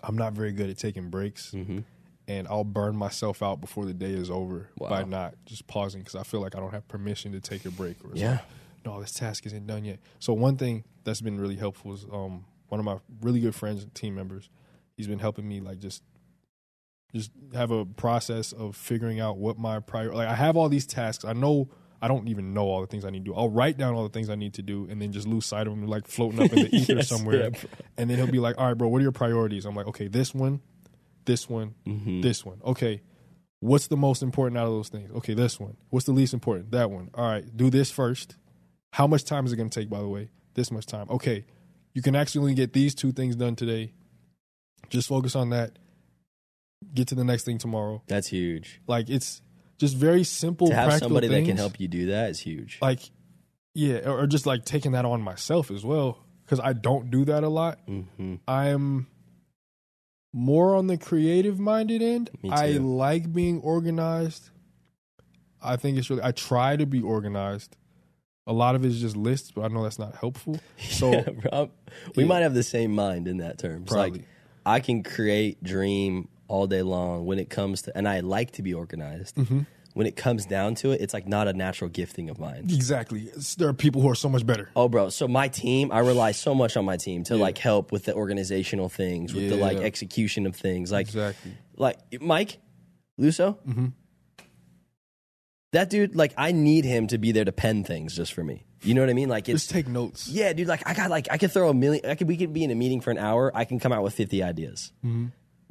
[0.02, 1.80] I'm not very good at taking breaks, Mm-hmm.
[2.28, 6.14] And I'll burn myself out before the day is over by not just pausing because
[6.14, 7.96] I feel like I don't have permission to take a break.
[8.04, 8.32] Or Yeah.
[8.32, 8.40] like,
[8.84, 9.98] no, this task isn't done yet.
[10.18, 13.82] So one thing that's been really helpful is um, one of my really good friends
[13.82, 14.50] and team members.
[14.96, 16.02] He's been helping me like just
[17.14, 20.86] just have a process of figuring out what my prior like I have all these
[20.86, 21.24] tasks.
[21.24, 21.68] I know
[22.00, 23.34] I don't even know all the things I need to do.
[23.34, 25.66] I'll write down all the things I need to do and then just lose sight
[25.66, 27.50] of them like floating up in the ether Yes, somewhere.
[27.50, 27.50] yeah,
[27.98, 30.08] and then he'll be like, "All right, bro, what are your priorities?" I'm like, "Okay,
[30.08, 30.60] this one,
[31.24, 32.20] this one, Mm-hmm.
[32.20, 32.60] this one.
[32.64, 33.02] Okay,
[33.60, 35.10] what's the most important out of those things?
[35.16, 35.76] Okay, this one.
[35.90, 36.70] What's the least important?
[36.72, 37.10] That one.
[37.14, 38.36] All right, do this first.
[38.92, 40.30] How much time is it going to take, by the way?
[40.54, 41.06] This much time.
[41.08, 41.44] Okay,
[41.94, 43.92] you can actually only get these two things done today.
[44.90, 45.78] Just focus on that.
[46.94, 48.02] Get to the next thing tomorrow.
[48.08, 48.80] That's huge.
[48.86, 49.40] Like it's
[49.78, 50.66] just very simple.
[50.68, 52.78] to have practical somebody that can help you do that is huge.
[52.82, 53.00] Like,
[53.74, 57.24] yeah, or or just like taking that on myself as well because I don't do
[57.26, 57.78] that a lot.
[57.88, 58.34] mm-hmm.
[58.46, 59.06] I'm
[60.32, 62.30] more on the creative minded end.
[62.50, 64.50] I like being organized.
[65.62, 67.76] I think it's really I try to be organized.
[68.46, 70.58] A lot of it is just lists, but I know that's not helpful.
[70.78, 71.70] So yeah, bro.
[72.16, 72.28] we Yeah.
[72.28, 73.90] might have the same mind in that terms.
[73.90, 74.10] Probably.
[74.20, 74.28] Like
[74.66, 78.62] I can create, dream all day long when it comes to, and I like to
[78.62, 79.36] be organized.
[79.36, 79.60] Mm-hmm.
[79.94, 82.64] When it comes down to it, it's like not a natural gifting of mine.
[82.70, 84.70] exactly, It's- there are people who are so much better.
[84.74, 85.10] Oh, bro.
[85.10, 88.14] So my team, I rely so much on my team to like help with the
[88.14, 90.90] organizational things, with the like execution of things.
[90.90, 91.52] Like, Exactly.
[91.76, 92.58] like Mike
[93.20, 93.86] Luso, Mm-hmm.
[95.72, 96.14] that dude.
[96.14, 98.64] Like, I need him to be there to pen things just for me.
[98.82, 99.28] You know what I mean?
[99.28, 100.28] Like, it's Just take notes.
[100.28, 100.66] yeah, dude.
[100.68, 102.04] Like, I got like I could throw a million.
[102.04, 103.52] I could we could be in a meeting for an hour.
[103.54, 104.90] I can come out with fifty ideas.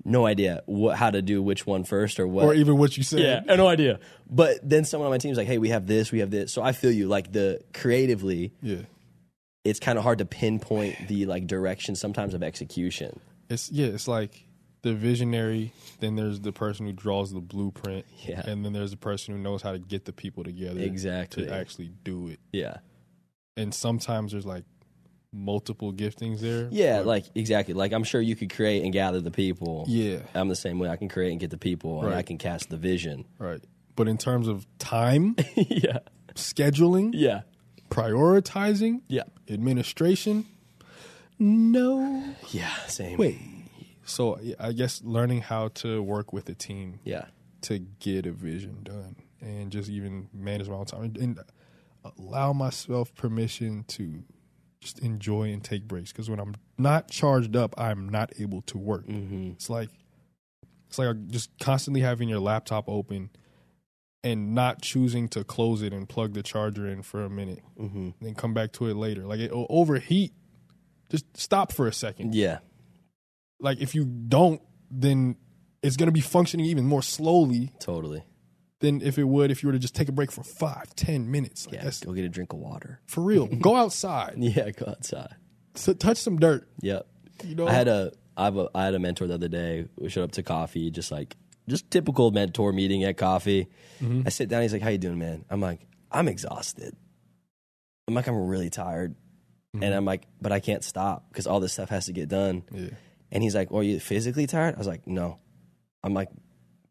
[0.04, 2.46] No idea what how to do which one first or what.
[2.46, 3.20] Or even what you said.
[3.48, 4.00] Yeah, no idea.
[4.30, 6.62] But then someone on my team's like, "Hey, we have this, we have this." So
[6.62, 7.08] I feel you.
[7.08, 8.82] Like the creatively, Yeah.
[9.64, 13.20] it's kind of hard to pinpoint the like direction sometimes of execution.
[13.50, 14.46] It's yeah, it's like
[14.84, 18.04] the visionary, then there's the person who draws the blueprint.
[18.26, 18.42] Yeah.
[18.44, 21.46] And then there's the person who knows how to get the people together Exactly.
[21.46, 22.40] to actually do it.
[22.52, 22.78] Yeah,
[23.56, 24.64] And sometimes there's like
[25.34, 26.68] multiple giftings there.
[26.72, 27.74] yeah, but- like exactly.
[27.74, 29.86] Like I'm sure you could create and gather the people.
[29.88, 30.20] Yeah.
[30.34, 30.90] I'm the same way.
[30.90, 33.26] I can create and get the people, and I can cast the vision.
[33.40, 33.62] Right.
[33.96, 36.00] But in terms of time, yeah,
[36.36, 37.42] scheduling, yeah,
[37.90, 40.46] prioritizing, yeah, administration,
[41.40, 42.24] no.
[42.52, 42.74] yeah.
[42.88, 43.18] Same.
[43.18, 43.40] Wait.
[44.06, 47.26] So I guess learning how to work with a team Yeah.
[47.64, 51.40] to get a vision done and just even manage my own time and
[52.18, 54.24] allow myself permission to
[54.82, 58.78] just enjoy and take breaks because when I'm not charged up, I'm not able to
[58.78, 59.06] work.
[59.08, 59.52] Mm-hmm.
[59.52, 59.90] It's like
[60.90, 63.30] it's like just constantly having your laptop open
[64.24, 67.98] and not choosing to close it and plug the charger in for a minute, Mm-hmm.
[67.98, 69.26] and then come back to it later.
[69.26, 70.34] Like it overheat.
[71.10, 72.34] Just stop for a second.
[72.36, 72.60] Yeah.
[73.60, 75.36] Like if you don't, then
[75.84, 78.24] it's gonna be functioning even more slowly Totally.
[78.82, 81.32] Than if it would if you were to just take a break for five, ten
[81.32, 81.66] minutes.
[81.68, 81.84] Like Yeah.
[81.86, 83.00] that's Go get a drink of water.
[83.08, 83.48] for real.
[83.62, 84.70] Go outside, Yeah.
[84.72, 85.36] Go outside.
[85.76, 86.68] t- touch some dirt.
[86.82, 87.08] Yep.
[87.46, 89.88] You know, I had a I have a I had a mentor the other day.
[89.98, 91.36] We showed up to coffee, just like
[91.68, 93.68] just typical mentor meeting at coffee.
[94.02, 94.24] Mm-hmm.
[94.26, 94.62] I sit down.
[94.64, 96.96] He's like, "How you doing, man?" I'm like, "I'm exhausted."
[98.08, 99.14] I'm like, "I'm really tired,"
[99.76, 99.84] mm-hmm.
[99.84, 102.64] and I'm like, "But I can't stop because all this stuff has to get done."
[102.72, 102.90] yeah,
[103.32, 105.38] And he's like, well, "Are you physically tired?" I was like, "No,
[106.04, 106.30] I'm like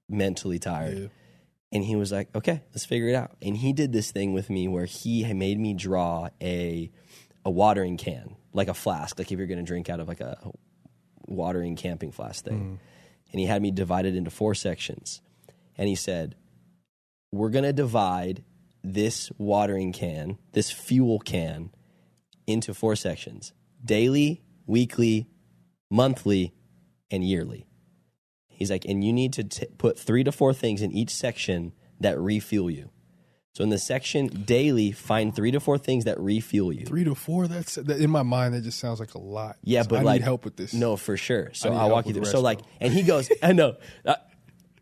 [0.08, 1.06] mentally tired." yeah,
[1.72, 3.36] And he was like, okay, let's figure it out.
[3.40, 6.90] And he did this thing with me where he made me draw a
[7.44, 10.20] a watering can, like a flask, like if you're going to drink out of like
[10.20, 10.36] a
[11.26, 12.78] watering camping flask thing.
[12.78, 12.78] Mm.
[13.32, 15.22] And he had me divide it into four sections.
[15.78, 16.34] And he said,
[17.32, 18.44] we're going to divide
[18.82, 21.70] this watering can, this fuel can,
[22.46, 23.52] into four sections
[23.82, 25.28] daily, weekly,
[25.90, 26.52] monthly,
[27.10, 27.66] and yearly.
[28.60, 31.72] He's like, and you need to t- put three to four things in each section
[31.98, 32.90] that refuel you.
[33.54, 36.86] So in the section daily, find three to four things that refuel you.
[36.86, 37.48] three to four.
[37.48, 38.54] That's that, in my mind.
[38.54, 39.56] That just sounds like a lot.
[39.64, 40.72] Yeah, So but I like need help with this.
[40.72, 41.50] No, for sure.
[41.52, 42.26] So I'll walk you through.
[42.26, 43.76] So like, and he goes, I know.
[44.06, 44.16] I-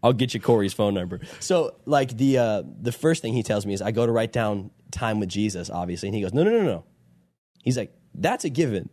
[0.01, 1.21] I'll get you Corey's phone number.
[1.41, 4.33] So like the uh, the first thing he tells me is I go to write
[4.33, 6.85] down time with Jesus, obviously, and he goes, no, no, no, no.
[7.65, 8.91] He's like, that's a given.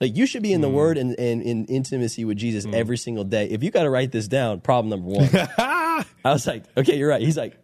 [0.00, 0.74] Like you should be in the Hmm.
[0.74, 3.46] Word and, and in intimacy with Jesus every single day.
[3.48, 5.28] If you got to write this down, problem number one.
[6.24, 7.20] I was like, okay, you're right.
[7.20, 7.56] He's like,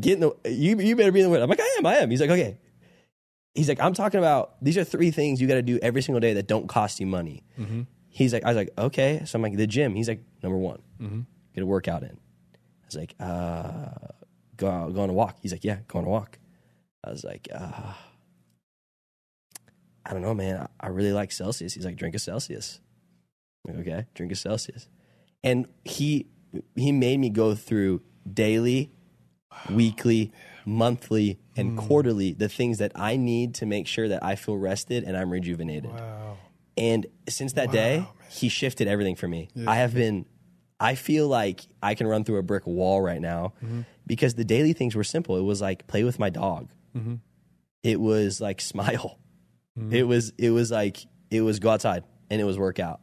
[0.00, 1.42] get in the you you better be in the Word.
[1.42, 2.10] I'm like, I am, I am.
[2.10, 2.58] He's like, okay.
[3.54, 6.20] he's like, I'm talking about these are three things you got to do every single
[6.20, 7.42] day that don't cost you money.
[8.08, 9.22] He's like, I was like, okay.
[9.26, 9.94] So I'm like, the gym.
[9.94, 10.80] He's like, number one,
[11.54, 12.10] get a workout in.
[12.10, 13.88] I was like, uh,
[14.56, 15.36] go go on a walk.
[15.42, 16.38] He's like, yeah, go on a walk.
[17.04, 17.92] I was like, uh,
[20.04, 20.68] I don't know, man.
[20.80, 21.74] I, really like Celsius.
[21.74, 22.80] He's like, drink a Celsius.
[23.66, 24.88] Like, okay, drink a Celsius.
[25.44, 26.26] And he
[26.74, 28.90] he made me go through daily,
[29.70, 30.32] weekly,
[30.64, 31.78] monthly, and hmm.
[31.86, 35.30] quarterly the things that I need to make sure that I feel rested and I'm
[35.30, 35.90] rejuvenated.
[35.92, 36.36] Wow.
[36.76, 39.48] And since that day, he shifted everything for me.
[39.66, 40.24] I have been,
[40.80, 43.82] I feel like I can run through a brick wall right now mm-hmm.
[44.06, 45.36] because the daily things were simple.
[45.36, 46.70] It was like play with my dog.
[46.96, 47.16] Mm-hmm.
[47.82, 49.18] It was like smile.
[49.90, 50.98] It was, it was like,
[51.30, 53.00] it was go outside and it was work out.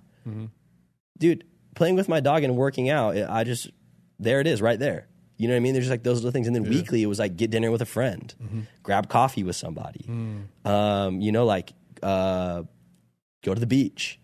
[1.17, 1.43] Dude,
[1.75, 3.69] playing with my dog and working out, I just,
[4.19, 5.07] there it is right there.
[5.37, 5.73] You know what I mean?
[5.73, 6.47] There's just like those little things.
[6.47, 10.05] And then weekly, it was like get dinner with a friend, grab coffee with somebody.
[10.65, 11.73] Um, you know, like,
[12.03, 12.63] uh,
[13.43, 14.19] go to the beach.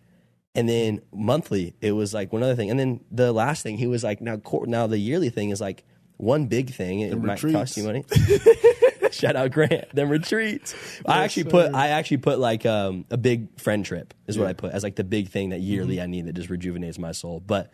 [0.53, 2.69] And then monthly, it was like one other thing.
[2.69, 5.83] And then the last thing, he was like, now, now the yearly thing is like
[6.17, 6.99] one big thing.
[7.01, 7.55] It The might retreats.
[7.55, 8.05] cost you money.
[9.19, 9.93] Shout out Grant.
[9.95, 10.75] Them retreats.
[11.05, 14.53] I actually put, I actually put like um, a big friend trip is what I
[14.53, 17.39] put as like the big thing that yearly I need that just rejuvenates my soul.
[17.39, 17.71] But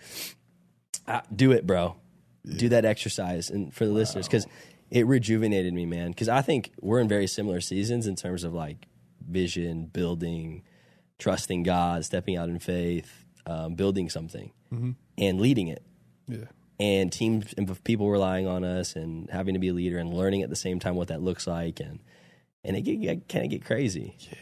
[1.08, 1.96] uh, do it, bro.
[2.46, 4.48] Do that exercise, and for the listeners, because
[4.90, 6.10] it rejuvenated me, man.
[6.10, 8.88] Because I think we're in very similar seasons in terms of like
[9.28, 10.64] vision, building,
[11.20, 14.52] trusting God, stepping out in faith, um, building something,
[15.18, 15.84] and leading it.
[16.28, 16.46] Yeah.
[16.82, 20.42] And teams and people relying on us, and having to be a leader, and learning
[20.42, 22.00] at the same time what that looks like, and
[22.64, 24.16] and it get, get, kind of get crazy.
[24.20, 24.38] yeah,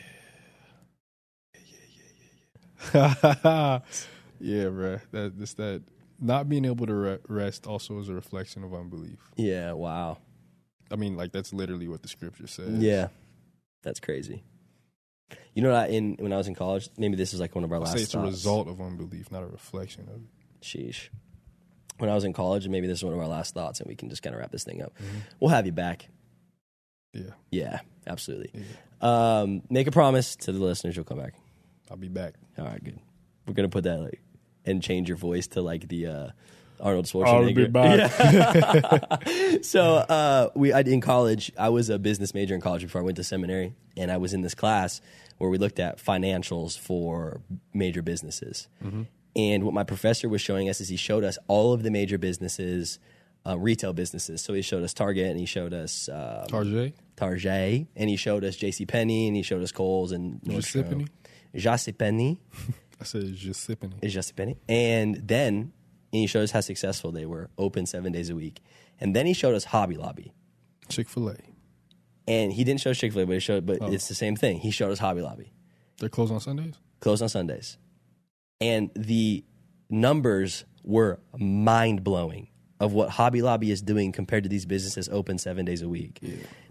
[2.93, 3.79] Yeah, yeah, yeah, yeah.
[4.39, 4.99] yeah, bro.
[5.11, 5.83] That this that
[6.19, 9.19] not being able to re- rest also is a reflection of unbelief.
[9.35, 9.73] Yeah.
[9.73, 10.19] Wow.
[10.91, 12.79] I mean, like that's literally what the scripture says.
[12.79, 13.09] Yeah,
[13.83, 14.43] that's crazy.
[15.53, 17.63] You know, what I, in when I was in college, maybe this is like one
[17.63, 17.93] of our I last.
[17.97, 20.61] say it's a result of unbelief, not a reflection of it.
[20.61, 21.09] Sheesh.
[21.99, 23.87] When I was in college, and maybe this is one of our last thoughts, and
[23.87, 24.93] we can just kind of wrap this thing up.
[24.97, 25.17] Mm-hmm.
[25.39, 26.07] We'll have you back.
[27.13, 28.51] Yeah, Yeah, absolutely.
[29.01, 31.33] Um, make a promise to the listeners you'll come back.
[31.89, 32.35] I'll be back.
[32.57, 32.99] All right, good.
[33.47, 34.21] We're gonna put that like
[34.65, 36.29] and change your voice to like the uh,
[36.79, 37.55] Arnold I'll Schwarzenegger.
[37.55, 39.63] be back.
[39.63, 43.03] so uh, we I, in college, I was a business major in college before I
[43.03, 45.01] went to seminary, and I was in this class
[45.37, 47.41] where we looked at financials for
[47.73, 48.67] major businesses.
[49.35, 52.17] And what my professor was showing us is he showed us all of the major
[52.17, 52.99] businesses,
[53.45, 54.41] uh, retail businesses.
[54.41, 58.43] So he showed us Target, and he showed us um, Tarjay, Target, and he showed
[58.43, 58.85] us J.C.
[58.85, 61.07] Penney, and he showed us Kohl's and Giuseppe?
[61.55, 61.91] J.C.
[61.93, 62.39] Penney.
[63.01, 64.57] I said is just a penny.
[64.67, 65.71] And then
[66.11, 68.61] he showed us how successful they were, open seven days a week.
[68.99, 70.33] And then he showed us Hobby Lobby.
[70.89, 71.35] Chick Fil A.
[72.27, 73.77] And he didn't show Chick Fil A, but he showed, Oh.
[73.79, 74.57] but it's the same thing.
[74.59, 75.53] He showed us Hobby Lobby,
[75.99, 76.75] They're closed on Sundays.
[76.99, 77.77] closed on Sundays,
[78.61, 79.43] and the
[79.89, 82.47] numbers were mind blowing
[82.79, 86.21] of what Hobby Lobby is doing compared to these businesses open seven days a week,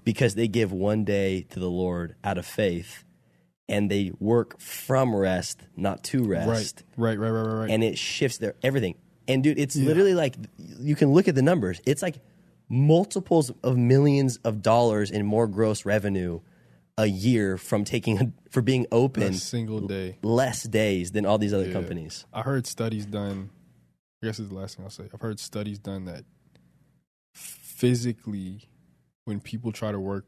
[0.04, 3.04] because they give one day to the Lord out of faith,
[3.68, 6.84] and they work from rest, not to rest.
[6.96, 7.70] Right, right, right, right, right.
[7.70, 8.94] and it shifts their everything.
[9.26, 11.80] And dude, it's literally like you can look at the numbers.
[11.84, 12.16] It's like
[12.70, 16.40] multiples of millions of dollars in more gross revenue
[16.98, 20.18] a year from taking for being open a single day.
[20.22, 21.72] less days than all these other Yeah.
[21.72, 22.26] companies.
[22.32, 23.50] I heard studies done.
[24.22, 25.08] I guess is the last thing I'll say.
[25.14, 26.24] I've heard studies done that
[27.34, 28.62] physically,
[29.24, 30.26] when people try to work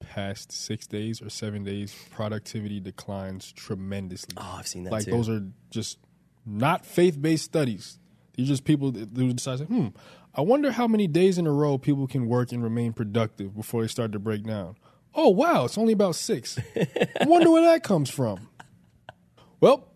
[0.00, 4.34] past six days or seven days, productivity declines tremendously.
[4.36, 5.10] Oh, I've seen that like too.
[5.12, 5.98] those are just
[6.44, 7.98] not faith based studies.
[8.34, 9.88] These are just people who decide, hmm,
[10.34, 13.82] I wonder how many days in a row people can work and remain productive before
[13.82, 14.76] they start to break down.
[15.14, 16.58] Oh wow, it's only about six.
[16.76, 18.48] I wonder where that comes from.
[19.60, 19.88] Well,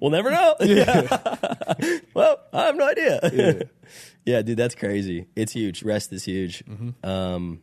[0.00, 0.54] we'll never know.
[2.14, 3.68] well, I have no idea.
[4.26, 4.40] Yeah.
[4.40, 5.26] dude, that's crazy.
[5.36, 5.82] It's huge.
[5.82, 6.64] Rest is huge.
[6.64, 7.06] Mm-hmm.
[7.06, 7.60] Um,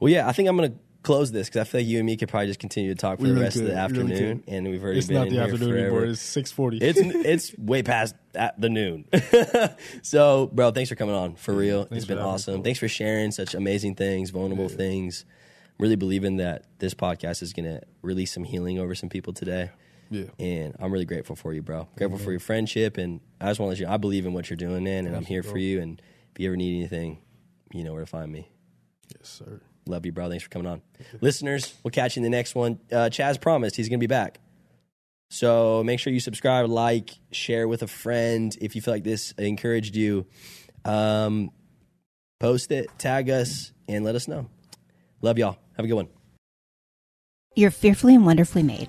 [0.00, 0.72] well, yeah, I think I'm gonna
[1.04, 3.18] close this because I feel like you and me could probably just continue to talk
[3.18, 5.14] for We the really rest of the We really afternoon, and we've already it's been
[5.14, 5.86] not in the here afternoon forever.
[5.86, 6.04] anymore.
[6.06, 6.78] It's six forty.
[6.78, 8.16] it's it's way past
[8.58, 9.04] the noon.
[10.02, 11.36] so, bro, thanks for coming on.
[11.36, 12.64] For real, thanks it's been awesome.
[12.64, 15.24] Thanks for sharing such amazing things, vulnerable things.
[15.78, 19.70] Really believing that this podcast is gonna release some healing over some people today.
[20.10, 20.24] yeah.
[20.38, 21.88] And I'm really grateful for you, bro.
[21.96, 23.92] Grateful for your friendship, and I just want to let you.
[23.92, 25.80] I believe in what you're doing, man, and I'm here for you.
[25.82, 26.00] And
[26.32, 27.18] if you ever need anything,
[27.72, 28.48] you know where to find me.
[29.18, 29.60] Yes, sir.
[29.88, 30.28] Love you, bro.
[30.28, 30.82] Thanks for coming on.
[31.20, 32.78] Listeners, we'll catch you in the next one.
[32.90, 34.40] Uh, Chaz promised he's going to be back.
[35.30, 39.32] So make sure you subscribe, like, share with a friend if you feel like this
[39.38, 40.26] encouraged you.
[40.84, 41.50] Um,
[42.40, 44.48] post it, tag us, and let us know.
[45.20, 45.56] Love y'all.
[45.76, 46.08] Have a good one.
[47.54, 48.88] You're fearfully and wonderfully made.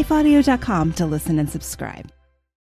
[0.00, 2.19] lifeaudio.com to listen and subscribe.